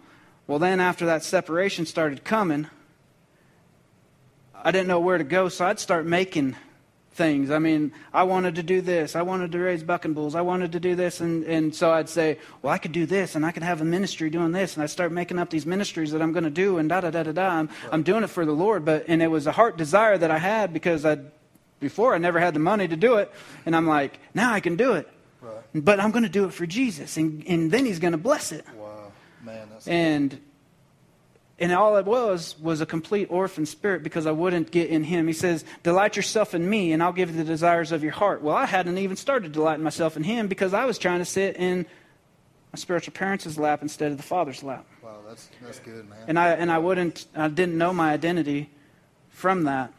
well 0.48 0.60
then 0.60 0.80
after 0.80 1.06
that 1.06 1.24
separation 1.24 1.86
started 1.86 2.24
coming 2.24 2.68
i 4.56 4.72
didn't 4.72 4.88
know 4.88 5.00
where 5.00 5.18
to 5.18 5.24
go 5.24 5.50
so 5.50 5.66
i'd 5.66 5.80
start 5.80 6.06
making 6.06 6.56
things. 7.14 7.52
I 7.52 7.60
mean, 7.60 7.92
I 8.14 8.24
wanted 8.24 8.56
to 8.56 8.64
do 8.64 8.82
this. 8.82 9.16
I 9.16 9.22
wanted 9.22 9.52
to 9.52 9.60
raise 9.60 9.84
bucking 9.84 10.14
bulls. 10.14 10.34
I 10.34 10.42
wanted 10.42 10.72
to 10.72 10.80
do 10.80 10.96
this. 10.96 11.20
And, 11.20 11.44
and 11.44 11.76
so 11.76 11.92
I'd 11.92 12.08
say, 12.08 12.40
well, 12.62 12.74
I 12.74 12.78
could 12.78 12.94
do 12.94 13.06
this 13.06 13.36
and 13.36 13.46
I 13.46 13.52
could 13.52 13.64
have 13.64 13.82
a 13.82 13.86
ministry 13.86 14.30
doing 14.30 14.52
this. 14.52 14.76
And 14.76 14.84
I'd 14.84 14.90
start 14.90 15.12
making 15.12 15.38
up 15.38 15.50
these 15.50 15.66
ministries 15.66 16.12
that 16.12 16.22
I'm 16.22 16.32
going 16.32 16.46
to 16.46 16.50
do 16.50 16.78
and 16.78 16.88
da 16.88 17.02
da 17.02 17.12
da 17.12 17.24
da 17.24 17.32
da. 17.34 17.50
I'm, 17.50 17.70
I'm 17.92 18.04
doing 18.04 18.24
it 18.24 18.30
for 18.30 18.46
the 18.46 18.54
Lord. 18.54 18.86
But, 18.86 19.06
and 19.08 19.22
it 19.22 19.28
was 19.28 19.46
a 19.46 19.52
heart 19.52 19.78
desire 19.78 20.18
that 20.18 20.32
I 20.32 20.38
had 20.38 20.72
because 20.72 21.06
I, 21.06 21.18
before 21.82 22.16
I 22.16 22.18
never 22.18 22.40
had 22.40 22.54
the 22.54 22.60
money 22.60 22.88
to 22.88 22.96
do 22.96 23.16
it. 23.16 23.30
And 23.66 23.76
I'm 23.76 23.88
like, 23.88 24.20
now 24.34 24.54
I 24.54 24.62
can 24.62 24.78
do 24.78 24.94
it. 24.94 25.10
Right. 25.42 25.56
But 25.76 26.00
I'm 26.00 26.12
going 26.12 26.24
to 26.24 26.30
do 26.30 26.46
it 26.46 26.54
for 26.54 26.66
Jesus. 26.66 27.18
And, 27.18 27.44
and 27.46 27.70
then 27.70 27.86
he's 27.86 28.00
going 28.00 28.14
to 28.14 28.18
bless 28.18 28.54
it. 28.54 28.66
Wow. 28.78 29.12
Man, 29.44 29.68
that's 29.70 29.88
And 29.88 30.40
and 31.60 31.72
all 31.74 31.96
it 31.98 32.06
was 32.06 32.56
was 32.60 32.82
a 32.82 32.88
complete 32.88 33.28
orphan 33.30 33.68
spirit 33.68 34.02
because 34.02 34.26
I 34.26 34.32
wouldn't 34.32 34.72
get 34.72 34.90
in 34.90 35.04
him. 35.04 35.28
He 35.28 35.34
says, 35.34 35.64
Delight 35.84 36.16
yourself 36.16 36.56
in 36.56 36.68
me, 36.68 36.92
and 36.92 37.04
I'll 37.04 37.14
give 37.14 37.30
you 37.30 37.38
the 37.38 37.44
desires 37.44 37.92
of 37.92 38.02
your 38.02 38.14
heart. 38.14 38.42
Well, 38.42 38.56
I 38.56 38.66
hadn't 38.66 38.98
even 38.98 39.16
started 39.16 39.52
delighting 39.52 39.84
myself 39.84 40.18
in 40.18 40.24
him 40.24 40.48
because 40.48 40.74
I 40.74 40.86
was 40.86 40.98
trying 40.98 41.20
to 41.20 41.26
sit 41.26 41.58
in 41.58 41.86
my 42.74 42.78
spiritual 42.78 43.14
parents' 43.14 43.60
lap 43.60 43.84
instead 43.84 44.12
of 44.12 44.18
the 44.18 44.24
father's 44.24 44.64
lap. 44.64 44.88
wow. 45.04 45.18
That's 45.28 45.50
that's 45.62 45.80
good, 45.80 46.10
man. 46.10 46.18
And 46.28 46.40
I 46.40 46.50
and 46.50 46.72
I 46.72 46.80
wouldn't 46.80 47.28
I 47.36 47.48
didn't 47.48 47.78
know 47.78 47.94
my 47.94 48.12
identity 48.12 48.72
from 49.30 49.64
that. 49.64 49.94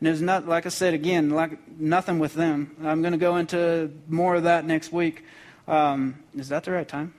And 0.00 0.06
there's 0.06 0.22
not 0.22 0.48
like 0.48 0.66
I 0.66 0.70
said 0.70 0.94
again, 0.94 1.30
like 1.30 1.78
nothing 1.78 2.18
with 2.18 2.34
them. 2.34 2.74
I'm 2.82 3.02
going 3.02 3.12
to 3.12 3.18
go 3.18 3.36
into 3.36 3.92
more 4.08 4.34
of 4.36 4.44
that 4.44 4.64
next 4.64 4.92
week. 4.92 5.24
Um, 5.68 6.18
is 6.34 6.48
that 6.48 6.64
the 6.64 6.72
right 6.72 6.88
time? 6.88 7.14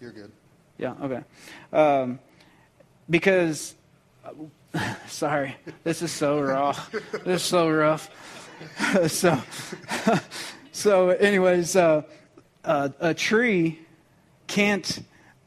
You're 0.00 0.12
good. 0.12 0.30
Yeah, 0.78 0.94
okay. 1.02 1.22
Um, 1.72 2.18
because, 3.08 3.74
sorry, 5.06 5.56
this 5.84 6.02
is 6.02 6.12
so 6.12 6.40
raw. 6.40 6.76
this 7.24 7.42
is 7.42 7.42
so 7.42 7.70
rough. 7.70 8.10
so, 9.08 9.40
so, 10.72 11.08
anyways, 11.10 11.76
uh, 11.76 12.02
uh, 12.64 12.90
a 13.00 13.14
tree 13.14 13.80
can't 14.46 15.02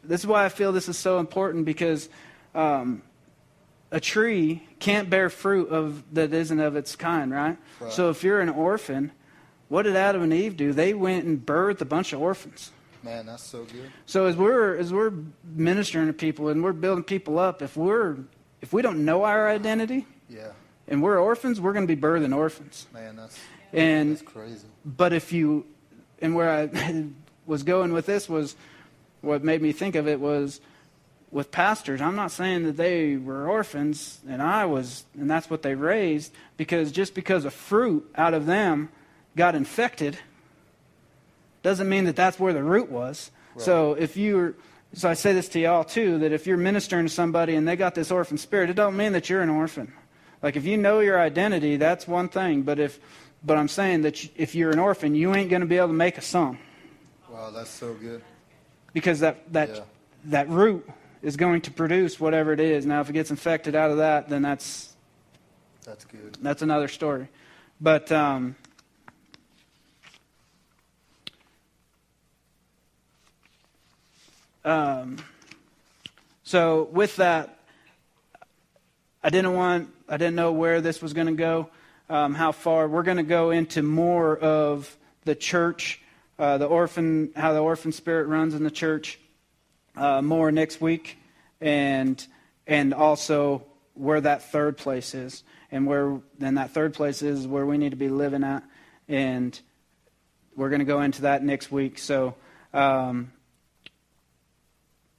this 0.08 0.22
is 0.22 0.28
why 0.28 0.46
I 0.46 0.50
feel 0.50 0.72
this 0.72 0.88
is 0.90 0.98
so 0.98 1.20
important 1.20 1.66
because 1.66 2.10
um, 2.54 3.02
a 3.92 4.00
tree 4.00 4.68
can't 4.80 5.10
bear 5.10 5.30
fruit 5.30 5.70
of 5.70 6.04
that 6.14 6.34
isn't 6.34 6.60
of 6.60 6.76
its 6.76 6.96
kind, 6.96 7.32
right? 7.32 7.58
Right. 7.80 7.92
So 7.94 8.10
if 8.10 8.24
you're 8.24 8.42
an 8.42 8.50
orphan, 8.50 9.12
what 9.70 9.84
did 9.84 9.96
Adam 9.96 10.22
and 10.24 10.34
Eve 10.34 10.58
do? 10.58 10.74
They 10.74 10.94
went 10.94 11.26
and 11.26 11.44
birthed 11.44 11.82
a 11.82 11.86
bunch 11.86 12.14
of 12.14 12.22
orphans. 12.22 12.72
Man, 13.04 13.28
that's 13.28 13.44
so 13.44 13.64
good. 13.66 13.92
So 14.06 14.26
as 14.26 14.36
we're 14.36 14.76
as 14.78 14.92
we're 14.92 15.14
ministering 15.44 16.08
to 16.08 16.14
people 16.14 16.50
and 16.50 16.64
we're 16.64 16.74
building 16.74 17.04
people 17.04 17.38
up, 17.40 17.62
if 17.62 17.78
we're 17.78 18.18
if 18.62 18.74
we 18.74 18.82
don't 18.82 19.06
know 19.06 19.24
our 19.24 19.48
identity 19.48 20.08
Yeah. 20.28 20.52
and 20.88 21.04
we're 21.04 21.20
orphans, 21.20 21.62
we're 21.62 21.74
going 21.74 21.88
to 21.88 21.96
be 21.96 22.00
birthing 22.02 22.36
orphans. 22.36 22.88
Man, 22.94 23.16
that's 23.16 23.38
And 23.74 24.14
that's 24.14 24.22
crazy. 24.24 24.68
but 24.84 25.14
if 25.14 25.32
you 25.32 25.66
and 26.22 26.34
where 26.36 26.50
I 26.50 27.06
was 27.46 27.62
going 27.62 27.94
with 27.94 28.08
this 28.08 28.28
was 28.28 28.56
what 29.22 29.44
made 29.44 29.62
me 29.62 29.72
think 29.72 29.94
of 29.96 30.08
it 30.08 30.20
was 30.20 30.60
with 31.36 31.52
pastors. 31.52 32.00
I'm 32.00 32.16
not 32.16 32.32
saying 32.32 32.64
that 32.64 32.78
they 32.78 33.18
were 33.18 33.50
orphans 33.50 34.22
and 34.26 34.42
I 34.42 34.64
was 34.64 35.04
and 35.20 35.30
that's 35.30 35.50
what 35.50 35.64
they 35.64 35.76
raised 35.76 36.32
because 36.56 36.94
just 36.94 37.14
because 37.14 37.44
a 37.44 37.52
fruit 37.52 38.10
out 38.16 38.34
of 38.34 38.46
them 38.46 38.88
got 39.36 39.54
infected 39.54 40.18
doesn't 41.62 41.90
mean 41.90 42.06
that 42.06 42.16
that's 42.16 42.40
where 42.40 42.54
the 42.54 42.64
root 42.64 42.90
was. 42.90 43.32
So 43.58 43.96
if 43.96 44.16
you're 44.16 44.54
so 44.94 45.10
I 45.10 45.14
say 45.14 45.34
this 45.34 45.50
to 45.50 45.60
y'all 45.60 45.84
too 45.84 46.20
that 46.20 46.32
if 46.32 46.48
you're 46.48 46.56
ministering 46.56 47.06
to 47.06 47.12
somebody 47.12 47.56
and 47.56 47.68
they 47.68 47.76
got 47.76 47.96
this 47.96 48.12
orphan 48.12 48.38
spirit, 48.38 48.70
it 48.70 48.78
don't 48.78 48.96
mean 48.96 49.12
that 49.12 49.30
you're 49.30 49.42
an 49.42 49.50
orphan. 49.50 49.92
Like 50.42 50.56
if 50.56 50.64
you 50.64 50.78
know 50.78 51.02
your 51.02 51.20
identity, 51.20 51.76
that's 51.76 52.08
one 52.08 52.30
thing. 52.30 52.62
But 52.62 52.80
if 52.80 52.98
but 53.44 53.58
I'm 53.58 53.68
saying 53.68 54.04
that 54.04 54.26
if 54.38 54.56
you're 54.56 54.72
an 54.72 54.80
orphan, 54.80 55.16
you 55.16 55.36
ain't 55.36 55.50
going 55.50 55.60
to 55.64 55.68
be 55.68 55.76
able 55.76 55.88
to 55.90 55.94
make 55.94 56.18
a 56.18 56.22
song 56.22 56.60
Wow, 57.30 57.52
that's 57.52 57.70
so 57.70 57.94
good. 57.94 58.22
because 58.94 59.20
that 59.20 59.52
that 59.52 59.68
Yeah. 59.68 59.82
that 60.28 60.48
root 60.48 60.88
is 61.26 61.36
going 61.38 61.60
to 61.60 61.72
produce 61.72 62.20
whatever 62.20 62.54
it 62.54 62.60
is. 62.60 62.86
Now, 62.86 63.02
if 63.02 63.10
it 63.10 63.14
gets 63.14 63.32
infected 63.32 63.76
out 63.76 63.90
of 63.90 63.98
that, 63.98 64.30
then 64.30 64.44
that's 64.44 64.94
That's 65.84 66.06
good. 66.06 66.38
that's 66.40 66.62
another 66.62 66.88
story. 66.88 67.28
But 67.82 68.12
um, 68.12 68.56
um, 74.64 75.18
so 76.44 76.88
with 76.92 77.16
that, 77.16 77.58
I 79.24 79.32
didn't 79.32 79.56
want 79.56 79.90
I 80.08 80.18
didn't 80.18 80.36
know 80.36 80.52
where 80.52 80.80
this 80.80 81.02
was 81.02 81.14
going 81.14 81.28
to 81.28 81.34
go, 81.34 81.70
um, 82.08 82.36
how 82.36 82.52
far. 82.52 82.88
We're 82.88 83.02
going 83.02 83.18
to 83.18 83.24
go 83.24 83.50
into 83.50 83.82
more 83.82 84.38
of 84.38 84.96
the 85.24 85.34
church, 85.34 86.00
uh, 86.38 86.60
the 86.60 86.68
orphan, 86.68 87.32
how 87.36 87.54
the 87.54 87.62
orphan 87.62 87.92
spirit 87.92 88.28
runs 88.28 88.54
in 88.54 88.64
the 88.64 88.70
church, 88.70 89.20
uh, 89.98 90.22
more 90.22 90.52
next 90.52 90.82
week, 90.82 91.18
and 91.62 92.26
and 92.68 92.94
also 92.94 93.66
where 93.94 94.22
that 94.22 94.52
third 94.52 94.78
place 94.78 95.14
is, 95.14 95.44
and 95.72 95.88
where 95.88 96.20
then 96.38 96.56
that 96.56 96.72
third 96.72 96.94
place 96.94 97.22
is 97.22 97.48
where 97.48 97.66
we 97.66 97.78
need 97.78 97.92
to 97.92 97.96
be 97.98 98.10
living 98.10 98.44
at, 98.44 98.64
and 99.08 99.60
we're 100.56 100.70
going 100.70 100.80
to 100.80 100.86
go 100.86 101.02
into 101.02 101.24
that 101.24 101.44
next 101.44 101.72
week. 101.72 101.98
So. 101.98 102.36
Um, 102.74 103.32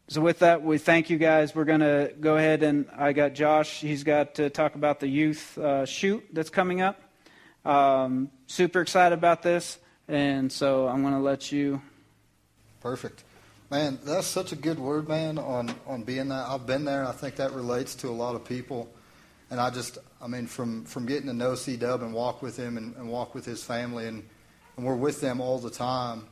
so 0.09 0.21
with 0.21 0.39
that, 0.39 0.63
we 0.63 0.79
thank 0.79 1.11
you 1.11 1.19
guys. 1.19 1.53
We're 1.53 1.65
going 1.65 1.81
to 1.81 2.13
go 2.21 2.37
ahead 2.37 2.63
and 2.63 2.87
I 2.97 3.13
got 3.13 3.35
Josh. 3.35 3.81
He's 3.81 4.05
got 4.05 4.37
to 4.37 4.51
talk 4.51 4.77
about 4.77 5.01
the 5.01 5.09
youth 5.09 5.59
uh, 5.59 5.85
shoot 5.85 6.25
that's 6.33 6.51
coming 6.51 6.81
up. 6.81 7.03
Um, 7.65 8.31
super 8.47 8.81
excited 8.81 9.19
about 9.19 9.43
this, 9.43 9.79
and 10.07 10.53
so 10.53 10.87
I'm 10.87 11.03
going 11.03 11.15
to 11.15 11.21
let 11.21 11.51
you. 11.51 11.83
Perfect. 12.81 13.25
Man, 13.69 13.99
that's 14.05 14.29
such 14.29 14.53
a 14.53 14.57
good 14.57 14.79
word, 14.79 15.09
man, 15.09 15.39
on, 15.39 15.75
on 15.89 16.05
being 16.05 16.29
that. 16.29 16.47
I've 16.49 16.67
been 16.67 16.85
there. 16.85 17.05
I 17.05 17.11
think 17.11 17.35
that 17.37 17.53
relates 17.53 17.97
to 17.97 18.09
a 18.09 18.11
lot 18.11 18.37
of 18.37 18.45
people. 18.45 18.89
And 19.51 19.59
I 19.61 19.71
just, 19.71 19.99
I 20.23 20.29
mean, 20.29 20.47
from, 20.47 20.85
from 20.85 21.05
getting 21.05 21.27
to 21.27 21.33
know 21.33 21.57
C 21.57 21.77
Dub 21.77 22.03
and 22.03 22.15
walk 22.15 22.43
with 22.43 22.57
him 22.57 22.77
and, 22.77 22.95
and 22.95 23.09
walk 23.09 23.35
with 23.35 23.45
his 23.45 23.65
family, 23.65 24.07
and, 24.07 24.23
and 24.77 24.87
we're 24.87 24.95
with 24.95 25.21
them 25.21 25.41
all 25.41 25.59
the 25.59 25.71
time, 25.71 26.27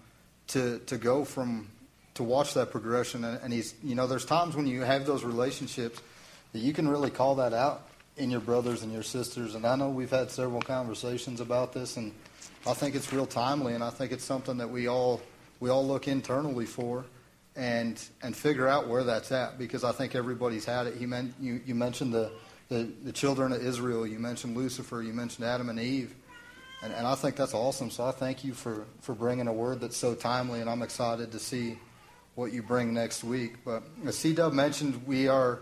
to, 0.49 0.79
to 0.87 0.97
go 0.97 1.25
from, 1.25 1.69
to 2.15 2.23
watch 2.23 2.55
that 2.55 2.71
progression. 2.71 3.25
And, 3.25 3.41
and 3.43 3.53
he's, 3.53 3.75
you 3.83 3.97
know, 3.97 4.07
there's 4.07 4.25
times 4.25 4.55
when 4.55 4.69
you 4.69 4.83
have 4.83 5.05
those 5.05 5.25
relationships 5.25 6.01
that 6.53 6.61
you 6.61 6.73
can 6.73 6.87
really 6.87 7.11
call 7.11 7.35
that 7.37 7.53
out 7.53 7.89
in 8.17 8.31
your 8.31 8.41
brothers 8.41 8.85
and 8.85 8.93
your 8.93 9.03
sisters. 9.03 9.57
And 9.57 9.67
I 9.67 9.75
know 9.75 9.89
we've 9.89 10.09
had 10.09 10.31
several 10.31 10.63
conversations 10.63 11.41
about 11.41 11.73
this, 11.73 11.97
and 11.97 12.13
I 12.65 12.75
think 12.75 12.95
it's 12.95 13.13
real 13.13 13.27
timely, 13.27 13.75
and 13.75 13.83
I 13.83 13.91
think 13.91 14.13
it's 14.13 14.25
something 14.25 14.59
that 14.59 14.71
we 14.71 14.87
all 14.87 15.21
we 15.61 15.71
all 15.71 15.87
look 15.87 16.09
internally 16.09 16.67
for, 16.67 17.05
and 17.57 18.03
and 18.23 18.37
figure 18.37 18.67
out 18.67 18.89
where 18.89 19.05
that's 19.05 19.31
at 19.33 19.59
because 19.59 19.85
I 19.85 19.93
think 19.93 20.15
everybody's 20.15 20.65
had 20.65 20.87
it. 20.87 20.97
He 20.97 21.07
meant 21.07 21.35
you 21.41 21.61
you 21.65 21.75
mentioned 21.75 22.13
the 22.13 22.33
the, 22.69 22.91
the 23.05 23.13
children 23.13 23.53
of 23.53 23.65
Israel, 23.65 24.07
you 24.07 24.19
mentioned 24.19 24.57
Lucifer, 24.57 25.03
you 25.03 25.13
mentioned 25.13 25.47
Adam 25.47 25.69
and 25.69 25.79
Eve, 25.79 26.15
and 26.83 26.93
and 26.93 27.07
I 27.07 27.15
think 27.15 27.37
that's 27.37 27.55
awesome. 27.55 27.91
So 27.91 28.05
I 28.05 28.11
thank 28.11 28.45
you 28.45 28.55
for 28.55 28.87
for 29.01 29.15
bringing 29.15 29.49
a 29.49 29.53
word 29.53 29.81
that's 29.81 29.97
so 29.97 30.15
timely, 30.15 30.61
and 30.61 30.69
I'm 30.69 30.83
excited 30.83 31.33
to 31.33 31.39
see 31.39 31.79
what 32.35 32.53
you 32.53 32.63
bring 32.63 32.93
next 32.93 33.23
week. 33.23 33.65
But 33.65 33.85
as 34.07 34.19
C 34.19 34.33
Dub 34.33 34.53
mentioned, 34.53 35.07
we 35.07 35.29
are 35.29 35.61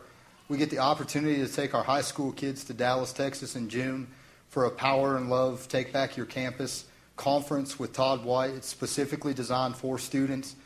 we 0.48 0.56
get 0.56 0.70
the 0.70 0.78
opportunity 0.78 1.36
to 1.36 1.52
take 1.52 1.74
our 1.74 1.84
high 1.84 2.00
school 2.02 2.32
kids 2.32 2.64
to 2.64 2.74
Dallas, 2.74 3.12
Texas 3.12 3.56
in 3.56 3.68
June 3.68 4.06
for 4.48 4.66
a 4.66 4.70
Power 4.70 5.16
and 5.16 5.30
Love 5.30 5.66
Take 5.68 5.92
Back 5.92 6.16
Your 6.16 6.26
Campus 6.26 6.84
conference 7.16 7.78
with 7.78 7.92
Todd 7.92 8.24
White. 8.24 8.50
It's 8.50 8.68
specifically 8.68 9.32
designed 9.32 9.76
for 9.76 9.98
students. 9.98 10.56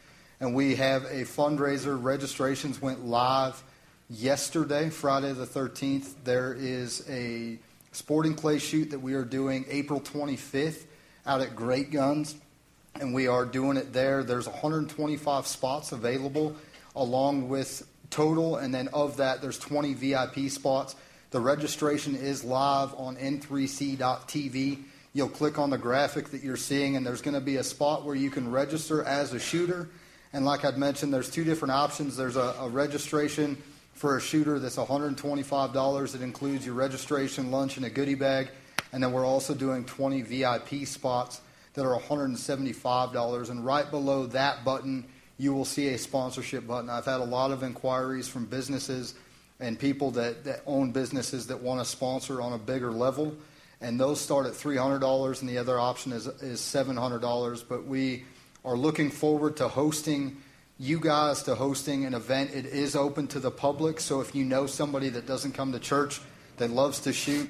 And 0.40 0.54
we 0.54 0.76
have 0.76 1.04
a 1.04 1.22
fundraiser. 1.22 2.00
Registrations 2.00 2.80
went 2.80 3.04
live 3.04 3.62
yesterday, 4.10 4.90
Friday 4.90 5.32
the 5.32 5.46
13th. 5.46 6.14
There 6.24 6.54
is 6.54 7.04
a 7.08 7.58
sporting 7.92 8.34
clay 8.34 8.58
shoot 8.58 8.90
that 8.90 9.00
we 9.00 9.14
are 9.14 9.24
doing 9.24 9.64
April 9.68 10.00
25th 10.00 10.84
out 11.26 11.40
at 11.40 11.56
Great 11.56 11.90
Guns 11.90 12.36
and 13.00 13.14
we 13.14 13.26
are 13.26 13.44
doing 13.44 13.76
it 13.76 13.92
there. 13.92 14.22
There's 14.22 14.46
125 14.46 15.46
spots 15.46 15.92
available, 15.92 16.54
along 16.94 17.48
with 17.48 17.86
total, 18.10 18.56
and 18.56 18.74
then 18.74 18.88
of 18.88 19.16
that, 19.18 19.42
there's 19.42 19.58
20 19.58 19.94
VIP 19.94 20.50
spots. 20.50 20.96
The 21.30 21.40
registration 21.40 22.14
is 22.14 22.44
live 22.44 22.94
on 22.94 23.16
n3c.tv. 23.16 24.82
You'll 25.12 25.28
click 25.28 25.58
on 25.58 25.70
the 25.70 25.78
graphic 25.78 26.30
that 26.30 26.42
you're 26.42 26.56
seeing, 26.56 26.96
and 26.96 27.04
there's 27.06 27.22
going 27.22 27.34
to 27.34 27.40
be 27.40 27.56
a 27.56 27.64
spot 27.64 28.04
where 28.04 28.14
you 28.14 28.30
can 28.30 28.50
register 28.50 29.02
as 29.02 29.32
a 29.32 29.38
shooter. 29.38 29.88
And 30.32 30.44
like 30.44 30.64
I'd 30.64 30.76
mentioned, 30.76 31.12
there's 31.12 31.30
two 31.30 31.44
different 31.44 31.72
options. 31.72 32.16
There's 32.16 32.36
a, 32.36 32.54
a 32.60 32.68
registration 32.68 33.62
for 33.94 34.16
a 34.16 34.20
shooter 34.20 34.58
that's 34.58 34.76
$125. 34.76 36.14
It 36.14 36.22
includes 36.22 36.66
your 36.66 36.74
registration, 36.74 37.50
lunch, 37.50 37.76
and 37.76 37.86
a 37.86 37.90
goodie 37.90 38.14
bag. 38.14 38.48
And 38.92 39.02
then 39.02 39.12
we're 39.12 39.26
also 39.26 39.54
doing 39.54 39.84
20 39.84 40.22
VIP 40.22 40.86
spots 40.86 41.40
that 41.74 41.84
are 41.84 41.98
$175. 41.98 43.50
And 43.50 43.64
right 43.64 43.90
below 43.90 44.26
that 44.26 44.64
button, 44.64 45.06
you 45.38 45.54
will 45.54 45.64
see 45.64 45.88
a 45.88 45.98
sponsorship 45.98 46.66
button. 46.66 46.90
I've 46.90 47.04
had 47.04 47.20
a 47.20 47.24
lot 47.24 47.50
of 47.50 47.62
inquiries 47.62 48.28
from 48.28 48.46
businesses 48.46 49.14
and 49.60 49.78
people 49.78 50.10
that, 50.12 50.44
that 50.44 50.62
own 50.66 50.92
businesses 50.92 51.46
that 51.46 51.60
want 51.60 51.80
to 51.80 51.84
sponsor 51.84 52.40
on 52.40 52.52
a 52.52 52.58
bigger 52.58 52.90
level. 52.90 53.34
And 53.80 54.00
those 54.00 54.20
start 54.20 54.46
at 54.46 54.52
$300, 54.52 55.40
and 55.40 55.48
the 55.48 55.58
other 55.58 55.78
option 55.78 56.12
is, 56.12 56.26
is 56.26 56.60
$700. 56.60 57.64
But 57.68 57.86
we 57.86 58.24
are 58.66 58.76
looking 58.76 59.10
forward 59.10 59.56
to 59.56 59.68
hosting 59.68 60.36
you 60.78 60.98
guys, 60.98 61.44
to 61.44 61.54
hosting 61.54 62.04
an 62.04 62.14
event. 62.14 62.50
It 62.52 62.66
is 62.66 62.96
open 62.96 63.28
to 63.28 63.38
the 63.38 63.50
public, 63.50 64.00
so 64.00 64.20
if 64.20 64.34
you 64.34 64.44
know 64.44 64.66
somebody 64.66 65.08
that 65.10 65.24
doesn't 65.24 65.52
come 65.52 65.72
to 65.72 65.78
church 65.78 66.20
that 66.56 66.70
loves 66.70 67.00
to 67.00 67.12
shoot, 67.12 67.48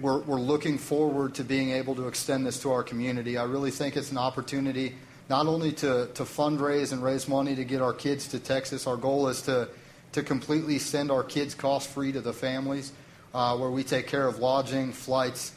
we're, 0.00 0.20
we're 0.20 0.40
looking 0.40 0.78
forward 0.78 1.34
to 1.34 1.44
being 1.44 1.72
able 1.72 1.96
to 1.96 2.06
extend 2.06 2.46
this 2.46 2.62
to 2.62 2.70
our 2.70 2.84
community. 2.84 3.36
I 3.36 3.44
really 3.44 3.72
think 3.72 3.96
it's 3.96 4.12
an 4.12 4.16
opportunity 4.16 4.94
not 5.28 5.46
only 5.46 5.72
to, 5.72 6.08
to 6.14 6.22
fundraise 6.22 6.92
and 6.92 7.02
raise 7.02 7.26
money 7.26 7.56
to 7.56 7.64
get 7.64 7.82
our 7.82 7.92
kids 7.92 8.28
to 8.28 8.38
Texas. 8.38 8.86
Our 8.86 8.96
goal 8.96 9.28
is 9.28 9.42
to, 9.42 9.68
to 10.12 10.22
completely 10.22 10.78
send 10.78 11.10
our 11.10 11.24
kids 11.24 11.54
cost 11.54 11.88
free 11.88 12.12
to 12.12 12.20
the 12.20 12.32
families, 12.32 12.92
uh, 13.34 13.56
where 13.56 13.70
we 13.70 13.82
take 13.82 14.06
care 14.06 14.28
of 14.28 14.38
lodging, 14.38 14.92
flights, 14.92 15.52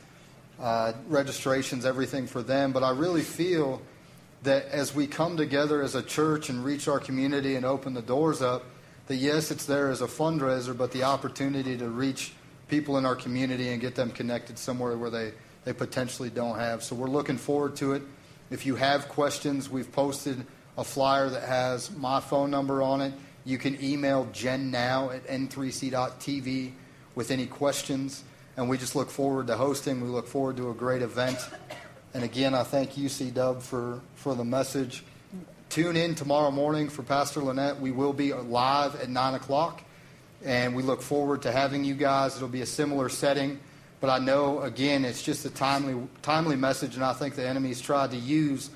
uh, 0.60 0.94
registrations, 1.08 1.86
everything 1.86 2.26
for 2.26 2.42
them. 2.42 2.72
But 2.72 2.84
I 2.84 2.92
really 2.92 3.22
feel 3.22 3.82
that 4.44 4.66
as 4.68 4.94
we 4.94 5.08
come 5.08 5.38
together 5.38 5.82
as 5.82 5.96
a 5.96 6.02
church 6.02 6.50
and 6.50 6.64
reach 6.64 6.88
our 6.88 7.00
community 7.00 7.56
and 7.56 7.66
open 7.66 7.94
the 7.94 8.02
doors 8.02 8.42
up, 8.42 8.64
that 9.08 9.16
yes, 9.16 9.52
it's 9.52 9.66
there 9.66 9.90
as 9.90 10.02
a 10.02 10.08
fundraiser, 10.08 10.78
but 10.78 10.92
the 10.92 11.04
opportunity 11.04 11.78
to 11.78 11.88
reach 11.90 12.34
people 12.68 12.98
in 12.98 13.06
our 13.06 13.16
community 13.16 13.70
and 13.70 13.82
get 13.82 13.96
them 13.96 14.12
connected 14.12 14.58
somewhere 14.58 14.98
where 14.98 15.10
they, 15.10 15.32
they 15.64 15.74
potentially 15.74 16.30
don't 16.30 16.60
have. 16.60 16.84
So 16.84 16.96
we're 16.96 17.08
looking 17.08 17.38
forward 17.38 17.76
to 17.78 17.94
it. 17.94 18.04
If 18.50 18.66
you 18.66 18.76
have 18.76 19.08
questions, 19.10 19.70
we've 19.70 19.92
posted 19.92 20.46
a 20.78 20.84
flyer 20.84 21.30
that 21.30 21.44
has 21.44 21.92
my 21.92 22.20
phone 22.20 22.52
number 22.52 22.82
on 22.82 23.02
it. 23.02 23.14
You 23.46 23.58
can 23.58 23.82
email 23.84 24.28
Jen 24.34 24.72
now 24.72 25.10
at 25.10 25.26
n3c.tv 25.28 26.74
with 27.16 27.32
any 27.32 27.46
questions. 27.46 28.24
And 28.58 28.70
we 28.70 28.78
just 28.78 28.96
look 28.96 29.10
forward 29.10 29.48
to 29.48 29.56
hosting. 29.56 30.02
We 30.02 30.10
look 30.10 30.28
forward 30.28 30.58
to 30.58 30.70
a 30.70 30.74
great 30.74 31.02
event. 31.02 31.38
And 32.14 32.24
again, 32.24 32.54
I 32.54 32.64
thank 32.64 32.98
you, 32.98 33.10
C 33.10 33.30
Dub, 33.30 33.62
for, 33.62 34.02
for 34.16 34.36
the 34.36 34.46
message 34.46 35.04
tune 35.70 35.98
in 35.98 36.16
tomorrow 36.16 36.52
morning 36.52 36.90
for 36.90 37.04
Pastor 37.04 37.42
Lynette. 37.42 37.80
We 37.80 37.92
will 37.92 38.14
be 38.14 38.34
live 38.34 38.96
at 39.02 39.10
9 39.10 39.34
o'clock, 39.36 39.84
and 40.44 40.76
we 40.76 40.84
look 40.84 41.02
forward 41.02 41.42
to 41.44 41.52
having 41.52 41.84
you 41.84 41.94
guys. 41.94 42.36
It'll 42.36 42.48
be 42.48 42.62
a 42.62 42.66
similar 42.66 43.10
setting, 43.10 43.60
but 44.00 44.10
I 44.10 44.20
know, 44.20 44.62
again, 44.62 45.04
it's 45.04 45.22
just 45.22 45.46
a 45.46 45.50
timely, 45.50 46.02
timely 46.22 46.56
message, 46.56 46.96
and 46.96 47.04
I 47.04 47.14
think 47.14 47.36
the 47.36 47.46
enemy's 47.46 47.82
tried 47.82 48.12
to 48.12 48.18
use 48.18 48.70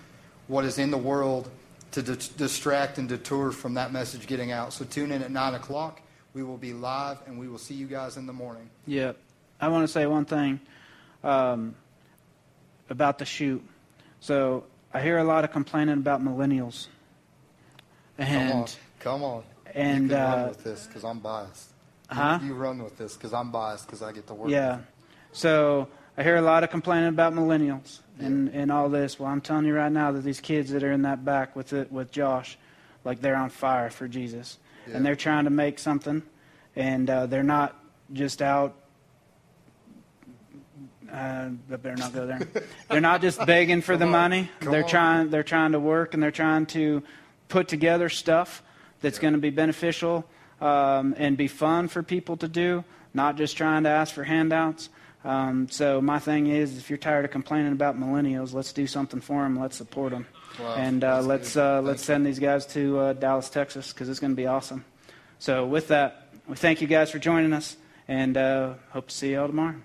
what 0.47 0.65
is 0.65 0.77
in 0.77 0.91
the 0.91 0.97
world 0.97 1.49
to 1.91 2.01
di- 2.01 2.27
distract 2.37 2.97
and 2.97 3.07
detour 3.07 3.51
from 3.51 3.73
that 3.75 3.91
message 3.91 4.27
getting 4.27 4.51
out. 4.51 4.73
So 4.73 4.85
tune 4.85 5.11
in 5.11 5.21
at 5.21 5.31
9 5.31 5.53
o'clock. 5.55 6.01
We 6.33 6.43
will 6.43 6.57
be 6.57 6.73
live, 6.73 7.19
and 7.25 7.39
we 7.39 7.47
will 7.47 7.57
see 7.57 7.73
you 7.73 7.87
guys 7.87 8.17
in 8.17 8.25
the 8.25 8.33
morning. 8.33 8.69
Yeah. 8.85 9.13
I 9.59 9.67
want 9.67 9.83
to 9.83 9.87
say 9.91 10.05
one 10.07 10.25
thing 10.25 10.59
um, 11.23 11.75
about 12.91 13.17
the 13.17 13.25
shoot. 13.25 13.63
So 14.19 14.65
I 14.93 15.01
hear 15.01 15.17
a 15.17 15.23
lot 15.23 15.43
of 15.43 15.51
complaining 15.51 15.95
about 15.95 16.21
millennials. 16.21 16.87
And 18.17 18.51
Come 18.51 18.59
on. 18.61 18.67
Come 18.99 19.23
on. 19.23 19.43
and, 19.73 20.03
you 20.03 20.09
can 20.09 20.17
uh, 20.17 20.35
run 20.35 20.47
with 20.49 20.63
this 20.63 20.85
because 20.85 21.03
I'm 21.03 21.19
biased. 21.19 21.69
Huh? 22.09 22.39
You, 22.43 22.53
run 22.53 22.83
with 22.83 22.97
this 22.97 23.15
because 23.15 23.33
I'm 23.33 23.51
biased 23.51 23.85
because 23.87 24.01
I 24.03 24.11
get 24.11 24.27
to 24.27 24.33
work. 24.33 24.49
Yeah. 24.49 24.79
So 25.31 25.87
I 26.17 26.23
hear 26.23 26.35
a 26.35 26.41
lot 26.41 26.63
of 26.63 26.69
complaining 26.69 27.07
about 27.07 27.33
millennials 27.33 28.01
and, 28.19 28.49
and 28.49 28.69
all 28.71 28.89
this. 28.89 29.17
Well, 29.17 29.31
I'm 29.31 29.39
telling 29.41 29.65
you 29.65 29.73
right 29.73 29.91
now 29.91 30.11
that 30.11 30.23
these 30.23 30.41
kids 30.41 30.71
that 30.71 30.83
are 30.83 30.91
in 30.91 31.03
that 31.03 31.23
back 31.23 31.55
with 31.55 31.71
it 31.71 31.89
with 31.89 32.11
Josh, 32.11 32.57
like 33.05 33.21
they're 33.21 33.37
on 33.37 33.49
fire 33.49 33.89
for 33.89 34.09
Jesus, 34.09 34.57
Yeah. 34.87 34.97
and 34.97 35.05
they're 35.05 35.15
trying 35.15 35.45
to 35.45 35.49
make 35.49 35.79
something, 35.79 36.21
and 36.75 37.09
uh, 37.09 37.25
they're 37.27 37.43
not 37.43 37.81
just 38.11 38.41
out. 38.41 38.75
Uh, 41.11 41.49
I 41.71 41.75
better 41.75 41.95
not 41.97 42.13
go 42.13 42.25
there. 42.25 42.39
they're 42.89 43.01
not 43.01 43.21
just 43.21 43.45
begging 43.45 43.81
for 43.81 43.97
the 43.97 44.05
on. 44.05 44.11
money. 44.11 44.49
They're 44.61 44.83
on. 44.83 44.89
trying. 44.89 45.29
They're 45.29 45.43
trying 45.43 45.73
to 45.73 45.79
work 45.79 46.13
and 46.13 46.23
they're 46.23 46.31
trying 46.31 46.65
to 46.67 47.03
put 47.49 47.67
together 47.67 48.07
stuff 48.09 48.63
that's 49.01 49.17
Yeah. 49.17 49.23
going 49.23 49.33
to 49.33 49.39
be 49.39 49.49
beneficial 49.49 50.25
um, 50.61 51.13
and 51.17 51.35
be 51.35 51.47
fun 51.47 51.87
for 51.89 52.01
people 52.03 52.37
to 52.37 52.47
do. 52.47 52.83
Not 53.13 53.35
just 53.35 53.57
trying 53.57 53.83
to 53.83 53.89
ask 53.89 54.13
for 54.13 54.23
handouts. 54.23 54.89
Um, 55.25 55.67
so 55.69 56.01
my 56.01 56.17
thing 56.19 56.47
is, 56.47 56.77
if 56.77 56.89
you're 56.89 56.97
tired 56.97 57.25
of 57.25 57.31
complaining 57.31 57.73
about 57.73 57.99
millennials, 57.99 58.53
let's 58.53 58.71
do 58.73 58.87
something 58.87 59.19
for 59.21 59.43
them. 59.43 59.59
Let's 59.59 59.75
support 59.77 60.11
them, 60.13 60.25
Wow, 60.59 60.73
and 60.75 61.03
uh, 61.03 61.21
let's 61.21 61.55
uh, 61.55 61.81
let's 61.83 62.03
send 62.03 62.25
these 62.25 62.39
guys 62.39 62.65
to 62.67 62.97
uh, 62.97 63.13
Dallas, 63.13 63.49
Texas, 63.49 63.91
because 63.93 64.09
it's 64.09 64.19
going 64.19 64.31
to 64.31 64.35
be 64.35 64.47
awesome. 64.47 64.83
So 65.37 65.67
with 65.67 65.89
that, 65.89 66.29
we 66.47 66.55
thank 66.55 66.81
you 66.81 66.87
guys 66.87 67.11
for 67.11 67.19
joining 67.19 67.53
us, 67.53 67.75
and 68.07 68.35
uh, 68.35 68.73
hope 68.89 69.09
to 69.09 69.13
see 69.15 69.31
you 69.31 69.41
all 69.41 69.47
tomorrow. 69.47 69.75